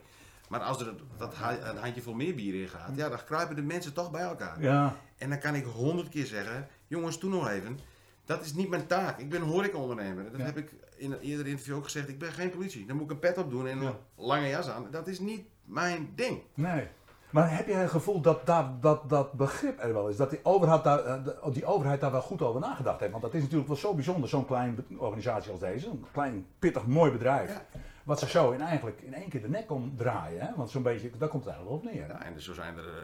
Maar 0.49 0.61
als 0.61 0.81
er 0.81 0.95
dat 1.17 1.35
ha- 1.35 1.59
een 1.71 1.77
handjevol 1.77 2.15
meer 2.15 2.35
bier 2.35 2.61
in 2.63 2.69
gaat, 2.69 2.91
ja, 2.97 3.09
dan 3.09 3.25
kruipen 3.25 3.57
de 3.57 3.63
mensen 3.63 3.93
toch 3.93 4.11
bij 4.11 4.23
elkaar. 4.23 4.63
Ja, 4.63 4.97
En 5.17 5.29
dan 5.29 5.39
kan 5.39 5.55
ik 5.55 5.65
honderd 5.65 6.09
keer 6.09 6.27
zeggen, 6.27 6.69
jongens, 6.87 7.21
doe 7.21 7.31
nog 7.31 7.49
even. 7.49 7.79
Dat 8.25 8.45
is 8.45 8.53
niet 8.55 8.69
mijn 8.69 8.87
taak. 8.87 9.19
Ik 9.19 9.29
ben 9.29 9.43
horecaondernemer. 9.43 10.25
Dat 10.31 10.41
Ja. 10.41 10.45
heb 10.45 10.57
ik 10.57 10.71
in 11.05 11.13
een 11.13 11.21
eerder 11.21 11.47
interview 11.47 11.77
ook 11.77 11.85
gezegd. 11.85 12.09
Ik 12.09 12.19
ben 12.19 12.33
geen 12.33 12.51
politie. 12.51 12.87
Dan 12.87 12.97
moet 12.97 13.05
ik 13.05 13.11
een 13.11 13.19
pet 13.19 13.39
op 13.39 13.51
doen 13.51 13.67
en 13.69 13.81
een 13.83 13.95
lange 14.17 14.49
jas 14.49 14.69
aan. 14.69 14.87
Dat 14.91 15.07
is 15.07 15.19
niet 15.19 15.47
mijn 15.65 16.13
ding. 16.15 16.41
nee. 16.55 16.87
Maar 17.31 17.57
heb 17.57 17.67
jij 17.67 17.81
het 17.81 17.91
gevoel 17.91 18.21
dat 18.21 18.47
daar, 18.47 18.71
dat, 18.81 19.09
dat 19.09 19.33
begrip 19.33 19.83
er 19.83 19.93
wel 19.93 20.09
is? 20.09 20.17
Dat 20.17 20.31
die 20.31 20.41
overheid, 20.43 20.85
daar, 20.85 20.99
eh, 21.05 21.53
die 21.53 21.65
overheid 21.65 22.01
daar 22.01 22.11
wel 22.11 22.21
goed 22.21 22.43
over 22.43 22.61
nagedacht 22.61 23.01
heeft? 23.01 23.11
Want 23.11 23.23
dat 23.23 23.35
is 23.35 23.41
natuurlijk 23.43 23.69
wel 23.69 23.77
zo 23.77 23.95
bijzonder, 23.95 24.29
zo'n 24.29 24.47
klein 24.47 24.75
be- 24.75 24.99
organisatie 24.99 25.51
als 25.51 25.61
deze. 25.61 25.89
Een 25.89 26.05
klein, 26.13 26.47
pittig, 26.59 26.87
mooi 26.87 27.11
bedrijf. 27.13 27.51
Ja. 27.51 27.81
Wat 28.05 28.19
ze 28.19 28.29
zo 28.29 28.51
in, 28.51 28.61
eigenlijk 28.61 29.01
in 29.01 29.15
één 29.15 29.29
keer 29.29 29.43
de 29.43 29.49
nek 29.49 29.71
om 29.71 29.97
draaien. 29.97 30.41
Hè? 30.41 30.49
Want 30.57 30.71
zo'n 30.71 30.83
beetje, 30.83 31.11
daar 31.19 31.29
komt 31.29 31.45
het 31.45 31.55
eigenlijk 31.55 31.85
op 31.85 31.93
neer. 31.93 32.07
Ja, 32.09 32.23
en 32.23 32.41
zo 32.43 32.53
zijn 32.55 32.77
er 32.77 32.85
eh, 32.87 33.03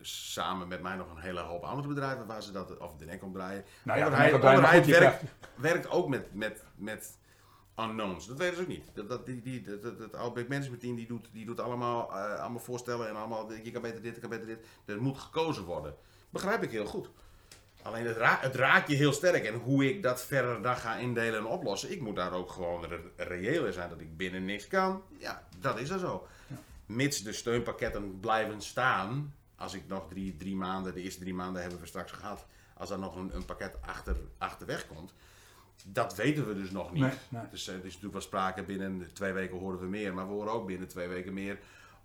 samen 0.00 0.68
met 0.68 0.82
mij 0.82 0.96
nog 0.96 1.10
een 1.10 1.22
hele 1.22 1.40
hoop 1.40 1.62
andere 1.62 1.88
bedrijven 1.88 2.26
waar 2.26 2.42
ze 2.42 2.52
dat 2.52 2.78
of 2.78 2.96
de 2.96 3.04
nek 3.04 3.22
om 3.22 3.32
draaien. 3.32 3.64
Nou 3.82 3.98
ja, 3.98 4.04
de 4.04 4.10
overheid 4.10 4.34
omdraaien, 4.34 4.90
werkt, 4.90 5.22
werkt 5.54 5.90
ook 5.90 6.08
met, 6.08 6.34
met, 6.34 6.64
met 6.74 7.16
unknowns. 7.78 8.26
Dat 8.26 8.38
weten 8.38 8.56
ze 8.56 8.62
ook 8.62 8.68
niet. 8.68 8.84
Dat, 8.94 9.08
dat, 9.08 9.26
die, 9.26 9.42
die, 9.42 9.78
dat, 9.80 10.14
Outback 10.14 10.48
Management 10.48 10.80
Team 10.80 10.96
die 10.96 11.06
doet, 11.06 11.28
die 11.32 11.46
doet 11.46 11.60
allemaal, 11.60 12.10
eh, 12.10 12.40
allemaal 12.40 12.60
voorstellen 12.60 13.08
en 13.08 13.16
allemaal, 13.16 13.52
je 13.52 13.70
kan 13.70 13.82
beter 13.82 14.02
dit, 14.02 14.14
je 14.14 14.20
kan 14.20 14.30
beter 14.30 14.46
dit. 14.46 14.58
Er 14.84 15.02
moet 15.02 15.18
gekozen 15.18 15.64
worden. 15.64 15.94
Begrijp 16.30 16.62
ik 16.62 16.70
heel 16.70 16.86
goed. 16.86 17.10
Alleen 17.82 18.06
het, 18.06 18.16
ra 18.16 18.38
het 18.40 18.54
raakt 18.54 18.88
je 18.88 18.96
heel 18.96 19.12
sterk. 19.12 19.44
En 19.44 19.54
hoe 19.54 19.88
ik 19.88 20.02
dat 20.02 20.22
verder 20.24 20.62
dan 20.62 20.76
ga 20.76 20.96
indelen 20.96 21.38
en 21.38 21.46
oplossen, 21.46 21.92
ik 21.92 22.00
moet 22.00 22.16
daar 22.16 22.32
ook 22.32 22.50
gewoon 22.50 22.84
re 22.84 23.00
reëel 23.16 23.66
in 23.66 23.72
zijn 23.72 23.88
dat 23.88 24.00
ik 24.00 24.16
binnen 24.16 24.44
niks 24.44 24.66
kan. 24.66 25.02
Ja, 25.18 25.42
dat 25.60 25.78
is 25.78 25.90
er 25.90 25.98
zo. 25.98 26.26
Mits 26.86 27.22
de 27.22 27.32
steunpakketten 27.32 28.20
blijven 28.20 28.62
staan, 28.62 29.34
als 29.56 29.74
ik 29.74 29.82
nog 29.86 30.08
drie, 30.08 30.36
drie 30.36 30.56
maanden, 30.56 30.94
de 30.94 31.02
eerste 31.02 31.20
drie 31.20 31.34
maanden 31.34 31.62
hebben 31.62 31.80
we 31.80 31.86
straks 31.86 32.12
gehad, 32.12 32.46
als 32.74 32.90
er 32.90 32.98
nog 32.98 33.16
een, 33.16 33.34
een 33.34 33.44
pakket 33.44 33.76
achter, 33.80 34.16
achterweg 34.38 34.86
komt, 34.86 35.14
dat 35.86 36.14
weten 36.14 36.48
we 36.48 36.54
dus 36.54 36.70
nog 36.70 36.92
niet. 36.92 37.02
Nee, 37.02 37.12
nee. 37.28 37.42
Dus 37.50 37.68
er 37.68 37.74
is 37.74 37.82
natuurlijk 37.82 38.12
wel 38.12 38.22
sprake, 38.22 38.62
binnen 38.62 39.08
twee 39.12 39.32
weken 39.32 39.58
horen 39.58 39.80
we 39.80 39.86
meer, 39.86 40.14
maar 40.14 40.26
we 40.26 40.32
horen 40.32 40.52
ook 40.52 40.66
binnen 40.66 40.88
twee 40.88 41.08
weken 41.08 41.32
meer 41.32 41.58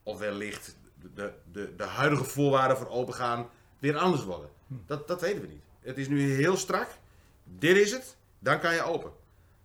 of 0.03 0.19
wellicht 0.19 0.75
de, 1.13 1.33
de, 1.51 1.73
de 1.75 1.83
huidige 1.83 2.23
voorwaarden 2.23 2.77
voor 2.77 2.89
opengaan 2.89 3.47
weer 3.79 3.97
anders 3.97 4.23
worden. 4.23 4.49
Hm. 4.67 4.73
Dat, 4.85 5.07
dat 5.07 5.21
weten 5.21 5.41
we 5.41 5.47
niet. 5.47 5.63
Het 5.79 5.97
is 5.97 6.07
nu 6.07 6.33
heel 6.33 6.57
strak, 6.57 6.87
dit 7.43 7.77
is 7.77 7.91
het, 7.91 8.17
dan 8.39 8.59
kan 8.59 8.73
je 8.73 8.81
open. 8.81 9.11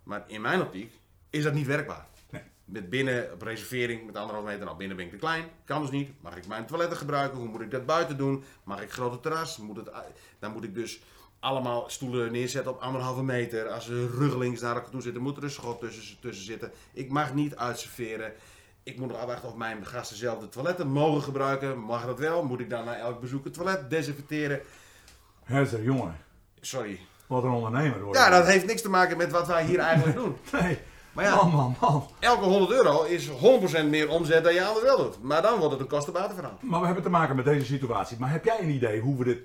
Maar 0.03 0.25
in 0.27 0.41
mijn 0.41 0.61
optiek 0.61 0.93
is 1.31 1.43
dat 1.43 1.55
niet 1.55 1.67
werkbaar. 1.67 2.07
Nee. 2.31 2.43
Met 2.65 2.91
binnen 2.91 3.33
op 3.33 3.43
reservering 3.43 4.07
met 4.07 4.17
anderhalf 4.17 4.47
meter, 4.47 4.65
nou 4.65 4.77
binnen 4.77 4.97
ben 4.97 5.07
ik 5.07 5.13
te 5.13 5.19
klein, 5.19 5.45
kan 5.65 5.83
dus 5.83 5.91
niet. 5.91 6.11
Mag 6.21 6.37
ik 6.37 6.47
mijn 6.47 6.67
toiletten 6.67 6.97
gebruiken? 6.97 7.39
Hoe 7.39 7.49
moet 7.49 7.61
ik 7.61 7.71
dat 7.71 7.87
buiten 7.87 8.17
doen? 8.17 8.45
Mag 8.65 8.83
ik 8.83 8.91
grote 8.91 9.21
terras? 9.21 9.57
Moet 9.57 9.77
het, 9.77 9.91
dan 10.39 10.53
moet 10.53 10.65
ik 10.65 10.75
dus 10.75 11.01
allemaal 11.41 11.85
stoelen 11.87 12.33
neerzetten 12.33 12.73
op 12.73 12.81
anderhalve 12.81 13.23
meter. 13.23 13.69
Als 13.69 13.89
er 13.89 14.11
ruggelings 14.11 14.61
naar 14.61 14.75
elkaar 14.75 14.91
toe 14.91 15.03
zitten, 15.03 15.23
moet 15.23 15.37
er 15.37 15.43
een 15.43 15.51
schot 15.51 15.81
tussen, 15.81 16.17
tussen 16.21 16.45
zitten. 16.45 16.71
Ik 16.93 17.11
mag 17.11 17.35
niet 17.35 17.57
uitserveren. 17.57 18.33
Ik 18.83 18.99
moet 18.99 19.09
nog 19.09 19.19
afwachten 19.19 19.49
of 19.49 19.55
mijn 19.55 19.87
gasten 19.87 20.17
zelf 20.17 20.39
de 20.39 20.49
toiletten 20.49 20.89
mogen 20.89 21.23
gebruiken. 21.23 21.79
Mag 21.79 22.07
dat 22.07 22.19
wel? 22.19 22.43
Moet 22.45 22.61
ik 22.61 22.71
dan 22.71 22.85
na 22.85 22.97
elk 22.97 23.21
bezoek 23.21 23.45
het 23.45 23.55
toilet 23.55 23.91
desinfecteren? 23.91 24.61
Hester, 25.45 25.83
jongen, 25.83 26.17
Sorry. 26.61 27.01
wat 27.27 27.43
een 27.43 27.51
ondernemer 27.51 28.01
hoor. 28.01 28.15
Ja, 28.15 28.31
dat 28.31 28.47
heeft 28.47 28.67
niks 28.67 28.83
te 28.83 28.89
maken 28.91 29.17
met 29.17 29.31
wat 29.33 29.47
wij 29.47 29.65
hier 29.65 29.79
eigenlijk 29.79 30.17
doen. 30.17 30.37
Nee, 30.61 30.79
Maar 31.13 31.25
ja, 31.25 31.35
man, 31.35 31.51
man, 31.51 31.77
man. 31.81 32.07
elke 32.19 32.45
100 32.45 32.71
euro 32.73 33.03
is 33.03 33.29
100% 33.29 33.33
meer 33.89 34.09
omzet 34.09 34.45
dan 34.45 34.55
je 34.55 34.65
anders 34.65 34.85
wel 34.85 34.97
doet. 34.97 35.23
Maar 35.23 35.43
dan 35.43 35.59
wordt 35.59 35.73
het 35.73 35.81
een 35.81 35.89
kostenbatenverhaal. 35.89 36.59
Maar 36.61 36.81
we 36.81 36.87
hebben 36.87 37.05
te 37.05 37.11
maken 37.11 37.37
met 37.37 37.45
deze 37.45 37.65
situatie. 37.67 38.17
Maar 38.19 38.31
heb 38.31 38.45
jij 38.45 38.61
een 38.61 38.71
idee 38.71 39.01
hoe 39.01 39.17
we 39.19 39.25
dit... 39.25 39.39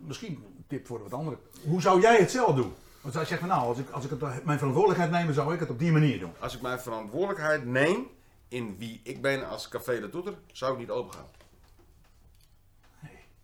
Misschien 0.00 0.44
tip 0.66 0.86
voor 0.86 1.02
wat 1.02 1.12
anderen. 1.12 1.38
Hoe 1.64 1.80
zou 1.80 2.00
jij 2.00 2.16
het 2.16 2.30
zelf 2.30 2.54
doen? 2.54 2.74
Want 3.00 3.14
zegt 3.14 3.40
van 3.40 3.48
nou, 3.48 3.62
als 3.62 3.78
ik, 3.78 3.90
als 3.90 4.04
ik 4.04 4.10
het, 4.10 4.44
mijn 4.44 4.58
verantwoordelijkheid 4.58 5.10
neem, 5.10 5.32
zou 5.34 5.54
ik 5.54 5.60
het 5.60 5.70
op 5.70 5.78
die 5.78 5.92
manier 5.92 6.18
doen. 6.18 6.32
Als 6.38 6.54
ik 6.54 6.60
mijn 6.60 6.80
verantwoordelijkheid 6.80 7.64
neem 7.64 8.06
in 8.48 8.76
wie 8.78 9.00
ik 9.02 9.22
ben 9.22 9.48
als 9.48 9.68
Café 9.68 10.00
de 10.00 10.10
Toeter, 10.10 10.34
zou 10.52 10.72
ik 10.72 10.78
niet 10.78 10.90
open 10.90 11.14
gaan. 11.14 11.26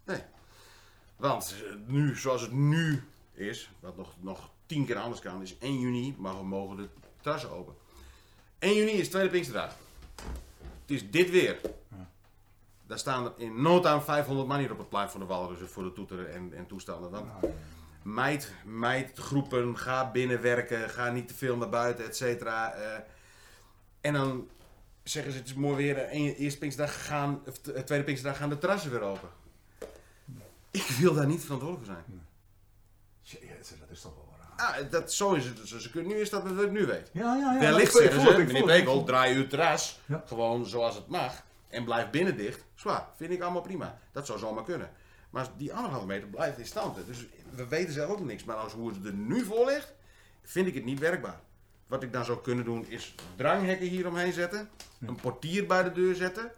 Nee. 0.05 0.23
Want 1.17 1.55
eh, 1.67 1.75
nu, 1.87 2.17
zoals 2.17 2.41
het 2.43 2.52
nu 2.52 3.02
is, 3.33 3.71
wat 3.81 3.97
nog, 3.97 4.14
nog 4.21 4.50
tien 4.67 4.87
keer 4.87 4.97
anders 4.97 5.21
kan, 5.21 5.43
is 5.43 5.59
1 5.59 5.81
juni 5.81 6.14
mogen, 6.19 6.47
mogen 6.47 6.76
de 6.76 6.88
terrassen 7.21 7.50
open. 7.50 7.75
1 8.59 8.75
juni 8.75 8.91
is 8.91 9.09
Tweede 9.09 9.31
Pinksterdag. 9.31 9.76
Het 10.81 10.91
is 10.91 11.11
dit 11.11 11.31
weer. 11.31 11.61
Daar 12.93 13.01
staan 13.01 13.25
er 13.25 13.33
in 13.37 13.63
no 13.63 13.81
time 13.81 14.01
500 14.01 14.49
man 14.49 14.59
hier 14.59 14.73
op 14.73 14.79
het 14.79 14.89
plein 14.89 15.11
van 15.11 15.21
de 15.21 15.27
Walrussen 15.27 15.69
voor 15.69 15.83
de 15.83 15.93
toeter 15.93 16.29
en, 16.29 16.53
en 16.57 16.67
toestanden. 16.67 17.11
Dan 17.11 17.31
meid, 18.03 18.53
meid 18.65 19.19
groepen, 19.19 19.79
ga 19.79 20.11
binnenwerken, 20.11 20.91
ga 20.91 21.11
niet 21.11 21.29
te 21.29 21.35
veel 21.35 21.57
naar 21.57 21.69
buiten, 21.69 22.05
et 22.05 22.17
cetera. 22.17 22.73
eh. 22.73 22.99
en 24.01 24.13
dan 24.13 24.49
zeggen 25.03 25.33
ze, 25.33 25.39
het 25.39 25.47
is 25.47 25.55
mooi 25.55 25.77
weer, 25.77 25.99
en 25.99 26.19
eerste 26.35 26.59
Pinksterdag 26.59 27.07
gaan, 27.07 27.41
of 27.47 27.59
t- 27.59 27.87
tweede 27.87 28.05
Pinksterdag 28.05 28.39
gaan 28.39 28.49
de 28.49 28.59
terrassen 28.59 28.91
weer 28.91 29.01
open. 29.03 29.29
Ik 30.71 30.83
wil 30.99 31.15
daar 31.15 31.27
niet 31.27 31.45
verantwoordelijk 31.45 31.87
voor 31.91 31.95
zijn. 31.95 32.27
Jezus, 33.23 33.79
dat 33.81 33.91
is 33.91 34.01
toch 34.01 34.15
wel 34.15 34.29
raar. 34.57 34.83
Ah, 34.85 34.91
dat, 34.91 35.13
zo 35.13 35.33
is 35.33 35.45
het 35.45 35.57
dus. 35.57 35.93
Nu 35.93 36.15
is 36.15 36.31
dat 36.31 36.43
wat 36.43 36.63
ik 36.65 36.71
nu 36.71 36.87
weet. 36.87 37.11
Ja, 37.13 37.37
ja, 37.37 37.53
ja. 37.53 37.59
Wellicht 37.61 37.93
zeggen 37.93 38.21
ze, 38.21 38.39
meneer 38.39 38.65
Bekel, 38.65 39.05
draai 39.05 39.37
uw 39.37 39.47
terras 39.47 40.01
Ja. 40.07 40.23
gewoon 40.27 40.67
zoals 40.67 40.95
het 40.95 41.09
mag 41.09 41.43
en 41.73 41.85
blijf 41.85 42.11
binnen 42.11 42.37
dicht. 42.37 42.64
Zwaar, 42.75 43.09
vind 43.16 43.31
ik 43.31 43.42
allemaal 43.42 43.62
prima. 43.62 43.99
Dat 44.12 44.27
zou 44.27 44.38
zomaar 44.38 44.64
kunnen. 44.64 44.90
Maar 45.31 45.49
die 45.57 45.75
anderhalve 45.75 46.07
meter 46.07 46.29
blijft 46.29 46.59
in 46.59 46.66
stand. 46.66 47.07
Dus 47.07 47.27
we 47.55 47.68
weten 47.68 47.92
zelf 47.92 48.11
ook 48.11 48.25
niks. 48.25 48.44
Maar 48.44 48.57
als 48.57 48.73
hoe 48.73 48.88
het 48.88 49.05
er 49.05 49.12
nu 49.12 49.44
voor 49.44 49.66
ligt, 49.66 49.92
vind 50.42 50.66
ik 50.66 50.75
het 50.75 50.85
niet 50.85 50.99
werkbaar. 50.99 51.40
Wat 51.87 52.03
ik 52.03 52.12
dan 52.12 52.25
zou 52.25 52.40
kunnen 52.40 52.64
doen 52.64 52.87
is 52.88 53.14
dranghekken 53.37 53.87
hieromheen 53.87 54.33
zetten. 54.33 54.68
Een 55.01 55.16
portier 55.16 55.66
bij 55.66 55.83
de 55.83 55.92
deur 55.92 56.14
zetten. 56.14 56.53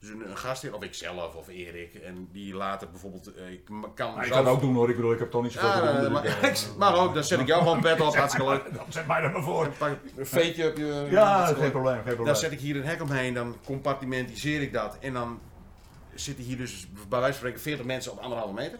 Dus 0.00 0.08
een, 0.08 0.30
een 0.30 0.36
gastheer, 0.36 0.74
of 0.74 0.82
ik 0.82 0.94
zelf 0.94 1.34
of 1.34 1.48
Erik. 1.48 1.94
En 1.94 2.28
die 2.32 2.54
later 2.54 2.90
bijvoorbeeld, 2.90 3.34
eh, 3.34 3.50
ik 3.50 3.64
kan 3.94 4.14
Maar 4.14 4.24
ik 4.24 4.30
kan 4.30 4.46
ook 4.46 4.60
doen 4.60 4.74
hoor, 4.74 4.88
ik 4.88 4.96
bedoel, 4.96 5.12
ik 5.12 5.18
heb 5.18 5.30
toch 5.30 5.42
niet 5.42 5.52
zoveel 5.52 5.84
Ja, 5.84 6.00
dus 6.00 6.08
maar, 6.08 6.24
ik, 6.50 6.76
mag 6.76 6.96
ook, 6.96 7.14
dan 7.14 7.24
zet 7.24 7.40
ik 7.40 7.46
jou 7.46 7.62
gewoon 7.62 7.80
pet 7.80 8.00
op, 8.00 8.16
hartstikke 8.16 8.50
leuk. 8.50 8.74
Dan 8.74 8.84
zet 8.88 9.06
mij 9.06 9.22
er 9.22 9.30
maar 9.30 9.42
voor. 9.42 9.72
Een 10.16 10.26
veetje 10.26 10.70
op 10.70 10.76
je. 10.76 11.06
Ja, 11.10 11.46
geen 11.46 11.70
probleem, 11.70 11.94
geen 11.94 12.02
probleem. 12.02 12.26
Dan 12.26 12.36
zet 12.36 12.52
ik 12.52 12.60
hier 12.60 12.76
een 12.76 12.84
hek 12.84 13.02
omheen, 13.02 13.34
dan 13.34 13.56
compartimentiseer 13.64 14.62
ik 14.62 14.72
dat. 14.72 14.98
En 15.00 15.12
dan 15.12 15.40
zitten 16.14 16.44
hier 16.44 16.56
dus 16.56 16.88
bij 16.90 17.20
wijze 17.20 17.24
van 17.24 17.34
spreken 17.34 17.60
40 17.60 17.86
mensen 17.86 18.12
op 18.12 18.18
anderhalve 18.18 18.54
meter. 18.54 18.78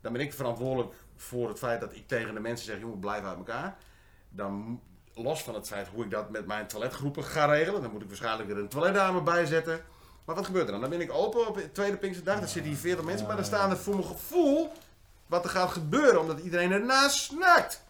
Dan 0.00 0.12
ben 0.12 0.22
ik 0.22 0.32
verantwoordelijk 0.32 0.94
voor 1.16 1.48
het 1.48 1.58
feit 1.58 1.80
dat 1.80 1.94
ik 1.94 2.08
tegen 2.08 2.34
de 2.34 2.40
mensen 2.40 2.66
zeg, 2.66 2.80
jongen, 2.80 2.98
blijf 2.98 3.24
uit 3.24 3.36
elkaar. 3.36 3.76
Dan 4.28 4.80
los 5.14 5.42
van 5.42 5.54
het 5.54 5.66
feit 5.66 5.88
hoe 5.88 6.04
ik 6.04 6.10
dat 6.10 6.30
met 6.30 6.46
mijn 6.46 6.66
toiletgroepen 6.66 7.24
ga 7.24 7.44
regelen, 7.44 7.82
dan 7.82 7.90
moet 7.90 8.02
ik 8.02 8.08
waarschijnlijk 8.08 8.50
er 8.50 8.58
een 8.58 8.68
toiletdame 8.68 9.22
bij 9.22 9.46
zetten. 9.46 9.80
Maar 10.24 10.34
wat 10.34 10.44
gebeurt 10.46 10.66
er 10.66 10.72
dan? 10.72 10.80
Dan 10.80 10.90
ben 10.90 11.00
ik 11.00 11.12
open 11.12 11.46
op 11.48 11.54
de 11.56 11.72
tweede 11.72 11.96
Pinksterdag, 11.96 12.38
dan 12.38 12.48
zitten 12.48 12.70
hier 12.70 12.80
40 12.80 13.04
mensen, 13.04 13.26
maar 13.26 13.36
dan 13.36 13.44
staan 13.44 13.70
er 13.70 13.76
voor 13.76 13.94
mijn 13.94 14.06
gevoel 14.06 14.72
wat 15.26 15.44
er 15.44 15.50
gaat 15.50 15.70
gebeuren, 15.70 16.20
omdat 16.20 16.38
iedereen 16.40 16.72
ernaast 16.72 17.16
snakt. 17.16 17.82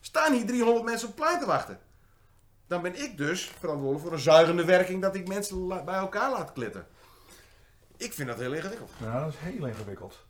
Staan 0.00 0.32
hier 0.32 0.46
300 0.46 0.84
mensen 0.84 1.08
op 1.08 1.14
plein 1.16 1.38
te 1.40 1.46
wachten. 1.46 1.78
Dan 2.66 2.82
ben 2.82 3.02
ik 3.02 3.16
dus 3.16 3.50
verantwoordelijk 3.58 4.04
voor 4.04 4.12
een 4.12 4.18
zuigende 4.22 4.64
werking 4.64 5.02
dat 5.02 5.14
ik 5.14 5.28
mensen 5.28 5.68
bij 5.84 5.94
elkaar 5.94 6.30
laat 6.30 6.52
klitten. 6.52 6.86
Ik 7.96 8.12
vind 8.12 8.28
dat 8.28 8.38
heel 8.38 8.52
ingewikkeld. 8.52 8.90
Ja, 8.96 9.20
dat 9.24 9.28
is 9.32 9.38
heel 9.38 9.66
ingewikkeld. 9.66 10.24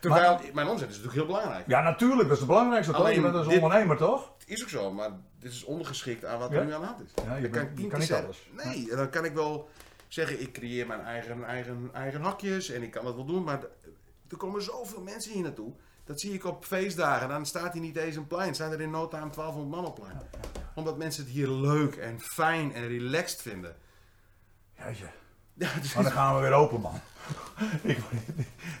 Terwijl 0.00 0.40
mijn 0.52 0.68
omzet 0.68 0.88
is 0.88 0.96
natuurlijk 0.96 1.14
heel 1.26 1.26
belangrijk. 1.36 1.66
Ja, 1.68 1.80
natuurlijk, 1.82 2.22
dat 2.22 2.30
is 2.32 2.38
het 2.38 2.46
belangrijkste. 2.48 2.92
toch? 2.92 3.00
Alleen 3.00 3.14
Je 3.14 3.20
bent 3.20 3.34
als 3.34 3.46
dit- 3.48 3.62
ondernemer, 3.62 3.96
toch? 3.96 4.32
Het 4.38 4.48
is 4.48 4.62
ook 4.62 4.68
zo, 4.68 4.92
maar 4.92 5.10
dit 5.40 5.52
is 5.52 5.64
ondergeschikt 5.64 6.24
aan 6.24 6.38
wat 6.38 6.50
Ja? 6.50 6.58
er 6.58 6.64
nu 6.64 6.72
aan 6.74 6.80
de 6.80 6.86
hand 6.86 7.00
is. 7.00 7.10
Ja, 7.24 7.34
je 7.34 7.42
Dan 7.42 7.50
bent- 7.50 7.70
ik 7.70 7.78
je 7.78 7.86
kan 7.86 7.98
niet 8.00 8.12
alles. 8.12 8.48
Nee, 8.64 8.86
dan 8.96 9.10
kan 9.10 9.24
ik 9.24 9.32
wel 9.34 9.68
zeggen, 10.08 10.40
ik 10.40 10.52
creëer 10.52 10.86
mijn 10.86 11.00
eigen, 11.00 11.44
eigen, 11.44 11.90
eigen 11.92 12.20
hakjes 12.20 12.70
en 12.70 12.82
ik 12.82 12.90
kan 12.90 13.04
dat 13.04 13.14
wel 13.14 13.24
doen. 13.24 13.44
Maar 13.44 13.60
er 14.28 14.36
komen 14.36 14.62
zoveel 14.62 15.02
mensen 15.02 15.32
hier 15.32 15.42
naartoe. 15.42 15.72
Dat 16.04 16.20
zie 16.20 16.32
ik 16.32 16.44
op 16.44 16.64
feestdagen. 16.64 17.28
Dan 17.28 17.46
staat 17.46 17.72
hier 17.72 17.82
niet 17.82 17.96
eens 17.96 18.16
een 18.16 18.26
plein. 18.26 18.54
Zijn 18.54 18.72
er 18.72 18.80
in 18.80 18.90
no 18.90 19.08
time 19.08 19.30
1200 19.30 19.70
man 19.76 19.84
op 19.90 19.94
plein. 19.94 20.20
Omdat 20.74 20.96
mensen 20.98 21.22
het 21.24 21.32
hier 21.32 21.48
leuk 21.48 21.94
en 21.96 22.20
fijn 22.20 22.72
en 22.72 22.88
relaxed 22.88 23.42
vinden. 23.42 23.76
Jeetje. 24.78 25.04
Ja, 25.58 25.68
dus 25.80 25.94
Maar 25.94 26.02
dan 26.02 26.12
gaan 26.12 26.34
we 26.34 26.40
weer 26.40 26.52
open, 26.52 26.80
man. 26.80 26.94
ik, 27.82 27.98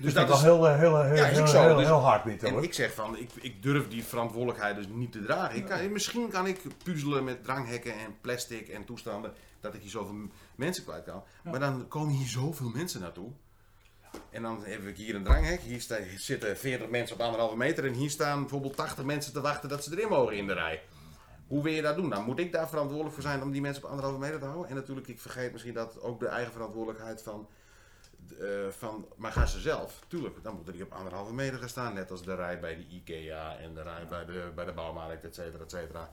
dus 0.00 0.14
dat 0.14 0.28
dat 0.28 0.36
is- 0.36 0.42
heel, 0.42 0.64
heel, 0.66 1.02
heel, 1.02 1.14
Ja, 1.16 1.24
heel, 1.24 1.42
Dus- 1.76 1.86
heel 1.86 2.00
hard 2.00 2.24
niet, 2.24 2.42
En 2.42 2.52
hoor. 2.52 2.62
ik 2.62 2.74
zeg 2.74 2.94
van, 2.94 3.16
ik, 3.16 3.30
ik 3.40 3.62
durf 3.62 3.88
die 3.88 4.04
verantwoordelijkheid 4.04 4.76
dus 4.76 4.86
niet 4.88 5.12
te 5.12 5.22
dragen. 5.24 5.56
Ik 5.56 5.64
kan, 5.66 5.92
misschien 5.92 6.28
kan 6.30 6.46
ik 6.46 6.60
puzzelen 6.84 7.24
met 7.24 7.44
dranghekken 7.44 7.92
en 7.92 8.16
plastic 8.20 8.68
en 8.68 8.84
toestanden, 8.84 9.32
dat 9.60 9.74
ik 9.74 9.80
hier 9.80 9.90
zoveel 9.90 10.14
mensen 10.58 10.84
kwijt 10.84 11.04
kan. 11.04 11.22
Maar 11.44 11.60
dan 11.60 11.88
komen 11.88 12.14
hier 12.14 12.26
zoveel 12.26 12.68
mensen 12.68 13.00
naartoe. 13.00 13.30
En 14.30 14.42
dan 14.42 14.64
heb 14.64 14.86
ik 14.86 14.96
hier 14.96 15.14
een 15.14 15.24
dranghek. 15.24 15.60
Hier 15.60 15.80
zitten 16.16 16.56
40 16.56 16.88
mensen 16.88 17.16
op 17.16 17.22
anderhalve 17.22 17.56
meter. 17.56 17.84
En 17.84 17.92
hier 17.92 18.10
staan 18.10 18.40
bijvoorbeeld 18.40 18.76
80 18.76 19.04
mensen 19.04 19.32
te 19.32 19.40
wachten 19.40 19.68
dat 19.68 19.84
ze 19.84 19.92
erin 19.92 20.08
mogen 20.08 20.36
in 20.36 20.46
de 20.46 20.52
rij. 20.52 20.82
Hoe 21.46 21.62
wil 21.62 21.72
je 21.72 21.82
dat 21.82 21.96
doen? 21.96 22.10
Dan 22.10 22.24
moet 22.24 22.38
ik 22.38 22.52
daar 22.52 22.68
verantwoordelijk 22.68 23.14
voor 23.14 23.22
zijn 23.22 23.42
om 23.42 23.52
die 23.52 23.60
mensen 23.60 23.82
op 23.82 23.88
anderhalve 23.88 24.18
meter 24.18 24.38
te 24.38 24.44
houden. 24.44 24.68
En 24.68 24.74
natuurlijk, 24.74 25.08
ik 25.08 25.20
vergeet 25.20 25.52
misschien 25.52 25.74
dat 25.74 26.00
ook 26.00 26.20
de 26.20 26.26
eigen 26.26 26.52
verantwoordelijkheid 26.52 27.22
van 27.22 27.48
eh, 28.40 28.68
van 28.70 29.06
mijn 29.16 29.32
gasten 29.32 29.60
zelf. 29.60 30.04
Tuurlijk, 30.08 30.42
dan 30.42 30.54
moeten 30.54 30.72
die 30.72 30.82
op 30.82 30.92
anderhalve 30.92 31.32
meter 31.32 31.58
gaan 31.58 31.68
staan. 31.68 31.94
Net 31.94 32.10
als 32.10 32.22
de 32.22 32.34
rij 32.34 32.60
bij 32.60 32.76
de 32.76 32.86
IKEA 32.86 33.56
en 33.56 33.74
de 33.74 33.82
rij 33.82 34.06
bij 34.08 34.24
de, 34.24 34.52
bij 34.54 34.64
de 34.64 34.72
bouwmarkt, 34.72 35.24
et 35.24 35.34
cetera, 35.34 35.64
et 35.64 35.70
cetera. 35.70 36.10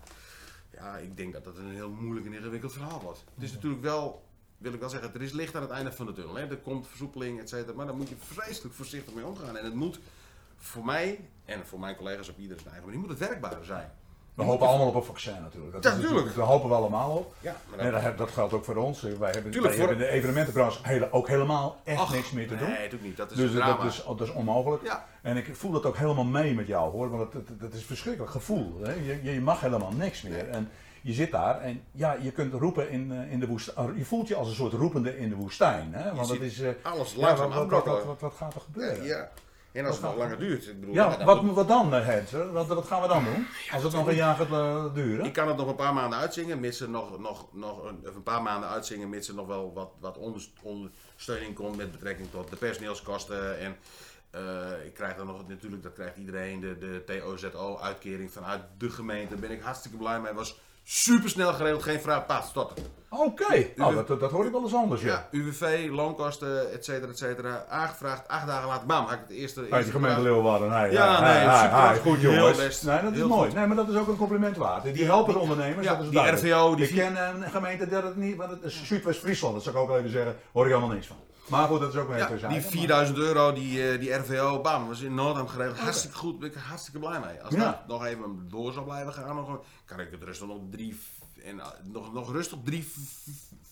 Ja, 0.71 0.97
ik 0.97 1.17
denk 1.17 1.33
dat 1.33 1.43
dat 1.43 1.57
een 1.57 1.71
heel 1.71 1.89
moeilijk 1.89 2.25
en 2.25 2.33
ingewikkeld 2.33 2.73
verhaal 2.73 3.01
wordt. 3.01 3.23
Het 3.33 3.43
is 3.43 3.51
natuurlijk 3.51 3.81
wel, 3.81 4.23
wil 4.65 4.73
ik 4.73 4.79
wel 4.79 4.89
zeggen, 4.89 5.13
er 5.13 5.21
is 5.21 5.31
licht 5.31 5.55
aan 5.55 5.61
het 5.61 5.71
einde 5.71 5.91
van 5.91 6.05
de 6.05 6.13
tunnel. 6.13 6.35
Hè. 6.35 6.41
Er 6.49 6.57
komt 6.57 6.87
versoepeling, 6.87 7.39
et 7.39 7.49
cetera. 7.49 7.73
Maar 7.75 7.85
daar 7.85 7.95
moet 7.95 8.09
je 8.09 8.15
vreselijk 8.19 8.75
voorzichtig 8.75 9.13
mee 9.13 9.25
omgaan. 9.25 9.57
En 9.57 9.65
het 9.65 9.73
moet 9.73 9.99
voor 10.57 10.85
mij 10.85 11.19
en 11.45 11.65
voor 11.65 11.79
mijn 11.79 11.95
collega's 11.95 12.29
op 12.29 12.37
ieder 12.37 12.55
zijn 12.57 12.69
eigen 12.69 12.85
manier, 12.85 13.01
moet 13.01 13.09
het 13.19 13.19
werkbaar 13.29 13.63
zijn. 13.63 13.91
We 14.33 14.43
hopen 14.43 14.67
allemaal 14.67 14.87
op 14.87 14.95
een 14.95 15.03
vaccin 15.03 15.41
natuurlijk. 15.41 15.73
Dat 15.73 15.83
Ja, 15.83 15.91
is 15.91 15.99
tuurlijk. 16.07 16.35
Daar 16.35 16.45
hopen 16.45 16.69
we 16.69 16.75
allemaal 16.75 17.11
op. 17.17 17.35
Ja, 17.39 17.55
maar 17.69 17.79
En 17.79 17.91
dat, 17.91 18.01
heb- 18.01 18.17
dat 18.17 18.29
geldt 18.31 18.53
ook 18.53 18.65
voor 18.65 18.75
ons. 18.75 19.01
Wij 19.01 19.11
hebben, 19.31 19.51
Tuurlijk, 19.51 19.53
wij 19.53 19.61
voor- 19.61 19.87
hebben 19.87 20.05
in 20.05 20.11
de 20.11 20.17
evenementenbranche 20.17 20.79
hele, 20.81 21.11
ook 21.11 21.27
helemaal 21.27 21.81
echt 21.83 21.99
Ach, 21.99 22.11
niks 22.13 22.31
meer 22.31 22.47
te 22.47 22.57
doen. 22.57 22.67
Nee, 22.67 22.77
natuurlijk 22.77 23.03
niet. 23.03 23.17
Dat 23.17 23.31
is 23.31 23.37
Dus 23.37 23.53
dat, 23.53 23.83
is, 23.83 24.03
dat 24.07 24.21
is 24.21 24.31
onmogelijk. 24.31 24.83
Ja. 24.83 25.05
En 25.21 25.37
ik 25.37 25.55
voel 25.55 25.71
dat 25.71 25.85
ook 25.85 25.97
helemaal 25.97 26.23
mee 26.23 26.53
met 26.53 26.67
jou 26.67 26.91
hoor. 26.91 27.09
Want 27.09 27.33
het, 27.33 27.49
het 27.59 27.73
is 27.73 27.83
verschrikkelijk 27.85 28.31
gevoel. 28.31 28.79
Hè? 28.83 28.93
Je, 28.93 29.33
je 29.33 29.41
mag 29.41 29.59
helemaal 29.61 29.91
niks 29.91 30.21
meer. 30.21 30.49
En 30.49 30.69
je 31.05 31.13
zit 31.13 31.31
daar 31.31 31.61
en 31.61 31.83
ja, 31.91 32.13
je 32.21 32.31
kunt 32.31 32.53
roepen 32.53 32.89
in, 32.89 33.11
eh, 33.11 33.31
in 33.31 33.39
de 33.39 33.47
woestijn. 33.47 33.97
Je 33.97 34.05
voelt 34.05 34.27
je 34.27 34.35
als 34.35 34.47
een 34.47 34.55
soort 34.55 34.73
roepende 34.73 35.17
in 35.17 35.29
de 35.29 35.35
woestijn. 35.35 35.93
Hè? 35.93 36.13
Want 36.15 36.29
het 36.29 36.41
is. 36.41 36.59
eh, 36.59 36.69
alles 36.81 37.13
ja, 37.13 37.19
langzaam 37.19 37.49
wat, 37.49 37.57
wat, 37.57 37.69
wat, 37.69 37.73
afbrokkelen. 37.83 38.07
wat, 38.07 38.21
wat 38.21 38.33
gaat 38.33 38.53
er 38.53 38.59
Ja, 38.59 38.65
gebeuren? 38.65 39.03
ja. 39.05 39.31
En 39.71 39.85
als 39.85 39.95
het 39.95 40.05
nog 40.05 40.15
langer 40.17 40.37
duurt. 40.39 40.67
Ik 40.67 40.79
bedoel, 40.79 40.95
Ja, 40.95 41.25
wat, 41.25 41.41
moet- 41.41 41.55
wat 41.55 41.67
dan, 41.67 41.93
eh, 41.93 42.05
Hens? 42.05 42.31
Wat, 42.31 42.67
wat 42.67 42.85
gaan 42.87 43.01
we 43.01 43.07
dan 43.07 43.23
doen? 43.23 43.47
Als 43.71 43.83
het 43.83 43.93
nog 43.93 44.07
een 44.07 44.15
jaar 44.15 44.35
gaat 44.35 44.49
eh, 44.51 44.93
duren? 44.93 45.25
Ik 45.25 45.33
kan 45.33 45.47
het 45.47 45.57
nog 45.57 45.67
een 45.67 45.75
paar 45.75 45.93
maanden 45.93 46.19
uitzingen, 46.19 46.59
mits 46.59 46.79
er 46.79 46.89
nog, 46.89 47.19
nog, 47.19 47.47
nog 47.53 47.83
een, 47.83 47.99
een 48.15 48.23
paar 48.23 48.41
maanden 48.41 48.69
uitzingen, 48.69 49.09
mits 49.09 49.27
er 49.27 49.35
nog 49.35 49.47
wel 49.47 49.73
wat, 49.73 49.89
wat 49.99 50.17
onders- 50.17 50.53
ondersteuning 50.61 51.55
komt 51.55 51.75
met 51.77 51.91
betrekking 51.91 52.27
tot 52.31 52.49
de 52.49 52.55
personeelskosten. 52.55 53.59
En 53.59 53.75
eh, 54.29 54.85
ik 54.85 54.93
krijg 54.93 55.15
dan 55.15 55.25
nog, 55.27 55.47
natuurlijk, 55.47 55.83
dat 55.83 55.93
krijgt 55.93 56.17
iedereen, 56.17 56.59
de, 56.59 56.77
de 56.77 57.03
TOZO-uitkering 57.05 58.31
vanuit 58.31 58.61
de 58.77 58.89
gemeente. 58.89 59.29
Daar 59.31 59.39
ben 59.39 59.51
ik 59.51 59.61
hartstikke 59.61 59.97
blij 59.97 60.19
mee. 60.19 60.33
Was 60.33 60.59
super 60.87 61.29
snel 61.29 61.53
geregeld, 61.53 61.83
geen 61.83 61.99
vraag, 61.99 62.25
paas, 62.25 62.47
stotten. 62.47 62.93
Oké, 63.09 63.67
oh, 63.77 63.95
dat, 63.95 64.07
dat, 64.07 64.19
dat 64.19 64.31
hoor 64.31 64.45
ik 64.45 64.51
wel 64.51 64.61
eens 64.63 64.73
anders, 64.73 65.01
ja. 65.01 65.07
Ja, 65.07 65.27
UWV, 65.39 65.87
loonkosten, 65.91 66.71
et 66.71 66.85
cetera, 66.85 67.11
et 67.11 67.17
cetera. 67.17 67.65
Aangevraagd, 67.69 68.27
acht 68.27 68.47
dagen 68.47 68.67
later, 68.67 68.87
bam, 68.87 69.03
had 69.05 69.13
ik 69.13 69.19
het 69.27 69.37
eerste. 69.37 69.61
Bij 69.61 69.83
de 69.83 69.91
gemeente. 69.91 70.21
Leeuwarden. 70.21 70.69
Nee, 70.69 70.91
Ja, 70.91 71.19
nee, 71.21 71.57
super. 71.57 72.11
goed 72.11 72.21
jongens. 72.21 72.57
best. 72.57 72.83
Nee, 72.83 73.01
dat 73.01 73.11
is 73.11 73.17
Heel 73.17 73.27
mooi. 73.27 73.45
goed. 73.49 73.57
Nee, 73.57 73.67
maar 73.67 73.75
dat 73.75 73.89
is 73.89 73.95
ook 73.95 74.07
een 74.07 74.17
compliment 74.17 74.57
waard. 74.57 74.93
Die 74.93 75.05
helpen 75.05 75.33
de 75.33 75.39
ondernemers, 75.39 75.85
Ja, 75.87 75.91
dat 75.93 76.03
is 76.03 76.09
die 76.09 76.19
duidelijk. 76.19 76.53
RVO, 76.53 76.75
die 76.75 76.87
Ik 76.87 76.95
ken 76.95 77.43
een 77.43 77.51
gemeente 77.51 77.87
dat 77.87 78.03
het 78.03 78.15
niet, 78.15 78.35
want 78.35 78.51
het 78.51 78.63
is 78.63 78.83
Zuidwest-Friesland, 78.83 79.53
dat 79.53 79.63
zou 79.63 79.75
ik 79.75 79.81
ook 79.89 79.97
even 79.97 80.09
zeggen, 80.09 80.35
hoor 80.53 80.65
ik 80.65 80.73
helemaal 80.73 80.93
niks 80.95 81.07
van. 81.07 81.17
Maar 81.47 81.67
goed, 81.67 81.79
dat 81.79 81.93
is 81.93 81.99
ook 81.99 82.07
weer 82.07 82.17
Ja, 82.17 82.29
even 82.31 82.49
die 82.49 82.61
4000 82.61 83.17
euro, 83.17 83.53
die, 83.53 83.91
eh, 83.91 83.99
die 83.99 84.13
RVO, 84.13 84.61
bam, 84.61 84.87
was 84.87 85.01
in 85.01 85.13
Noordam 85.15 85.47
geregeld. 85.47 85.79
Hartstikke 85.79 86.17
goed, 86.17 86.39
ben 86.39 86.49
ik 86.49 86.55
hartstikke 86.55 86.99
blij 86.99 87.19
mee. 87.19 87.41
Als 87.43 87.53
Ja. 87.53 87.63
dat 87.63 87.87
nog 87.87 88.05
even 88.05 88.47
door 88.49 88.73
zou 88.73 88.85
blijven 88.85 89.13
gaan, 89.13 89.35
nog, 89.35 89.59
kan 89.85 89.99
ik 89.99 90.07
het 90.11 90.23
rustig 90.23 90.47
nog 90.47 90.57
drie, 90.71 90.99
en 91.43 91.59
eh, 91.59 91.65
nog, 91.83 92.13
nog 92.13 92.31
rustig 92.31 92.57
drie, 92.63 92.91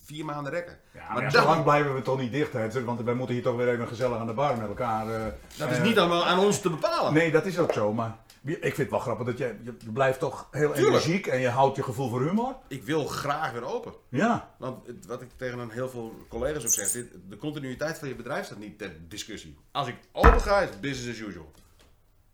vier 0.05 0.25
maanden 0.25 0.51
rekken. 0.51 0.77
Ja, 0.93 1.13
maar 1.13 1.23
ja, 1.23 1.29
zo 1.29 1.45
lang 1.45 1.63
blijven 1.63 1.95
we 1.95 2.01
toch 2.01 2.19
niet 2.19 2.31
dicht, 2.31 2.53
hè, 2.53 2.83
want 2.83 3.01
wij 3.01 3.13
moeten 3.13 3.35
hier 3.35 3.43
toch 3.43 3.55
weer 3.55 3.67
even 3.69 3.87
gezellig 3.87 4.17
aan 4.17 4.27
de 4.27 4.33
bar 4.33 4.57
met 4.57 4.67
elkaar. 4.67 5.09
eh, 5.13 5.21
dat 5.57 5.71
is 5.71 5.79
niet 5.79 5.99
allemaal 5.99 6.25
aan 6.25 6.39
ons 6.39 6.61
te 6.61 6.69
bepalen. 6.69 7.13
Nee, 7.13 7.31
dat 7.31 7.45
is 7.45 7.59
ook 7.59 7.73
zo, 7.73 7.93
maar 7.93 8.15
ik 8.43 8.59
vind 8.61 8.77
het 8.77 8.89
wel 8.89 8.99
grappig 8.99 9.25
dat 9.25 9.37
je, 9.37 9.55
je 9.63 9.91
blijft 9.93 10.19
toch 10.19 10.47
heel 10.51 10.71
Tuurlijk. 10.73 10.87
energiek 10.95 11.27
en 11.27 11.39
je 11.39 11.47
houdt 11.49 11.75
je 11.75 11.83
gevoel 11.83 12.09
voor 12.09 12.21
humor. 12.21 12.55
Ik 12.67 12.83
wil 12.83 13.05
graag 13.05 13.51
weer 13.51 13.63
open. 13.63 13.93
Ja, 14.09 14.55
Want 14.59 14.87
het- 14.87 15.05
wat 15.05 15.21
ik 15.21 15.29
tegen 15.35 15.59
een 15.59 15.69
heel 15.69 15.89
veel 15.89 16.25
collega's 16.29 16.63
ook 16.63 16.69
zeg, 16.69 16.91
dit, 16.91 17.11
de 17.29 17.37
continuïteit 17.37 17.97
van 17.97 18.07
je 18.07 18.15
bedrijf 18.15 18.45
staat 18.45 18.57
niet 18.57 18.77
ter 18.77 18.95
discussie. 19.07 19.57
Als 19.71 19.87
ik 19.87 19.95
open 20.11 20.41
ga, 20.41 20.61
is 20.61 20.79
business 20.79 21.21
as 21.21 21.27
usual. 21.27 21.51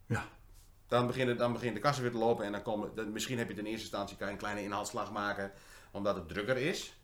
ja. 0.06 0.24
Dan 0.88 1.08
begint, 1.08 1.38
dan 1.38 1.54
begint 1.54 1.74
de 1.76 1.80
kassen 1.82 2.04
weer 2.04 2.12
te 2.12 2.18
lopen 2.18 2.46
en 2.46 2.52
dan 2.52 2.62
komen, 2.62 2.92
dan, 2.96 3.12
misschien 3.12 3.38
heb 3.38 3.48
je 3.48 3.54
het 3.54 3.62
in 3.62 3.68
eerste 3.70 3.86
instantie 3.88 4.18
kan 4.18 4.28
je 4.28 4.34
een 4.34 4.40
kleine 4.40 4.64
inhaalslag 4.64 5.12
maken, 5.12 5.52
omdat 5.92 6.16
het 6.16 6.28
drukker 6.28 6.58
is. 6.58 6.99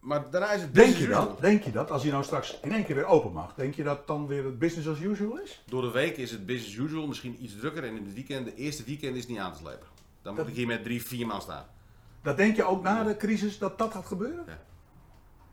Maar 0.00 0.30
daarna 0.30 0.52
is 0.52 0.60
het 0.62 0.74
Denk 0.74 0.86
business 0.86 0.98
je 1.08 1.14
as 1.14 1.20
usual. 1.20 1.26
dat? 1.34 1.40
Denk 1.40 1.62
je 1.62 1.70
dat 1.72 1.90
als 1.90 2.02
je 2.02 2.10
nou 2.10 2.24
straks 2.24 2.58
in 2.62 2.72
één 2.72 2.84
keer 2.84 2.94
weer 2.94 3.04
open 3.06 3.32
mag, 3.32 3.54
denk 3.54 3.74
je 3.74 3.82
dat 3.82 4.06
dan 4.06 4.26
weer 4.26 4.44
het 4.44 4.58
business 4.58 4.88
as 4.88 5.00
usual 5.00 5.38
is? 5.40 5.62
Door 5.66 5.82
de 5.82 5.90
week 5.90 6.16
is 6.16 6.30
het 6.30 6.46
business 6.46 6.78
as 6.78 6.84
usual, 6.84 7.06
misschien 7.06 7.36
iets 7.44 7.58
drukker 7.58 7.84
en 7.84 7.96
in 7.96 8.04
het 8.04 8.14
weekend, 8.14 8.44
de 8.44 8.54
eerste 8.54 8.84
weekend 8.84 9.14
is 9.14 9.20
het 9.20 9.30
niet 9.30 9.38
aan 9.38 9.52
te 9.52 9.58
slepen. 9.58 9.86
Dan 10.22 10.32
moet 10.34 10.36
Dat- 10.42 10.50
ik 10.50 10.56
hier 10.56 10.66
met 10.66 10.82
drie, 10.82 11.02
vier 11.06 11.26
man 11.26 11.40
staan. 11.42 11.64
Dat 12.22 12.36
denk 12.36 12.56
je 12.56 12.64
ook 12.64 12.82
na 12.82 13.02
de 13.04 13.16
crisis 13.16 13.58
dat 13.58 13.78
dat 13.78 13.92
gaat 13.92 14.06
gebeuren? 14.06 14.44
Ja. 14.46 14.58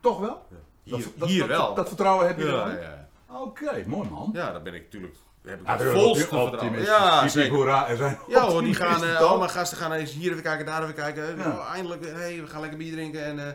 Toch 0.00 0.18
wel? 0.20 0.46
Hier, 0.82 0.92
Dat- 1.02 1.12
dat- 1.16 1.28
hier 1.28 1.38
dat- 1.38 1.48
wel. 1.48 1.74
Dat, 1.74 1.88
vertrouwen 1.88 2.26
heb 2.26 2.38
je 2.38 2.44
ja, 2.44 2.50
wel? 2.50 2.68
ja, 2.70 2.80
ja. 2.80 3.08
Oké, 3.40 3.82
mooi 3.86 4.08
man. 4.08 4.30
ja, 4.32 4.52
daar 4.52 4.62
ben 4.62 4.74
ik 4.74 4.82
natuurlijk. 4.82 5.14
Heb 5.42 5.60
ik 5.60 5.66
Ja, 5.66 5.76
het 5.78 5.92
volste 5.92 6.26
vertrouwen. 6.26 6.82
Ja, 6.82 7.20
Hiep, 7.20 7.30
zeker. 7.30 7.54
hoera, 7.56 7.88
er 7.88 7.96
zijn 7.96 8.18
Ja 8.28 8.48
hoor, 8.50 8.62
die 8.62 8.74
gaan, 8.74 9.04
eh 9.04 9.16
allemaal 9.16 9.48
gasten 9.48 9.78
gaan 9.78 9.92
eens 9.92 10.12
hier 10.12 10.30
even 10.30 10.42
kijken, 10.42 10.66
daar 10.66 10.82
even 10.82 10.94
kijken. 10.94 11.26
Ja. 11.26 11.34
Nou, 11.34 11.66
eindelijk, 11.66 12.04
hey, 12.04 12.40
we 12.40 12.46
gaan 12.46 12.60
lekker 12.60 12.78
bier 12.78 12.92
drinken. 12.92 13.24
En, 13.24 13.38
eh, 13.46 13.52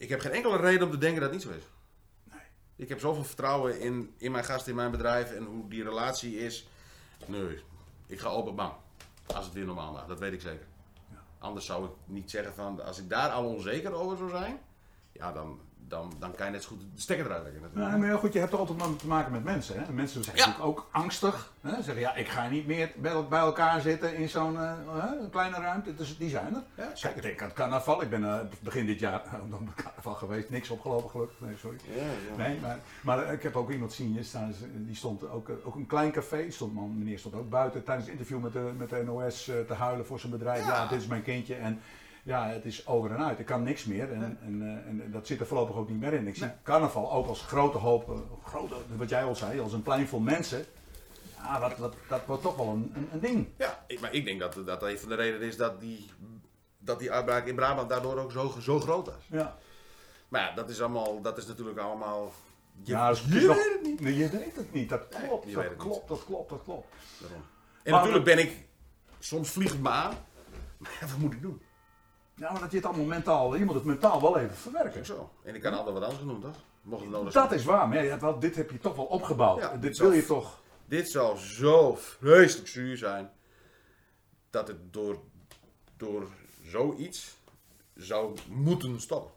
ik 0.00 0.08
heb 0.08 0.20
geen 0.20 0.32
enkele 0.32 0.56
reden 0.56 0.86
om 0.86 0.90
te 0.90 0.98
denken 0.98 1.20
dat 1.20 1.30
het 1.30 1.38
niet 1.38 1.48
zo 1.48 1.58
is. 1.58 1.64
Nee. 2.24 2.40
Ik 2.76 2.88
heb 2.88 3.00
zoveel 3.00 3.24
vertrouwen 3.24 3.80
in, 3.80 4.14
in 4.16 4.32
mijn 4.32 4.44
gasten, 4.44 4.70
in 4.70 4.76
mijn 4.76 4.90
bedrijf 4.90 5.32
en 5.32 5.44
hoe 5.44 5.68
die 5.68 5.82
relatie 5.82 6.38
is. 6.38 6.68
Nee, 7.26 7.62
ik 8.06 8.20
ga 8.20 8.28
open 8.28 8.54
bang. 8.54 8.72
Als 9.26 9.44
het 9.44 9.54
weer 9.54 9.64
normaal 9.64 9.92
mag, 9.92 10.06
dat 10.06 10.18
weet 10.18 10.32
ik 10.32 10.40
zeker. 10.40 10.66
Anders 11.38 11.66
zou 11.66 11.84
ik 11.84 11.90
niet 12.04 12.30
zeggen 12.30 12.54
van, 12.54 12.84
als 12.84 12.98
ik 12.98 13.08
daar 13.08 13.30
al 13.30 13.44
onzeker 13.44 13.92
over 13.92 14.16
zou 14.16 14.30
zijn, 14.30 14.60
ja 15.12 15.32
dan, 15.32 15.60
dan, 15.88 16.12
dan 16.18 16.34
kan 16.34 16.46
je 16.46 16.52
net 16.52 16.62
zo 16.62 16.68
goed 16.68 16.80
de 16.94 17.00
stekker 17.00 17.26
eruit 17.26 17.40
trekken. 17.42 17.62
natuurlijk. 17.62 17.90
Nee, 17.98 18.08
maar 18.08 18.18
goed, 18.18 18.32
je 18.32 18.38
hebt 18.38 18.50
toch 18.50 18.60
altijd 18.60 18.78
maar 18.78 18.96
te 18.96 19.06
maken 19.06 19.32
met 19.32 19.44
mensen. 19.44 19.82
Hè? 19.84 19.92
Mensen 19.92 20.24
zijn 20.24 20.36
Ja. 20.36 20.46
natuurlijk 20.46 20.68
ook 20.68 20.88
angstig. 20.92 21.52
Hè? 21.60 21.70
Zeggen, 21.82 21.98
ja, 21.98 22.14
ik 22.14 22.28
ga 22.28 22.48
niet 22.48 22.66
meer 22.66 22.92
bij, 22.96 23.28
bij 23.28 23.38
elkaar 23.38 23.80
zitten 23.80 24.14
in 24.16 24.28
zo'n 24.28 24.56
eh, 24.56 24.72
hè, 24.88 25.28
kleine 25.30 25.56
ruimte. 25.56 25.94
Dus 25.94 26.18
die 26.18 26.28
zijn 26.30 26.54
er. 26.54 26.62
Ja, 26.84 26.92
Kijk, 27.00 27.16
ik 27.16 27.22
denk 27.22 27.40
aan 27.40 27.46
het 27.48 27.56
carnaval. 27.56 28.02
Ik 28.02 28.10
ben 28.10 28.24
eh, 28.24 28.38
begin 28.60 28.86
dit 28.86 28.98
jaar 29.00 29.22
nog 29.48 29.60
het 29.60 29.84
carnaval 29.84 30.14
geweest. 30.14 30.50
Niks 30.50 30.70
opgelopen 30.70 31.10
gelukkig. 31.10 31.40
Nee, 31.40 31.56
sorry. 31.56 31.76
Ja, 31.96 32.02
ja. 32.02 32.36
Nee, 32.36 32.60
maar, 32.60 32.78
maar 33.02 33.22
eh, 33.24 33.32
ik 33.32 33.42
heb 33.42 33.56
ook 33.56 33.70
iemand 33.70 33.92
zien 33.92 34.24
staan. 34.24 34.54
Die 34.74 34.96
stond 34.96 35.28
ook, 35.28 35.50
ook 35.64 35.74
een 35.74 35.86
klein 35.86 36.12
café. 36.12 36.50
Stond, 36.50 36.74
man, 36.74 36.98
meneer 36.98 37.18
stond 37.18 37.34
ook 37.34 37.50
buiten 37.50 37.84
tijdens 37.84 38.06
het 38.08 38.18
interview 38.18 38.42
met 38.42 38.52
de, 38.52 38.72
met 38.78 38.90
de 38.90 39.02
NOS 39.04 39.48
eh, 39.48 39.60
te 39.60 39.74
huilen 39.74 40.06
voor 40.06 40.20
zijn 40.20 40.32
bedrijf. 40.32 40.66
Ja. 40.66 40.74
Ja. 40.74 40.86
dit 40.86 41.00
is 41.00 41.06
mijn 41.06 41.22
kindje. 41.22 41.54
En 41.54 41.80
ja, 42.30 42.48
het 42.48 42.64
is 42.64 42.86
over 42.86 43.10
en 43.10 43.24
uit. 43.24 43.38
Ik 43.38 43.46
kan 43.46 43.62
niks 43.62 43.84
meer. 43.84 44.12
En, 44.12 44.38
en, 44.42 44.62
eh, 44.62 44.88
en 44.88 45.10
dat 45.12 45.26
zit 45.26 45.40
er 45.40 45.46
voorlopig 45.46 45.76
ook 45.76 45.88
niet 45.88 46.00
meer 46.00 46.12
in. 46.12 46.26
Ik 46.26 46.34
zie 46.36 46.44
Nee. 46.44 46.54
carnaval 46.62 47.12
ook 47.12 47.26
als 47.26 47.42
grote 47.42 47.78
hoop, 47.78 48.10
eh, 48.10 48.18
grote, 48.48 48.74
wat 48.96 49.08
jij 49.08 49.24
al 49.24 49.36
zei, 49.36 49.60
als 49.60 49.72
een 49.72 49.82
plein 49.82 50.08
vol 50.08 50.20
mensen. 50.20 50.64
Ja, 51.36 51.58
dat, 51.58 51.76
dat, 51.78 51.94
dat 52.08 52.20
wordt 52.26 52.42
toch 52.42 52.56
wel 52.56 52.66
een, 52.68 52.92
een, 52.94 53.08
een 53.12 53.20
ding. 53.20 53.48
Ja, 53.58 53.84
ik, 53.86 54.00
maar 54.00 54.12
ik 54.12 54.24
denk 54.24 54.40
dat 54.40 54.56
dat 54.66 54.82
een 54.82 54.98
van 54.98 55.08
de 55.08 55.14
redenen 55.14 55.46
is 55.46 55.56
dat 55.56 55.80
die, 55.80 56.10
dat 56.78 56.98
die 56.98 57.12
uitbraak 57.12 57.46
in 57.46 57.54
Brabant 57.54 57.88
daardoor 57.88 58.18
ook 58.18 58.32
zo, 58.32 58.54
zo 58.60 58.80
groot 58.80 59.06
was. 59.06 59.26
Ja, 59.26 59.56
Maar 60.28 60.40
ja, 60.40 60.54
dat 60.54 60.70
is, 60.70 60.80
allemaal, 60.80 61.20
dat 61.20 61.38
is 61.38 61.46
natuurlijk 61.46 61.78
allemaal... 61.78 62.32
Je, 62.82 62.92
ja 62.92 63.08
dus 63.08 63.24
je 63.28 63.36
is 63.38 63.46
weet 63.46 63.72
het 63.72 63.82
niet. 63.82 64.00
Nee, 64.00 64.16
je 64.16 64.28
weet 64.28 64.56
het 64.56 64.72
niet. 64.72 64.88
Dat 64.88 65.10
Nee, 65.10 65.26
klopt, 65.28 65.52
dat 65.54 65.76
klopt, 65.76 66.08
dat 66.08 66.24
klopt, 66.24 66.50
dat 66.50 66.62
klopt. 66.64 66.86
Daarom. 67.20 67.40
En 67.82 67.90
Maar- 67.90 68.00
natuurlijk 68.00 68.24
ben 68.24 68.38
ik... 68.38 68.68
Soms 69.18 69.50
vliegt 69.50 69.72
het 69.72 69.82
me 69.82 69.88
aan. 69.88 70.14
Maar 70.78 70.96
ja, 71.00 71.06
wat 71.06 71.18
moet 71.18 71.32
ik 71.32 71.42
doen? 71.42 71.62
Ja, 72.40 72.52
maar 72.52 72.60
dat 72.60 72.70
je 72.70 72.76
het 72.76 72.86
allemaal 72.86 73.04
mentaal, 73.06 73.54
je 73.56 73.64
moet 73.64 73.74
het 73.74 73.84
mentaal 73.84 74.20
wel 74.20 74.38
even 74.38 74.56
verwerken. 74.56 75.06
Zo. 75.06 75.30
En 75.44 75.54
ik 75.54 75.60
kan 75.60 75.72
altijd 75.74 75.94
wat 75.94 76.02
anders 76.04 76.22
doen, 76.24 76.40
toch? 76.40 76.56
Mocht 76.82 77.02
het 77.02 77.10
nodig 77.10 77.32
Dat 77.32 77.48
zijn. 77.48 77.58
is 77.58 77.64
waar, 77.64 77.88
maar 77.88 78.04
ja, 78.04 78.32
dit 78.32 78.56
heb 78.56 78.70
je 78.70 78.78
toch 78.78 78.96
wel 78.96 79.04
opgebouwd. 79.04 79.60
Ja, 79.60 79.76
dit 79.76 79.98
wil 79.98 80.12
je 80.12 80.26
toch. 80.26 80.58
Dit 80.86 81.10
zou 81.10 81.36
zo 81.38 81.94
vreselijk 81.94 82.68
zuur 82.68 82.96
zijn. 82.96 83.30
Dat 84.50 84.68
het 84.68 84.92
door, 84.92 85.18
door 85.96 86.28
zoiets 86.64 87.36
zou 87.96 88.34
moeten 88.48 89.00
stoppen. 89.00 89.32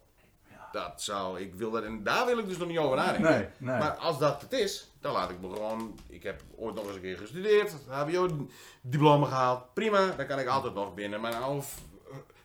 Dat 0.71 1.01
zou, 1.01 1.39
ik 1.39 1.53
wil 1.55 1.71
dat, 1.71 1.83
en 1.83 2.03
daar 2.03 2.25
wil 2.25 2.37
ik 2.37 2.47
dus 2.47 2.57
nog 2.57 2.67
niet 2.67 2.77
over 2.77 2.97
nadenken. 2.97 3.31
Nee, 3.31 3.47
nee. 3.57 3.77
Maar 3.79 3.91
als 3.95 4.19
dat 4.19 4.41
het 4.41 4.51
is, 4.51 4.91
dan 4.99 5.13
laat 5.13 5.29
ik 5.29 5.41
me 5.41 5.49
gewoon. 5.53 5.99
Ik 6.07 6.23
heb 6.23 6.41
ooit 6.55 6.75
nog 6.75 6.85
eens 6.85 6.95
een 6.95 7.01
keer 7.01 7.17
gestudeerd, 7.17 7.73
HBO-diploma 7.89 9.25
gehaald. 9.27 9.73
Prima, 9.73 10.07
dan 10.17 10.25
kan 10.25 10.39
ik 10.39 10.47
altijd 10.47 10.73
nog 10.73 10.93
binnen 10.93 11.21
mijn 11.21 11.33
oude 11.35 11.61
v- 11.61 11.77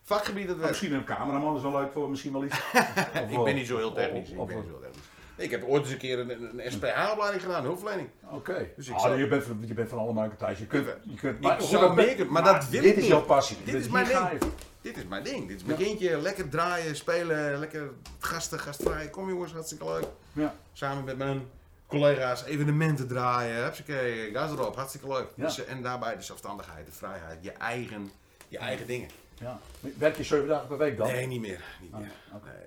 vakgebied 0.08 0.48
het 0.48 0.56
werk. 0.56 0.68
Misschien 0.70 0.92
een 0.92 1.04
cameraman 1.04 1.56
is 1.56 1.62
wel 1.62 1.72
leuk 1.72 1.92
voor, 1.92 2.10
misschien 2.10 2.32
wel 2.32 2.44
iets. 2.44 2.56
Of 3.22 3.30
Ik 3.30 3.44
ben 3.44 3.54
niet 3.54 3.66
zo 3.66 3.76
heel 3.76 3.92
technisch. 3.92 4.30
of- 4.30 4.40
Ik 4.40 4.46
ben 4.46 4.56
niet 4.56 4.64
zo 4.66 4.70
heel 4.70 4.80
technisch. 4.80 5.06
Ik 5.36 5.50
heb 5.50 5.64
ooit 5.64 5.82
eens 5.82 5.92
een 5.92 5.98
keer 5.98 6.18
een, 6.18 6.30
een 6.58 6.72
SPH-opleiding 6.72 7.42
gedaan, 7.42 7.62
hulpverlening. 7.62 8.08
Oké. 8.30 8.68
Dus 8.76 8.88
ik 8.88 8.94
Ah, 8.94 9.00
zou- 9.00 9.18
je, 9.18 9.28
bent, 9.28 9.44
van- 9.44 9.62
je 9.66 9.74
bent 9.74 9.88
van 9.88 9.98
alle 9.98 10.12
markten 10.12 10.38
thuis. 10.38 10.58
Je 10.58 10.66
kunt, 10.66 10.86
je 11.02 11.14
kunt, 11.16 11.36
Ik 11.36 11.42
maar, 11.42 11.62
zou 11.62 11.94
meer 11.94 12.26
maar 12.32 12.44
dat 12.44 12.68
wil 12.68 12.82
dit 12.82 12.90
ik 12.90 12.96
is 13.02 13.06
jouw 13.06 13.20
passie. 13.22 13.56
Dit 13.64 13.74
is 13.74 13.88
mijn 13.88 14.06
ding. 14.06 14.40
Dit 14.80 14.96
is 14.96 15.04
mijn 15.06 15.22
ding. 15.24 15.48
Dit 15.48 15.56
is 15.56 15.64
mijn 15.64 15.78
Ja. 15.78 15.84
kindje. 15.86 16.20
Lekker 16.20 16.48
draaien, 16.48 16.96
spelen, 16.96 17.58
lekker 17.58 17.90
gasten, 18.18 18.58
gastvrij. 18.60 19.08
Kom 19.08 19.28
jongens, 19.28 19.52
hartstikke 19.52 19.84
leuk. 19.84 20.04
Ja. 20.32 20.54
Samen 20.72 21.04
met 21.04 21.18
mijn 21.18 21.48
collega's 21.86 22.44
evenementen 22.44 23.08
draaien. 23.08 23.62
Hupsakee, 23.64 24.30
gas 24.32 24.50
erop, 24.50 24.76
hartstikke 24.76 25.08
leuk. 25.08 25.26
Ja. 25.34 25.44
Dus, 25.44 25.64
en 25.64 25.82
daarbij 25.82 26.16
de 26.16 26.22
zelfstandigheid, 26.22 26.86
de 26.86 26.92
vrijheid, 26.92 27.38
je 27.40 27.52
eigen, 27.52 28.10
je 28.48 28.58
eigen 28.58 28.86
dingen. 28.86 29.08
Ja. 29.40 29.60
Werk 29.98 30.16
je 30.16 30.24
zeven 30.24 30.48
dagen 30.48 30.68
per 30.68 30.78
week 30.78 30.96
dan? 30.96 31.06
Nee, 31.06 31.26
niet 31.26 31.40
meer. 31.40 31.64
Niet. 31.80 31.92
Nee, 31.92 32.08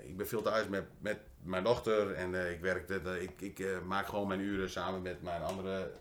ik 0.04 0.18
ben 0.18 0.28
veel 0.28 0.42
thuis 0.42 0.68
met, 0.68 0.84
met 1.00 1.18
mijn 1.44 1.64
dochter 1.64 2.14
en 2.14 2.36
eh, 2.36 2.52
ik, 2.52 2.60
werk, 2.60 2.90
ik, 3.22 3.42
ik 3.42 3.60
eh, 3.60 3.68
maak 3.86 4.08
gewoon 4.08 4.28
mijn 4.28 4.40
uren 4.40 4.70
samen 4.70 5.02
met 5.02 5.22
mijn 5.22 5.42
andere 5.42 5.92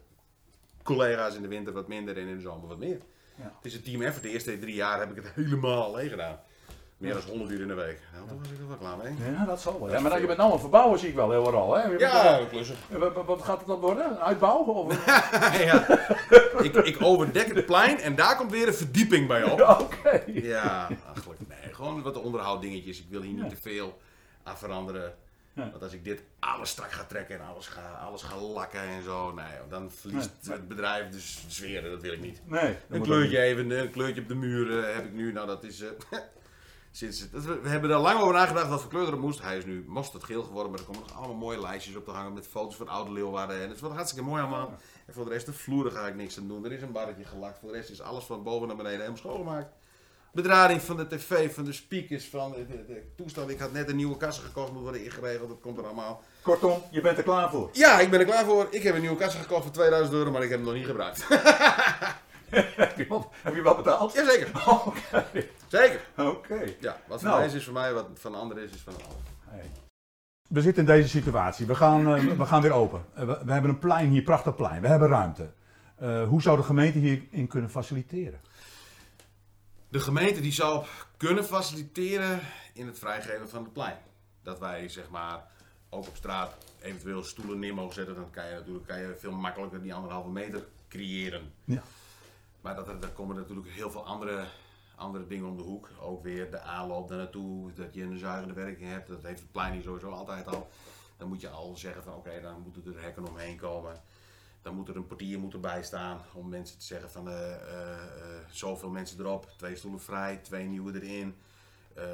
collega's 0.82 1.34
in 1.34 1.42
de 1.42 1.48
winter 1.48 1.72
wat 1.72 1.88
minder 1.88 2.16
en 2.16 2.26
in 2.26 2.36
de 2.36 2.42
zomer 2.42 2.68
wat 2.68 2.78
meer. 2.78 3.00
Ja. 3.34 3.52
Het 3.56 3.64
is 3.64 3.74
een 3.74 3.82
team 3.82 4.02
effort. 4.02 4.22
De 4.22 4.30
eerste 4.30 4.58
drie 4.58 4.74
jaar 4.74 4.98
heb 4.98 5.10
ik 5.10 5.16
het 5.16 5.32
helemaal 5.44 5.82
alleen 5.82 6.08
gedaan. 6.10 6.40
Meer 7.00 7.12
dan 7.12 7.22
100 7.28 7.50
uur 7.50 7.60
in 7.60 7.68
de 7.68 7.74
week. 7.74 7.98
Nou, 8.14 8.28
toen 8.28 8.38
was 8.38 8.48
ik 8.50 8.58
er 8.58 8.68
wel 8.68 8.76
klaar 8.76 8.96
mee. 8.96 9.32
Ja, 9.32 9.44
dat 9.44 9.60
zal 9.60 9.80
wel. 9.80 9.90
Ja, 9.90 10.00
maar 10.00 10.10
dat 10.10 10.20
je 10.20 10.26
bent 10.26 10.38
nou 10.38 10.48
aan 10.48 10.54
het 10.54 10.60
verbouwen 10.64 10.98
zie 10.98 11.08
ik 11.08 11.14
wel 11.14 11.30
heel 11.30 11.54
al. 11.54 11.74
Hè? 11.74 11.82
Je 11.88 11.98
Ja, 11.98 12.40
klussen. 12.50 12.76
Wat, 12.88 13.24
wat- 13.26 13.42
gaat 13.42 13.58
het 13.58 13.66
dan 13.66 13.80
worden? 13.80 14.10
Een 14.10 14.18
Uitbouw? 14.18 14.58
Of... 14.64 15.06
ja. 15.64 15.86
ik, 16.62 16.74
ik 16.74 16.96
overdek 17.02 17.54
het 17.54 17.66
plein 17.66 18.00
en 18.00 18.14
daar 18.14 18.36
komt 18.36 18.50
weer 18.50 18.66
een 18.66 18.74
verdieping 18.74 19.28
bij 19.28 19.42
op. 19.42 19.58
Ja, 19.68 19.78
Oké. 19.80 20.22
Ja, 20.26 20.88
eigenlijk 21.14 21.40
nee. 21.48 21.74
Gewoon 21.74 22.02
wat 22.02 22.16
onderhouddingetjes. 22.22 22.98
Ik 22.98 23.06
wil 23.10 23.20
hier 23.22 23.32
niet 23.32 23.42
Ja. 23.42 23.48
te 23.48 23.56
veel 23.60 23.98
aan 24.42 24.58
veranderen. 24.58 25.14
Ja. 25.52 25.70
Want 25.70 25.82
als 25.82 25.92
ik 25.92 26.04
dit 26.04 26.22
alles 26.38 26.70
strak 26.70 26.92
ga 26.92 27.04
trekken 27.04 27.38
en 27.40 27.46
alles 27.46 27.66
ga, 27.66 27.80
alles 28.06 28.22
ga 28.22 28.36
lakken 28.36 28.80
en 28.80 29.02
zo, 29.02 29.32
nee, 29.32 29.44
dan 29.68 29.90
verliest 29.90 30.30
Nee. 30.42 30.56
het 30.56 30.68
bedrijf 30.68 31.08
de 31.08 31.20
s- 31.20 31.44
sfeer. 31.48 31.82
Dat 31.90 32.02
wil 32.02 32.12
ik 32.12 32.20
niet. 32.20 32.40
Nee. 32.44 32.76
Een 32.88 33.02
kleurtje 33.02 33.38
even, 33.40 33.70
een 33.70 33.90
kleurtje 33.90 34.20
op 34.22 34.28
de 34.28 34.34
muur 34.34 34.78
eh, 34.84 34.94
heb 34.94 35.04
ik 35.04 35.12
nu. 35.12 35.32
Nou, 35.32 35.46
dat 35.46 35.64
is. 35.64 35.80
eh, 35.82 35.88
Sinds, 36.92 37.20
het- 37.20 37.44
we, 37.62 37.68
hebben 37.68 37.90
er 37.90 37.98
lang 37.98 38.20
over 38.20 38.34
nagedacht 38.34 38.68
wat 38.68 38.80
voor 38.80 38.90
kleur 38.90 39.18
moest. 39.18 39.42
Hij 39.42 39.56
is 39.58 39.64
nu 39.64 39.84
mosterd 39.88 40.24
geel 40.24 40.42
geworden, 40.42 40.70
maar 40.70 40.80
er 40.80 40.86
komen 40.86 41.02
nog 41.02 41.16
allemaal 41.16 41.36
mooie 41.36 41.60
lijstjes 41.60 41.96
op 41.96 42.04
te 42.04 42.10
hangen 42.10 42.32
met 42.32 42.46
foto's 42.46 42.76
van 42.76 42.88
oude 42.88 43.12
Leeuwarden. 43.12 43.56
En 43.56 43.62
het 43.66 43.74
is 43.76 43.80
wat 43.80 43.92
hartstikke 43.92 44.28
mooi 44.28 44.42
allemaal. 44.42 44.74
En 45.06 45.14
voor 45.14 45.24
de 45.24 45.30
rest, 45.30 45.46
de 45.46 45.52
vloeren 45.52 45.92
ga 45.92 46.06
ik 46.06 46.14
niks 46.14 46.38
aan 46.38 46.48
doen. 46.48 46.64
Er 46.64 46.72
is 46.72 46.82
een 46.82 46.92
barretje 46.92 47.24
gelakt. 47.24 47.58
Voor 47.58 47.68
de 47.72 47.76
rest 47.76 47.90
is 47.90 48.00
alles 48.00 48.24
van 48.24 48.42
boven 48.42 48.66
naar 48.66 48.76
beneden 48.76 48.98
helemaal 48.98 49.18
schoongemaakt. 49.18 49.72
Bedrading 50.32 50.82
van 50.82 50.96
de 50.96 51.06
tv, 51.06 51.54
van 51.54 51.64
de 51.64 51.72
speakers, 51.72 52.28
van 52.28 52.50
de, 52.52 52.66
de- 52.66 52.84
de 52.86 53.02
toestand. 53.16 53.50
Ik 53.50 53.58
had 53.58 53.72
net 53.72 53.88
een 53.88 53.96
nieuwe 53.96 54.16
kassen 54.16 54.44
gekocht, 54.44 54.72
moet 54.72 54.82
worden 54.82 55.04
ingeregeld. 55.04 55.48
Dat 55.48 55.60
komt 55.60 55.78
er 55.78 55.84
allemaal. 55.84 56.22
Kortom, 56.42 56.82
je 56.90 57.00
bent 57.00 57.16
er 57.18 57.22
klaar 57.24 57.50
voor. 57.50 57.68
Ja, 57.72 58.00
ik 58.00 58.10
ben 58.10 58.20
er 58.20 58.26
klaar 58.26 58.44
voor. 58.44 58.66
Ik 58.70 58.82
heb 58.82 58.94
een 58.94 59.00
nieuwe 59.00 59.16
kassen 59.16 59.40
gekocht 59.40 59.62
voor 59.62 59.72
2000 59.72 60.14
euro, 60.16 60.30
maar 60.30 60.42
ik 60.42 60.48
heb 60.50 60.58
hem 60.58 60.66
nog 60.68 60.76
niet 60.76 60.86
gebruikt. 60.86 61.26
heb, 62.50 62.96
je 63.54 63.62
wat 63.62 63.76
betaald? 63.76 64.12
Jazeker, 64.12 64.48
Oké. 64.86 65.26
zeker. 65.68 66.00
Oké. 66.16 66.74
Ja, 66.80 66.96
wat 67.08 67.20
voor 67.20 67.28
Nou. 67.28 67.40
mij 67.46 67.54
is, 67.54 67.64
voor 67.64 67.72
mij, 67.72 67.92
wat 67.92 68.06
van 68.14 68.32
de 68.32 68.38
ander 68.38 68.58
is, 68.58 68.70
is 68.70 68.80
van 68.80 68.92
de 68.96 69.02
ander. 69.02 69.18
Hey. 69.48 69.70
We 70.48 70.60
zitten 70.60 70.86
in 70.86 70.94
deze 70.94 71.08
situatie. 71.08 71.66
We 71.66 71.74
gaan, 71.74 72.14
eh, 72.16 72.22
we 72.36 72.46
gaan 72.46 72.62
weer 72.62 72.72
open. 72.72 73.04
Eh, 73.14 73.24
we, 73.26 73.40
we 73.44 73.52
hebben 73.52 73.70
een 73.70 73.78
plein 73.78 74.08
hier, 74.10 74.22
prachtig 74.22 74.54
plein. 74.56 74.80
We 74.80 74.88
hebben 74.88 75.08
ruimte. 75.08 75.50
Eh, 75.96 76.28
hoe 76.28 76.42
zou 76.42 76.56
de 76.56 76.62
gemeente 76.62 76.98
hierin 76.98 77.46
kunnen 77.48 77.70
faciliteren? 77.70 78.40
De 79.88 80.00
gemeente 80.00 80.40
die 80.40 80.52
zou 80.52 80.84
kunnen 81.16 81.44
faciliteren 81.44 82.40
in 82.74 82.86
het 82.86 82.98
vrijgeven 82.98 83.48
van 83.48 83.62
het 83.62 83.72
plein. 83.72 83.96
Dat 84.42 84.58
wij 84.58 84.88
zeg 84.88 85.08
maar 85.10 85.42
ook 85.90 86.06
op 86.06 86.16
straat 86.16 86.56
eventueel 86.82 87.22
stoelen 87.24 87.58
neer 87.58 87.74
mogen 87.74 87.94
zetten. 87.94 88.14
Dan 88.14 88.30
kan 88.30 88.46
je 88.46 88.54
natuurlijk 88.54 88.86
kan 88.86 89.00
je 89.00 89.16
veel 89.18 89.32
makkelijker 89.32 89.82
die 89.82 89.94
anderhalve 89.94 90.28
meter 90.30 90.64
creëren. 90.88 91.52
Ja. 91.64 91.82
Maar 92.60 92.74
dat, 92.74 92.86
daar 92.86 93.10
komen 93.10 93.36
natuurlijk 93.36 93.68
heel 93.68 93.90
veel 93.90 94.06
andere, 94.06 94.44
andere 94.96 95.26
dingen 95.26 95.48
om 95.48 95.56
de 95.56 95.62
hoek. 95.62 95.88
Ook 96.00 96.22
weer 96.22 96.50
de 96.50 96.60
aanloop 96.60 97.08
daar 97.08 97.18
naartoe, 97.18 97.72
dat 97.72 97.94
je 97.94 98.02
een 98.02 98.18
zuigende 98.18 98.54
werking 98.54 98.90
hebt. 98.90 99.08
Dat 99.08 99.22
heeft 99.22 99.40
het 99.40 99.52
plein 99.52 99.82
sowieso 99.82 100.10
altijd 100.10 100.46
al. 100.46 100.70
Dan 101.16 101.28
moet 101.28 101.40
je 101.40 101.48
al 101.48 101.76
zeggen 101.76 102.02
van 102.02 102.14
oké, 102.14 102.40
dan 102.40 102.60
moeten 102.62 102.94
er 102.94 103.02
hekken 103.02 103.28
omheen 103.28 103.56
komen. 103.56 104.02
Dan 104.62 104.74
moet 104.74 104.88
er 104.88 104.96
een 104.96 105.06
portier 105.06 105.38
moet 105.38 105.52
erbij 105.52 105.82
staan 105.82 106.20
om 106.32 106.48
mensen 106.48 106.78
te 106.78 106.84
zeggen 106.84 107.10
van 107.10 107.28
eh, 107.28 107.54
eh, 107.54 107.98
zoveel 108.50 108.90
mensen 108.90 109.20
erop, 109.20 109.48
twee 109.56 109.76
stoelen 109.76 110.00
vrij, 110.00 110.36
twee 110.36 110.66
nieuwe 110.66 111.02
erin. 111.02 111.34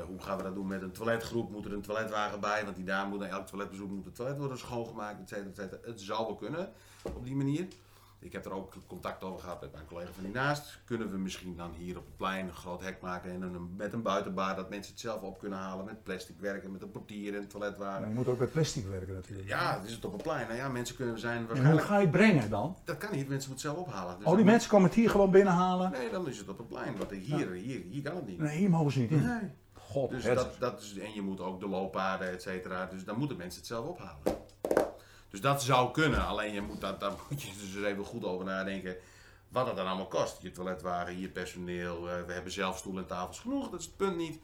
Hoe 0.06 0.22
gaan 0.22 0.36
we 0.36 0.42
dat 0.42 0.54
doen 0.54 0.66
met 0.66 0.82
een 0.82 0.92
toiletgroep? 0.92 1.50
Moet 1.50 1.64
er 1.64 1.72
een 1.72 1.82
toiletwagen 1.82 2.40
bij? 2.40 2.64
Want 2.64 2.76
die 2.76 2.84
dame 2.84 3.08
moet 3.08 3.22
elk 3.22 3.46
toiletbezoek 3.46 3.90
moet 3.90 4.04
het 4.04 4.14
toilet 4.14 4.38
worden 4.38 4.58
schoongemaakt, 4.58 5.20
et 5.20 5.28
cetera, 5.28 5.48
et 5.48 5.56
cetera. 5.56 5.78
Het 5.90 6.00
zou 6.00 6.26
wel 6.26 6.34
kunnen 6.34 6.72
op 7.02 7.24
die 7.24 7.36
manier. 7.36 7.66
Ik 8.18 8.32
heb 8.32 8.44
er 8.44 8.52
ook 8.52 8.72
contact 8.86 9.22
over 9.24 9.40
gehad 9.40 9.60
met 9.60 9.72
mijn 9.72 9.84
collega 9.86 10.12
van 10.12 10.24
hiernaast. 10.24 10.78
Kunnen 10.84 11.10
we 11.10 11.16
misschien 11.18 11.56
dan 11.56 11.72
hier 11.76 11.96
op 11.98 12.04
het 12.04 12.16
plein 12.16 12.46
een 12.46 12.54
groot 12.54 12.82
hek 12.82 13.00
maken 13.00 13.30
en 13.30 13.42
een, 13.42 13.74
met 13.76 13.92
een 13.92 14.02
buitenbaar 14.02 14.56
dat 14.56 14.70
mensen 14.70 14.92
het 14.92 15.00
zelf 15.00 15.20
op 15.22 15.38
kunnen 15.38 15.58
halen 15.58 15.84
met 15.84 16.02
plastic 16.02 16.36
werken, 16.40 16.72
met 16.72 16.82
een 16.82 16.90
portier 16.90 17.34
en 17.34 17.40
een 17.40 17.48
toiletwagen. 17.48 18.08
je 18.08 18.14
moet 18.14 18.28
ook 18.28 18.38
met 18.38 18.50
plastic 18.52 18.86
werken 18.86 19.14
natuurlijk. 19.14 19.48
Ja, 19.48 19.74
het 19.78 19.84
is 19.88 19.92
het 19.94 20.04
op 20.04 20.12
een 20.12 20.22
plein. 20.22 20.46
Nou 20.46 20.58
ja, 20.58 20.68
mensen 20.68 20.96
kunnen 20.96 21.18
zijn 21.18 21.48
En 21.54 21.70
hoe 21.70 21.78
ga 21.80 21.94
je 21.96 22.00
het 22.02 22.10
brengen 22.10 22.50
dan? 22.50 22.76
Dat 22.84 22.96
kan 22.96 23.10
niet, 23.12 23.28
mensen 23.28 23.50
moeten 23.50 23.68
het 23.68 23.76
zelf 23.76 23.94
ophalen. 23.94 24.18
Dus 24.18 24.26
Oh, 24.26 24.36
die 24.36 24.44
mensen 24.44 24.70
komen 24.70 24.86
het 24.86 24.96
hier 24.96 25.10
gewoon 25.10 25.30
binnenhalen? 25.30 25.90
Nee, 25.90 26.10
dan 26.10 26.28
is 26.28 26.38
het 26.38 26.48
op 26.48 26.58
een 26.58 26.66
plein. 26.66 26.96
Want 26.96 27.10
hier, 27.10 27.50
hier, 27.50 27.82
hier 27.90 28.02
kan 28.02 28.16
het 28.16 28.26
niet. 28.26 28.38
Nee, 28.38 28.56
hier 28.58 28.70
mogen 28.70 28.92
ze 28.92 28.98
niet 28.98 29.10
in. 29.10 29.22
Nee. 29.26 29.50
God, 29.72 30.10
Dus 30.10 30.24
het- 30.24 30.34
dat, 30.34 30.56
dat 30.58 30.80
is, 30.80 30.98
en 30.98 31.12
je 31.14 31.22
moet 31.22 31.40
ook 31.40 31.60
de 31.60 31.68
looppaden, 31.68 32.30
et 32.30 32.42
cetera. 32.42 32.86
Dus 32.86 33.04
dan 33.04 33.18
moeten 33.18 33.36
mensen 33.36 33.58
het 33.58 33.68
zelf 33.68 33.86
ophalen. 33.86 34.44
Dus 35.30 35.40
dat 35.40 35.62
zou 35.62 35.92
kunnen. 35.92 36.26
Alleen 36.26 36.52
je 36.52 36.60
moet 36.60 36.80
dat, 36.80 37.00
daar 37.00 37.12
moet 37.30 37.42
je 37.42 37.48
dus 37.74 37.84
even 37.84 38.04
goed 38.04 38.24
over 38.24 38.44
nadenken. 38.44 38.96
Wat 39.48 39.66
het 39.66 39.76
dan 39.76 39.86
allemaal 39.86 40.06
kost. 40.08 40.42
Je 40.42 40.50
toiletwagen, 40.50 41.18
je 41.18 41.28
personeel. 41.28 42.10
eh, 42.10 42.22
we 42.26 42.32
hebben 42.32 42.52
zelf 42.52 42.78
stoelen 42.78 43.02
en 43.02 43.08
tafels 43.08 43.40
genoeg. 43.40 43.70
Dat 43.70 43.80
is 43.80 43.86
het 43.86 43.96
punt 43.96 44.16
niet. 44.16 44.38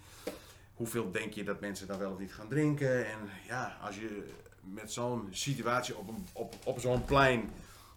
Hoeveel 0.74 1.10
denk 1.10 1.32
je 1.32 1.44
dat 1.44 1.60
mensen 1.60 1.86
dan 1.86 1.98
wel 1.98 2.10
of 2.12 2.18
niet 2.18 2.34
gaan 2.34 2.48
drinken? 2.48 3.06
En 3.06 3.18
ja, 3.46 3.76
als 3.82 3.94
je 3.96 4.28
met 4.60 4.92
zo'n 4.92 5.28
situatie 5.30 5.96
op, 5.96 6.08
een, 6.08 6.26
op, 6.32 6.54
op 6.64 6.80
zo'n 6.80 7.04
plein... 7.04 7.50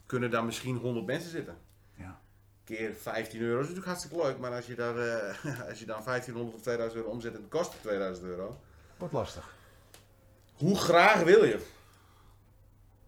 kunnen 0.06 0.32
daar 0.32 0.44
misschien 0.46 0.76
100 0.76 1.06
mensen 1.06 1.30
zitten 1.32 1.58
Ja. 1.96 2.20
keer 2.64 2.94
15 2.94 3.42
euro 3.42 3.56
is 3.56 3.60
natuurlijk 3.62 3.88
hartstikke 3.88 4.18
leuk. 4.26 4.38
Maar 4.38 4.52
als 4.52 4.66
je, 4.66 4.76
daar, 4.76 4.98
eh, 4.98 5.60
als 5.70 5.80
je 5.80 5.86
dan 5.86 6.02
1500 6.04 6.56
of 6.56 6.62
2000 6.62 7.02
euro 7.02 7.12
omzet 7.14 7.34
en 7.34 7.42
het 7.42 7.50
kost 7.50 7.72
2000 7.82 8.26
euro. 8.28 8.60
Wordt 8.98 9.14
lastig. 9.14 9.54
Hoe 10.54 10.78
graag 10.78 11.24
wil 11.24 11.44
je? 11.44 11.66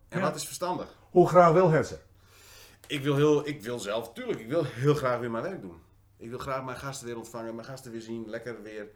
En 0.09 0.19
Ja. 0.19 0.23
wat 0.25 0.35
is 0.35 0.45
verstandig? 0.45 0.87
Hoe 1.11 1.27
graag 1.27 1.51
wil 1.51 1.69
het 1.69 1.87
ze? 1.87 1.97
Ik 2.87 3.03
wil, 3.03 3.15
heel, 3.15 3.47
ik 3.47 3.61
wil 3.61 3.79
zelf, 3.79 4.13
tuurlijk, 4.13 4.39
ik 4.39 4.47
wil 4.47 4.63
heel 4.63 4.93
graag 4.95 5.19
weer 5.19 5.31
mijn 5.31 5.43
werk 5.43 5.61
doen. 5.61 5.81
Ik 6.17 6.29
wil 6.29 6.39
graag 6.39 6.63
mijn 6.63 6.77
gasten 6.77 7.07
weer 7.07 7.17
ontvangen, 7.17 7.55
mijn 7.55 7.67
gasten 7.67 7.91
weer 7.91 8.01
zien, 8.01 8.23
lekker 8.29 8.61
weer 8.63 8.87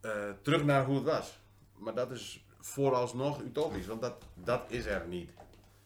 eh, 0.00 0.10
terug 0.42 0.64
naar 0.64 0.84
hoe 0.84 0.94
het 0.94 1.04
was. 1.04 1.38
Maar 1.76 1.94
dat 1.94 2.10
is 2.10 2.44
vooralsnog 2.60 3.40
utopisch, 3.42 3.86
want 3.86 4.00
dat, 4.00 4.14
dat 4.34 4.62
is 4.68 4.86
er 4.86 5.04
niet. 5.08 5.30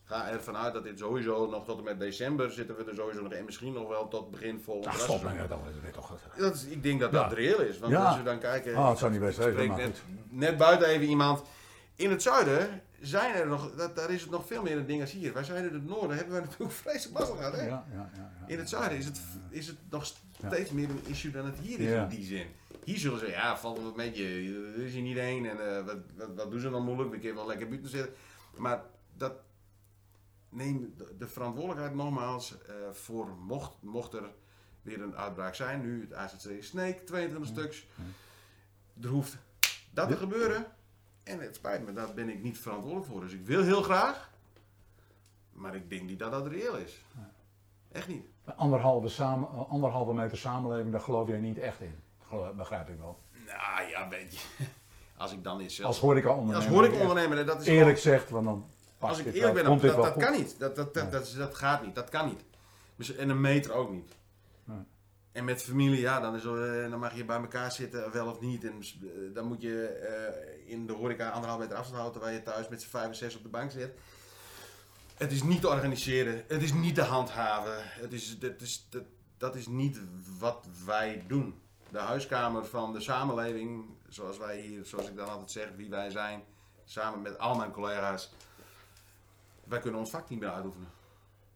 Ga 0.04 0.28
ervan 0.30 0.56
uit 0.56 0.74
dat 0.74 0.82
dit 0.84 0.98
sowieso 0.98 1.46
nog 1.50 1.64
tot 1.64 1.78
en 1.78 1.84
met 1.84 2.00
december 2.00 2.50
zitten 2.50 2.76
we 2.76 2.84
er 2.84 2.94
sowieso 2.94 3.22
nog 3.22 3.32
en 3.32 3.44
misschien 3.44 3.72
nog 3.72 3.88
wel 3.88 4.08
tot 4.08 4.30
begin 4.30 4.60
volgend 4.60 4.86
Ach, 4.86 4.96
jaar. 4.96 5.02
stop, 5.18 5.22
nee, 5.22 5.46
dat 5.48 5.58
is 5.86 5.92
toch. 5.94 6.12
Dat 6.36 6.54
is, 6.54 6.64
ik 6.64 6.82
denk 6.82 7.00
dat 7.00 7.12
Ja. 7.12 7.22
dat 7.28 7.32
reëel 7.32 7.60
is. 7.60 7.78
Want 7.78 7.92
Ja. 7.92 8.06
als 8.06 8.16
we 8.16 8.22
dan 8.22 8.38
kijken. 8.38 8.76
Oh, 8.76 8.88
het 8.88 8.98
zou 8.98 9.10
niet 9.10 9.20
best 9.20 9.36
zijn, 9.36 9.92
net 10.28 10.56
buiten 10.56 10.88
even 10.88 11.06
iemand. 11.06 11.42
In 11.96 12.11
het 12.11 12.22
zuiden 12.22 12.83
zijn 13.00 13.35
er 13.35 13.46
nog. 13.46 13.74
Dat, 13.74 13.96
daar 13.96 14.11
is 14.11 14.20
het 14.20 14.31
nog 14.31 14.46
veel 14.46 14.62
meer 14.62 14.76
een 14.76 14.87
ding 14.87 15.00
als 15.00 15.12
hier. 15.12 15.33
Wij 15.33 15.44
zijn 15.44 15.66
in 15.66 15.74
het 15.74 15.87
noorden. 15.87 16.16
Hebben 16.16 16.35
we 16.35 16.40
natuurlijk 16.40 16.72
vreselijk 16.83 17.18
mazzel 17.18 17.37
gehad. 17.37 17.52
Hè? 17.52 17.66
Ja, 17.66 17.87
ja, 17.92 18.11
ja, 18.14 18.33
ja. 18.40 18.46
In 18.46 18.59
het 18.59 18.68
zuiden 18.68 18.98
is 18.98 19.05
het, 19.05 19.20
is 19.50 19.66
het 19.66 19.76
nog 19.90 20.12
steeds 20.46 20.70
meer 20.70 20.90
een 20.90 21.02
issue 21.07 21.31
dan 21.31 21.46
het 21.46 21.59
hier 21.59 21.81
is 21.81 21.90
in 21.90 22.09
die 22.09 22.24
zin. 22.24 22.46
Hier 22.85 22.98
zullen 22.98 23.18
ze, 23.18 23.26
ja, 23.26 23.59
valt 23.59 23.78
wel 23.83 23.92
met 23.94 24.16
je. 24.16 24.24
Er 24.76 24.85
is 24.85 24.92
hier 24.92 25.02
niet 25.02 25.16
één. 25.16 25.50
En 25.50 25.76
eh, 25.76 25.85
wat, 25.85 25.96
wat, 26.16 26.28
wat 26.37 26.50
doen 26.50 26.61
ze 26.61 26.70
dan 26.70 26.85
moeilijk? 26.85 27.11
We 27.11 27.18
kunnen 27.18 27.37
wel 27.37 27.46
lekker 27.46 27.68
buiten 27.68 27.90
zitten. 27.90 28.14
Maar 28.57 28.83
dat. 29.16 29.33
Neem 30.48 30.94
de, 30.96 31.14
de 31.18 31.28
verantwoordelijkheid 31.28 31.94
nogmaals 31.94 32.57
eh, 32.66 32.74
voor 32.92 33.28
mocht, 33.28 33.72
mocht 33.81 34.12
er 34.12 34.31
weer 34.83 35.02
een 35.02 35.16
uitbraak 35.16 35.55
zijn. 35.55 35.81
Nu 35.81 36.00
het 36.00 36.14
AZC 36.14 36.62
Snake, 36.62 37.05
22 37.05 37.48
stuks. 37.48 37.87
Er 39.02 39.09
hoeft 39.09 39.37
dat 39.90 40.09
te 40.09 40.16
gebeuren. 40.16 40.66
En 41.22 41.40
het 41.40 41.54
spijt 41.54 41.85
me, 41.87 41.92
daar 41.92 42.14
ben 42.14 42.28
ik 42.28 42.42
niet 42.42 42.58
verantwoordelijk 42.58 43.06
voor. 43.11 43.20
Dus 43.20 43.32
ik 43.32 43.46
wil 43.46 43.62
heel 43.62 43.82
graag. 43.82 44.30
Maar 45.52 45.74
ik 45.74 45.90
denk 45.90 46.02
niet 46.02 46.18
dat 46.18 46.30
dat 46.30 46.46
reëel 46.46 46.76
is. 46.76 47.04
Echt 47.92 48.08
niet. 48.08 48.26
Anderhalve, 48.56 49.08
samen, 49.08 49.68
anderhalve 49.68 50.12
meter 50.14 50.38
samenleving, 50.38 50.92
daar 50.92 51.00
geloof 51.00 51.28
jij 51.28 51.38
niet 51.38 51.58
echt 51.58 51.80
in. 51.80 51.94
Geloof- 52.28 52.54
begrijp 52.54 52.88
ik 52.88 52.98
wel. 52.98 53.18
Nou 53.46 53.88
ja, 53.90 54.08
weet 54.08 54.32
je. 54.35 54.40
Als 55.16 55.32
ik 55.32 55.44
dan 55.44 55.61
eens 55.61 55.74
zelf... 55.74 55.88
Als 55.88 55.98
horeca-ondernemer. 55.98 56.56
Als 56.68 56.74
horecaondernemer, 56.76 57.46
dat 57.46 57.61
is 57.61 57.66
Eerlijk 57.66 57.98
zegt, 57.98 58.30
want 58.30 58.44
dan 58.44 58.64
Als 58.98 59.18
ik 59.18 59.35
eerlijk 59.35 59.54
ben, 59.54 59.64
dan, 59.64 59.78
dat, 59.78 59.96
dat 59.96 60.16
kan 60.16 60.32
niet. 60.32 60.58
Dat, 60.58 60.76
dat, 60.76 60.94
dat, 60.94 61.22
is- 61.26 61.35
dat 61.35 61.54
gaat 61.54 61.85
niet. 61.85 61.94
Dat 61.94 62.08
kan 62.08 62.26
niet. 62.26 62.40
Dus- 62.96 63.14
En 63.16 63.28
een 63.28 63.40
meter 63.40 63.72
ook 63.72 63.90
niet. 63.90 64.12
En 65.32 65.44
met 65.44 65.62
familie, 65.62 66.00
ja, 66.00 66.20
dan, 66.20 66.34
is, 66.34 66.44
eh, 66.44 66.90
dan 66.90 66.98
mag 66.98 67.14
je 67.14 67.24
bij 67.24 67.36
elkaar 67.36 67.72
zitten, 67.72 68.12
wel 68.12 68.26
of 68.26 68.40
niet. 68.40 68.64
En 68.64 68.80
eh, 68.80 69.08
dan 69.34 69.46
moet 69.46 69.62
je 69.62 69.86
eh, 69.86 70.70
in 70.70 70.86
de 70.86 70.92
horeca 70.92 71.28
anderhalf 71.28 71.60
meter 71.60 71.76
afstand 71.76 71.98
houden, 72.00 72.20
terwijl 72.20 72.40
je 72.40 72.50
thuis 72.50 72.68
met 72.68 72.82
z'n 72.82 72.88
vijf 72.88 73.06
en 73.06 73.14
zes 73.14 73.36
op 73.36 73.42
de 73.42 73.48
bank 73.48 73.70
zit. 73.70 73.92
Het 75.16 75.32
is 75.32 75.42
niet 75.42 75.60
te 75.60 75.68
organiseren, 75.68 76.44
het 76.48 76.62
is 76.62 76.72
niet 76.72 76.94
te 76.94 77.02
handhaven. 77.02 77.76
Het 77.78 78.12
is, 78.12 78.38
dat, 78.38 78.60
is, 78.60 78.86
dat, 78.90 79.02
dat 79.36 79.54
is 79.54 79.66
niet 79.66 80.00
wat 80.38 80.66
wij 80.84 81.24
doen. 81.26 81.60
De 81.90 81.98
huiskamer 81.98 82.66
van 82.66 82.92
de 82.92 83.00
samenleving, 83.00 83.84
zoals 84.08 84.38
wij 84.38 84.60
hier, 84.60 84.86
zoals 84.86 85.08
ik 85.08 85.16
dan 85.16 85.28
altijd 85.28 85.50
zeg, 85.50 85.68
wie 85.76 85.90
wij 85.90 86.10
zijn, 86.10 86.42
samen 86.84 87.22
met 87.22 87.38
al 87.38 87.54
mijn 87.54 87.70
collega's. 87.70 88.32
Wij 89.64 89.80
kunnen 89.80 90.00
ons 90.00 90.10
vak 90.10 90.28
niet 90.28 90.40
meer 90.40 90.50
uitoefenen. 90.50 90.88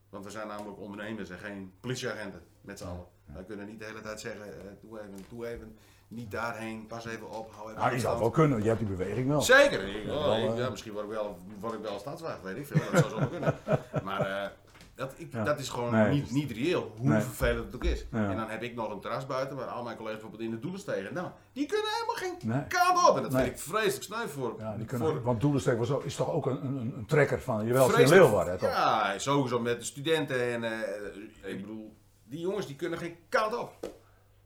Want 0.08 0.24
we 0.24 0.30
zijn 0.30 0.48
namelijk 0.48 0.78
ondernemers 0.78 1.30
en 1.30 1.38
geen 1.38 1.72
politieagenten 1.80 2.42
met 2.60 2.78
z'n 2.78 2.84
allen. 2.84 3.15
Wij 3.34 3.44
kunnen 3.44 3.66
niet 3.66 3.78
de 3.78 3.84
hele 3.84 4.00
tijd 4.00 4.20
zeggen, 4.20 4.42
eh, 4.44 4.50
doe 4.82 4.98
even, 4.98 5.24
doe 5.28 5.46
even, 5.48 5.76
niet 6.08 6.30
daarheen, 6.30 6.86
pas 6.86 7.06
even 7.06 7.30
op, 7.30 7.50
hou 7.54 7.68
even 7.68 7.78
Nou, 7.80 7.90
die 7.90 8.00
zou 8.00 8.18
wel 8.18 8.30
kunnen, 8.30 8.62
je 8.62 8.68
hebt 8.68 8.78
die 8.78 8.88
beweging 8.88 9.28
wel. 9.28 9.40
Zeker. 9.42 9.88
Ik, 9.88 10.10
oh, 10.10 10.38
ik- 10.38 10.50
eh. 10.50 10.56
ja, 10.58 10.70
misschien 10.70 10.92
word 10.92 11.04
ik 11.04 11.10
wel, 11.10 11.38
word 11.60 11.74
ik 11.74 11.80
wel 11.80 11.98
stadswacht, 11.98 12.42
weet 12.42 12.56
ik 12.56 12.66
veel. 12.66 12.80
Dat 12.92 13.10
zou 13.10 13.26
kunnen. 13.26 13.54
Maar 14.04 14.20
eh, 14.20 14.48
dat, 14.94 15.12
ik, 15.16 15.32
Ja. 15.32 15.44
dat 15.44 15.58
is 15.58 15.68
gewoon 15.68 15.92
Nee, 15.92 16.12
niet, 16.12 16.30
niet 16.30 16.50
reëel, 16.50 16.92
hoe 16.98 17.08
Nee. 17.08 17.20
vervelend 17.20 17.64
het 17.66 17.74
ook 17.74 17.84
is. 17.84 18.06
Ja. 18.12 18.30
En 18.30 18.36
dan 18.36 18.48
heb 18.48 18.62
ik 18.62 18.74
nog 18.74 18.90
een 18.90 19.00
terras 19.00 19.26
buiten 19.26 19.56
waar 19.56 19.66
al 19.66 19.82
mijn 19.82 19.96
collega's 19.96 20.20
bijvoorbeeld 20.20 20.48
in 20.50 20.54
de 20.56 20.60
doelen 20.62 20.80
stegen. 20.80 21.14
Nou, 21.14 21.28
die 21.52 21.66
kunnen 21.66 21.86
helemaal 21.92 22.14
geen 22.14 22.48
Nee. 22.50 22.66
kant 22.66 23.08
op. 23.08 23.16
En 23.16 23.22
dat 23.22 23.32
Nee. 23.32 23.42
vind 23.42 23.54
ik 23.56 23.62
vreselijk 23.62 24.02
sneu 24.02 24.26
voor. 24.28 24.54
Ja, 24.58 24.76
die 24.76 24.88
voor 24.88 24.98
kunnen, 24.98 25.22
want 25.22 25.40
Doelensteek 25.40 25.78
was 25.78 25.90
ook- 25.90 26.04
is 26.04 26.14
toch 26.16 26.30
ook 26.32 26.46
een, 26.46 26.64
een, 26.64 26.92
een 26.96 27.06
trekker 27.06 27.40
van 27.40 27.66
je 27.66 27.72
wel 27.72 27.84
in 27.86 27.92
vreselijk- 27.92 28.22
Leeuwarden, 28.22 28.58
toch? 28.58 28.68
Ja, 28.68 29.18
sowieso 29.18 29.60
met 29.60 29.78
de 29.78 29.84
studenten. 29.84 30.40
En 30.52 30.64
eh, 30.64 31.50
ik 31.50 31.60
bedoel, 31.60 31.96
die 32.28 32.40
jongens 32.40 32.66
die 32.66 32.76
kunnen 32.76 32.98
geen 32.98 33.16
kant 33.28 33.58
op. 33.58 33.94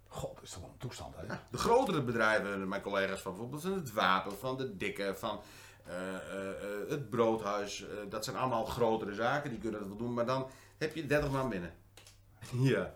God, 0.09 0.35
dat 0.35 0.45
is 0.45 0.51
toch 0.51 0.61
wel 0.61 0.71
een 0.71 0.79
toestand, 0.79 1.17
hè? 1.17 1.23
Ja, 1.27 1.43
de 1.51 1.59
grotere 1.59 2.03
bedrijven, 2.03 2.69
mijn 2.69 2.83
collega's 2.83 3.21
van 3.21 3.33
bijvoorbeeld 3.33 3.63
van 3.63 3.73
het 3.73 3.93
Wapen, 3.93 4.39
van 4.39 4.57
de 4.57 4.77
Dikke, 4.77 5.15
van 5.17 5.41
eh, 5.87 6.15
eh, 6.17 6.49
eh, 6.51 6.89
het 6.89 7.11
Broodhuis. 7.11 7.85
dat 8.09 8.25
zijn 8.25 8.37
allemaal 8.37 8.65
grotere 8.65 9.15
zaken, 9.15 9.51
die 9.51 9.59
kunnen 9.59 9.81
dat 9.81 9.89
wel 9.89 9.99
doen. 9.99 10.15
Maar 10.15 10.27
dan 10.27 10.47
heb 10.79 10.95
je 10.95 11.07
30 11.07 11.31
man 11.31 11.49
binnen. 11.49 11.73
ja, 12.73 12.95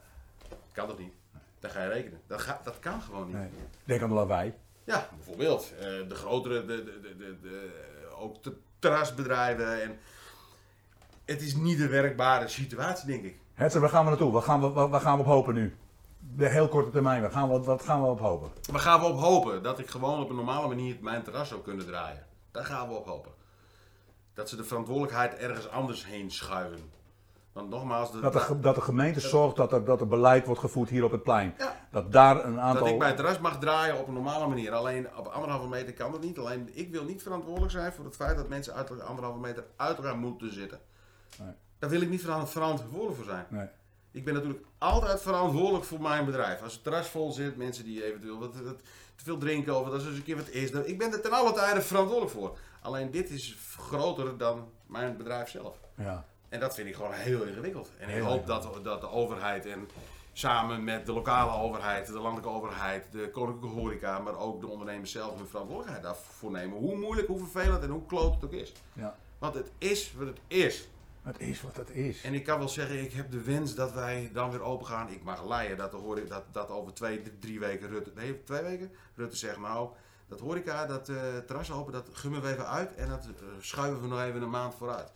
kan 0.73 0.89
toch 0.89 0.99
niet? 0.99 1.13
Daar 1.61 1.71
ga 1.71 1.83
je 1.83 1.89
rekenen. 1.89 2.21
Dat, 2.27 2.41
ga, 2.41 2.61
dat 2.65 2.79
kan 2.79 3.03
gewoon 3.03 3.27
niet. 3.27 3.37
Nee. 3.37 3.49
Denk 3.85 4.03
aan 4.03 4.09
de 4.09 4.15
lawaai. 4.15 4.55
Ja, 4.85 5.09
bijvoorbeeld. 5.17 5.73
de 6.09 6.15
grotere, 6.15 6.65
de, 6.65 6.85
de, 6.85 7.01
de, 7.01 7.17
de, 7.17 7.41
de- 7.41 8.09
ook 8.17 8.43
de 8.43 8.57
terrasbedrijven. 8.79 9.83
En 9.83 9.99
het 11.25 11.43
is 11.43 11.55
niet 11.55 11.81
een 11.81 11.89
werkbare 11.89 12.49
situatie, 12.49 13.07
denk 13.07 13.25
ik. 13.25 13.37
Hetzer, 13.55 13.81
waar 13.81 13.91
gaan 13.91 14.05
we 14.05 14.11
naartoe? 14.11 14.33
Waar 14.33 14.43
gaan 14.43 14.61
we, 14.61 14.69
waar, 14.69 14.89
waar 14.89 15.01
gaan 15.01 15.15
we 15.15 15.23
op 15.23 15.29
hopen 15.29 15.55
nu? 15.55 15.77
De 16.19 16.49
heel 16.49 16.69
korte 16.69 16.91
termijn, 16.91 17.21
waar 17.21 17.31
gaan 17.31 17.51
we, 17.51 17.61
wat 17.61 17.83
gaan 17.83 18.03
we 18.03 18.09
op 18.09 18.21
hopen? 18.21 18.51
Waar 18.71 18.81
gaan 18.81 19.01
we 19.01 19.07
op 19.07 19.19
hopen? 19.19 19.63
Dat 19.63 19.79
ik 19.79 19.91
gewoon 19.91 20.21
op 20.21 20.31
een 20.31 20.37
normale 20.37 20.69
manier 20.69 20.97
mijn 21.01 21.23
terras 21.23 21.49
zou 21.49 21.61
kunnen 21.61 21.87
draaien. 21.87 22.27
Daar 22.51 22.65
gaan 22.65 22.89
we 22.89 22.95
op 22.95 23.07
hopen. 23.07 23.33
Dat 24.35 24.49
ze 24.49 24.57
de 24.57 24.65
verantwoordelijkheid 24.65 25.35
ergens 25.35 25.69
anders 25.69 26.07
heen 26.07 26.31
schuiven. 26.31 26.93
Want 27.53 27.71
nogmaals, 27.71 28.13
de, 28.13 28.21
Dat 28.21 28.33
de, 28.33 28.61
dat 28.61 28.75
de 28.75 28.81
gemeente 28.81 29.21
zorgt 29.21 29.57
dat 29.57 29.73
er, 29.73 29.85
dat 29.85 30.01
er 30.01 30.09
beleid 30.09 30.47
wordt 30.47 30.61
gevoerd 30.61 30.89
hier 30.89 31.05
op 31.05 31.11
het 31.11 31.23
plein. 31.23 31.55
Ja. 31.59 31.77
Dat 31.91 32.13
daar 32.13 32.45
een 32.45 32.61
aantal... 32.61 32.85
dat 32.85 32.93
ik 32.93 32.99
mijn 32.99 33.17
terras 33.17 33.39
mag 33.39 33.59
draaien 33.59 33.99
op 33.99 34.09
een 34.09 34.15
normale 34.15 34.47
manier. 34.47 34.73
Alleen 34.73 35.17
op 35.17 35.27
anderhalve 35.27 35.69
meter 35.69 35.93
kan 35.93 36.13
dat 36.13 36.21
niet. 36.21 36.39
Alleen 36.39 36.71
ik 36.73 36.91
wil 36.91 37.05
niet 37.05 37.23
verantwoordelijk 37.23 37.73
zijn 37.73 37.93
voor 37.93 38.05
het 38.05 38.17
feit 38.17 38.37
dat 38.37 38.49
mensen 38.49 38.75
uit 38.75 39.01
anderhalve 39.01 39.39
meter 39.39 39.65
uit 39.77 39.97
elkaar 39.97 40.17
moeten 40.17 40.53
zitten. 40.53 40.81
Nee. 41.39 41.55
Daar 41.85 41.93
wil 41.93 42.03
ik 42.03 42.11
niet 42.11 42.21
veran- 42.21 42.49
verantwoordelijk 42.49 43.17
voor 43.17 43.25
zijn. 43.25 43.47
Nee. 43.49 43.67
Ik 44.11 44.25
ben 44.25 44.35
natuurlijk 44.35 44.65
altijd 44.79 45.23
verantwoordelijk 45.23 45.85
voor 45.85 46.01
mijn 46.01 46.25
bedrijf. 46.25 46.63
Als 46.63 46.73
het 46.73 46.83
terras 46.83 47.07
vol 47.09 47.33
zit, 47.33 47.57
mensen 47.57 47.85
die 47.85 48.05
eventueel 48.05 48.39
wat, 48.39 48.57
wat 48.61 48.79
te 49.17 49.25
veel 49.25 49.39
drinken 49.39 49.81
of 49.81 49.87
als 49.91 50.03
er 50.03 50.09
eens 50.09 50.17
een 50.19 50.25
keer 50.25 50.37
wat 50.37 50.49
is. 50.49 50.71
dan- 50.71 50.87
Ik 50.87 50.99
ben 50.99 51.13
er 51.13 51.21
ten 51.21 51.33
alle 51.33 51.53
tijde 51.53 51.83
verantwoordelijk 51.83 52.33
voor. 52.33 52.59
Alleen 52.83 53.11
dit 53.11 53.31
is 53.31 53.57
groter 53.79 54.37
dan 54.39 54.69
mijn 54.87 55.17
bedrijf 55.17 55.49
zelf. 55.51 55.77
Ja. 55.97 56.25
En 56.49 56.61
dat 56.61 56.75
vind 56.75 56.89
ik 56.89 56.95
gewoon 56.95 57.13
heel 57.13 57.43
ingewikkeld. 57.43 57.91
En 57.99 58.09
ik 58.09 58.23
hoop 58.23 58.47
dat, 58.47 58.69
dat 58.83 59.01
de 59.01 59.09
overheid 59.11 59.67
en 59.67 59.89
samen 60.33 60.85
met 60.85 61.07
de 61.07 61.13
lokale 61.13 61.63
overheid, 61.63 62.07
de 62.07 62.13
landelijke 62.13 62.49
overheid, 62.49 63.05
de 63.13 63.31
koninklijke 63.31 63.79
horeca, 63.79 64.19
maar 64.19 64.39
ook 64.39 64.61
de 64.61 64.67
ondernemers 64.67 65.11
zelf 65.11 65.37
hun 65.37 65.47
verantwoordelijkheid 65.47 66.03
daarvoor 66.05 66.51
nemen. 66.51 66.79
Hoe 66.79 66.97
moeilijk, 66.97 67.27
hoe 67.29 67.39
vervelend 67.39 67.83
en 67.83 67.91
hoe 67.91 68.07
kloot 68.07 68.35
het 68.35 68.45
ook 68.45 68.53
is. 68.53 68.73
ja. 68.93 69.17
Want 69.39 69.55
het 69.55 69.71
is 69.79 70.13
wat 70.17 70.27
het 70.27 70.39
is. 70.47 70.89
Het 71.25 71.41
is 71.41 71.63
wat 71.63 71.77
het 71.77 71.91
is. 71.91 72.23
En 72.23 72.35
ik 72.35 72.45
kan 72.45 72.59
wel 72.59 72.69
zeggen, 72.69 73.03
ik 73.03 73.13
heb 73.13 73.31
de 73.31 73.43
wens 73.43 73.75
dat 73.75 73.93
wij 73.93 74.31
dan 74.33 74.51
weer 74.51 74.63
open 74.63 74.87
gaan. 74.87 75.09
Ik 75.09 75.23
mag 75.23 75.47
leiden 75.47 75.77
dat, 75.77 75.93
hoor 75.93 76.29
dat, 76.29 76.45
dat 76.53 76.69
over 76.69 76.95
twee, 76.95 77.39
drie 77.39 77.61
weken 77.61 77.89
Rutte, 77.89 78.13
nee, 78.15 78.43
twee 78.43 78.63
weken, 78.63 78.93
Rutte 79.15 79.37
zegt 79.37 79.59
nou, 79.59 79.91
dat 80.29 80.41
horeca, 80.41 80.87
dat 80.87 81.09
eh 81.09 81.39
terras 81.39 81.73
open, 81.73 81.93
dat 81.93 82.09
gummen 82.13 82.43
we 82.43 82.49
even 82.49 82.69
uit 82.69 82.95
en 82.95 83.09
dat 83.09 83.27
eh, 83.27 83.33
schuiven 83.61 84.03
we 84.03 84.09
nog 84.09 84.21
even 84.21 84.43
een 84.43 84.51
maand 84.51 84.75
vooruit. 84.75 85.13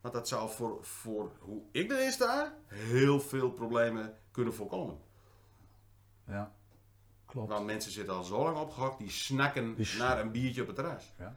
Want 0.00 0.14
dat 0.14 0.28
zou 0.28 0.50
voor, 0.50 0.84
voor 0.84 1.32
hoe 1.38 1.62
ik 1.70 1.90
erin 1.90 2.12
sta, 2.12 2.54
heel 2.66 3.20
veel 3.20 3.50
problemen 3.50 4.14
kunnen 4.30 4.54
voorkomen. 4.54 4.98
Ja. 6.26 6.52
Klopt. 7.26 7.48
Want 7.48 7.66
mensen 7.66 7.92
zitten 7.92 8.14
al 8.14 8.24
zo 8.24 8.42
lang 8.42 8.56
opgehokt, 8.56 8.98
die 8.98 9.10
snakken 9.10 9.74
Die 9.74 9.96
naar 9.98 10.20
een 10.20 10.30
biertje 10.30 10.60
op 10.60 10.66
het 10.66 10.76
terras. 10.76 11.12
Ja. 11.18 11.36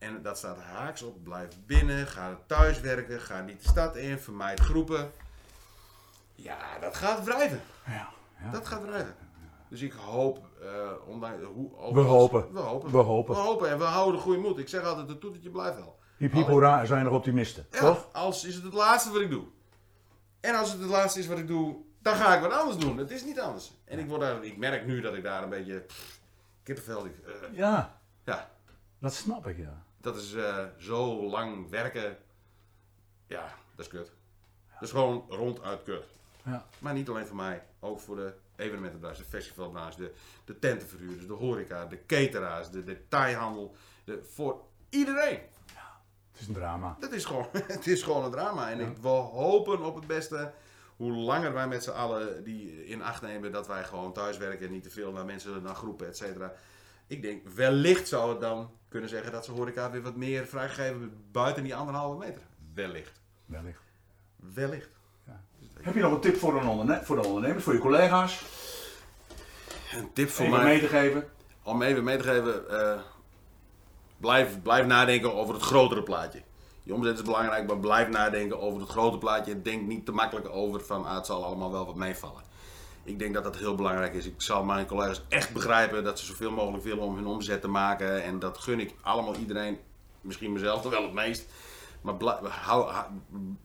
En 0.00 0.22
dat 0.22 0.38
staat 0.38 0.58
haaks 0.58 1.02
op. 1.02 1.24
Blijf 1.24 1.48
binnen, 1.66 2.06
ga 2.06 2.38
thuis 2.46 2.80
werken, 2.80 3.20
ga 3.20 3.40
niet 3.40 3.62
de 3.62 3.68
stad 3.68 3.96
in, 3.96 4.18
vermijd 4.18 4.60
groepen. 4.60 5.10
Ja, 6.34 6.78
dat 6.80 6.96
gaat 6.96 7.24
wrijven. 7.24 7.60
Ja. 7.86 8.08
ja. 8.42 8.50
Dat 8.50 8.66
gaat 8.66 8.82
wrijven. 8.82 9.14
Dus 9.68 9.80
ik 9.80 9.92
hoop, 9.92 10.46
ondanks 11.06 11.42
hoe... 11.54 11.92
We 11.94 12.00
hopen. 12.00 12.52
We 12.52 12.58
hopen. 12.58 12.90
We 12.90 12.98
hopen. 12.98 13.34
We 13.34 13.40
hopen 13.40 13.70
en 13.70 13.78
we 13.78 13.84
houden 13.84 14.14
de 14.14 14.20
goede 14.20 14.38
moed. 14.40 14.58
Ik 14.58 14.68
zeg 14.68 14.84
altijd, 14.84 15.08
het 15.08 15.20
toetertje 15.20 15.50
blijft 15.50 15.76
wel. 15.76 15.98
Hiep 16.16 16.32
hiep 16.32 16.46
hoera, 16.46 16.80
er 16.80 16.86
zijn 16.86 17.04
nog 17.04 17.12
optimisten. 17.14 17.66
Ja, 17.70 17.78
Toch? 17.78 18.08
als 18.12 18.44
is 18.44 18.54
het 18.54 18.64
het 18.64 18.72
laatste 18.72 19.12
wat 19.12 19.20
ik 19.20 19.30
doe. 19.30 19.44
En 20.40 20.54
als 20.54 20.72
het 20.72 20.80
het 20.80 20.90
laatste 20.90 21.18
is 21.20 21.26
wat 21.26 21.38
ik 21.38 21.46
doe, 21.46 21.76
dan 22.02 22.14
ga 22.14 22.34
ik 22.34 22.40
wat 22.42 22.52
anders 22.52 22.76
doen. 22.76 22.96
Het 22.98 23.10
is 23.10 23.24
niet 23.24 23.40
anders. 23.40 23.72
En 23.84 23.98
ik, 23.98 24.08
word 24.08 24.20
daar, 24.20 24.44
ik 24.44 24.56
merk 24.56 24.86
nu 24.86 25.00
dat 25.00 25.14
ik 25.14 25.22
daar 25.22 25.42
een 25.42 25.48
beetje... 25.48 25.78
pff, 25.80 26.20
kippenvel... 26.62 27.04
eh, 27.04 27.10
Ja. 27.52 28.00
ja, 28.24 28.50
Dat 28.98 29.14
snap 29.14 29.46
ik, 29.46 29.56
ja. 29.58 29.82
Dat 30.00 30.16
is 30.16 30.34
eh, 30.34 30.64
zo 30.78 31.22
lang 31.22 31.68
werken. 31.68 32.16
Ja, 33.26 33.54
dat 33.74 33.86
is 33.86 33.88
kut. 33.88 34.12
Dat 34.72 34.82
is 34.82 34.90
gewoon 34.90 35.24
ronduit 35.28 35.82
kut. 35.82 36.04
Ja. 36.44 36.66
Maar 36.78 36.94
niet 36.94 37.08
alleen 37.08 37.26
voor 37.26 37.36
mij, 37.36 37.62
ook 37.80 38.00
voor 38.00 38.16
de 38.16 38.34
evenementenbranche, 38.56 39.22
de 39.22 39.28
festivalbranche, 39.28 39.98
de, 39.98 40.12
de 40.44 40.58
tentenverhuurders, 40.58 41.26
de 41.26 41.32
horeca, 41.32 41.86
de 41.86 42.06
cateraars, 42.06 42.70
de 42.70 42.84
detailhandel. 42.84 43.74
De, 44.04 44.24
voor 44.24 44.60
iedereen. 44.88 45.40
Het 46.32 46.40
is 46.40 46.46
een 46.46 46.54
drama. 46.54 46.96
Dat 47.00 47.12
is 47.12 47.24
gewoon, 47.24 47.48
het 47.76 47.86
is 47.86 48.02
gewoon 48.02 48.24
een 48.24 48.30
drama. 48.30 48.70
En 48.70 48.80
ik, 48.80 48.96
we 48.96 49.08
hopen 49.08 49.84
op 49.84 49.94
het 49.94 50.06
beste. 50.06 50.52
Hoe 50.96 51.12
langer 51.12 51.52
wij 51.52 51.68
met 51.68 51.84
z'n 51.84 51.90
allen 51.90 52.44
die 52.44 52.86
in 52.86 53.02
acht 53.02 53.22
nemen 53.22 53.52
dat 53.52 53.66
wij 53.66 53.84
gewoon 53.84 54.12
thuiswerken 54.12 54.66
en 54.66 54.72
niet 54.72 54.82
te 54.82 54.90
veel 54.90 55.12
naar 55.12 55.24
mensen, 55.24 55.62
naar 55.62 55.74
groepen, 55.74 56.06
et 56.06 56.16
cetera. 56.16 56.54
Ik 57.10 57.22
denk, 57.22 57.48
wellicht 57.54 58.08
zou 58.08 58.30
het 58.30 58.40
dan 58.40 58.70
kunnen 58.88 59.08
zeggen 59.08 59.32
dat 59.32 59.44
ze 59.44 59.50
horeca 59.52 59.90
weer 59.90 60.02
wat 60.02 60.16
meer 60.16 60.46
vrijgeven 60.46 61.12
buiten 61.32 61.62
die 61.62 61.74
anderhalve 61.74 62.18
meter. 62.18 62.42
Wellicht. 62.74 63.20
Wellicht. 63.46 63.82
Wellicht. 64.36 64.88
Heb 65.80 65.94
je 65.94 66.00
nog 66.00 66.12
een 66.12 66.20
tip 66.20 66.36
voor, 66.36 66.56
een 66.60 66.66
onderne- 66.68 67.04
voor 67.04 67.16
de 67.16 67.26
ondernemers, 67.28 67.64
voor 67.64 67.72
je 67.72 67.78
collega's? 67.78 68.42
Een 69.92 70.12
tip 70.12 70.28
voor 70.28 70.44
Even 70.46 70.56
mij. 70.56 70.66
mee 70.66 70.80
te 70.80 70.86
geven. 70.88 71.28
om 71.62 71.82
even 71.82 72.04
mee 72.04 72.16
te 72.16 72.22
geven, 72.22 72.70
eh, 72.70 73.00
blijf, 74.16 74.62
blijf 74.62 74.86
nadenken 74.86 75.34
over 75.34 75.54
het 75.54 75.62
grotere 75.62 76.02
plaatje. 76.02 76.42
Je 76.82 76.94
omzet 76.94 77.14
is 77.18 77.22
belangrijk, 77.24 77.66
maar 77.66 77.78
blijf 77.78 78.08
nadenken 78.08 78.60
over 78.60 78.80
het 78.80 78.90
grote 78.90 79.18
plaatje. 79.18 79.62
Denk 79.62 79.86
niet 79.86 80.06
te 80.06 80.12
makkelijk 80.12 80.48
over 80.48 80.80
van 80.84 81.04
ah, 81.04 81.14
het 81.14 81.26
zal 81.26 81.44
allemaal 81.44 81.72
wel 81.72 81.86
wat 81.86 81.94
meevallen. 81.94 82.42
Ik 83.04 83.18
denk 83.18 83.34
dat 83.34 83.44
dat 83.44 83.56
heel 83.56 83.74
belangrijk 83.74 84.14
is. 84.14 84.26
Ik 84.26 84.34
zal 84.42 84.64
mijn 84.64 84.86
collega's 84.86 85.22
echt 85.28 85.52
begrijpen 85.52 86.04
dat 86.04 86.18
ze 86.18 86.26
zoveel 86.26 86.50
mogelijk 86.50 86.84
willen 86.84 87.04
om 87.04 87.16
hun 87.16 87.26
omzet 87.26 87.60
te 87.60 87.68
maken. 87.68 88.22
En 88.22 88.38
dat 88.38 88.58
gun 88.58 88.80
ik 88.80 88.94
allemaal 89.00 89.36
iedereen, 89.36 89.78
misschien 90.20 90.52
mezelf 90.52 90.82
wel 90.82 91.02
het 91.02 91.12
meest. 91.12 91.46
Maar 92.00 92.14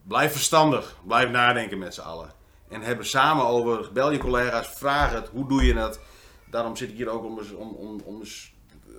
blijf, 0.06 0.32
verstandig, 0.32 0.96
blijf 1.06 1.30
nadenken 1.30 1.78
met 1.78 1.94
z'n 1.94 2.00
allen. 2.00 2.32
En 2.68 2.80
hebben 2.80 3.06
samen 3.06 3.44
over, 3.44 3.92
bel 3.92 4.10
je 4.10 4.18
collega's, 4.18 4.68
vraag 4.68 5.12
het, 5.12 5.28
hoe 5.28 5.48
doe 5.48 5.64
je 5.64 5.74
dat? 5.74 6.00
Daarom 6.50 6.76
zit 6.76 6.90
ik 6.90 6.96
hier 6.96 7.08
ook 7.08 7.24
om, 7.24 7.38
om, 7.56 7.74
om, 7.74 8.22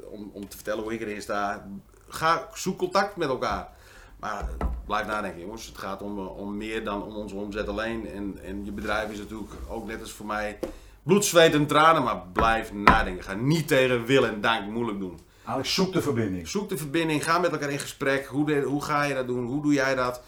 om, 0.10 0.30
om 0.34 0.50
te 0.50 0.56
vertellen 0.56 0.84
hoe 0.84 0.94
ik 0.94 1.02
erin 1.02 1.22
sta. 1.22 1.68
Ga, 2.08 2.48
zoek 2.54 2.78
contact 2.78 3.16
met 3.16 3.30
elkaar. 3.30 3.77
Maar 4.20 4.48
blijf 4.86 5.08
nadenken 5.08 5.40
jongens, 5.42 5.66
het 5.66 5.78
gaat 5.78 6.02
om, 6.02 6.18
eh, 6.20 6.38
om 6.38 6.58
meer 6.58 6.84
dan 6.84 7.04
om 7.04 7.16
onze 7.16 7.36
omzet 7.36 7.68
alleen. 7.68 8.08
En, 8.08 8.40
en 8.44 8.66
je 8.66 8.72
bedrijf 8.72 9.12
is 9.12 9.18
natuurlijk 9.18 9.52
ook 9.70 9.88
net 9.88 10.02
als 10.02 10.12
voor 10.12 10.26
mij 10.26 10.60
bloed, 11.04 11.26
zweet 11.26 11.54
en 11.54 11.68
tranen. 11.68 12.04
Maar 12.04 12.22
blijf 12.34 12.74
nadenken. 12.74 13.24
Ga 13.24 13.34
niet 13.34 13.68
tegen 13.68 14.06
wil 14.06 14.26
en 14.28 14.42
dank 14.42 14.70
moeilijk 14.72 15.00
doen. 15.00 15.20
Alex, 15.44 15.74
zoek 15.74 15.94
de 15.94 16.02
verbinding. 16.02 16.48
Zoek 16.48 16.70
de 16.70 16.78
verbinding, 16.78 17.24
ga 17.24 17.40
met 17.40 17.52
elkaar 17.52 17.70
in 17.72 17.80
gesprek. 17.80 18.26
Hoe, 18.26 18.46
de- 18.46 18.62
hoe 18.62 18.84
ga 18.84 19.04
je 19.04 19.14
dat 19.14 19.28
doen? 19.28 19.46
Hoe 19.46 19.62
doe 19.62 19.74
jij 19.74 19.96
dat? 19.96 20.22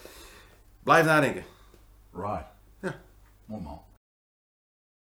Blijf 0.84 1.06
nadenken. 1.06 1.44
Right. 2.14 2.46
Ja. 2.82 2.96
Mooi 3.46 3.62
man. 3.64 3.82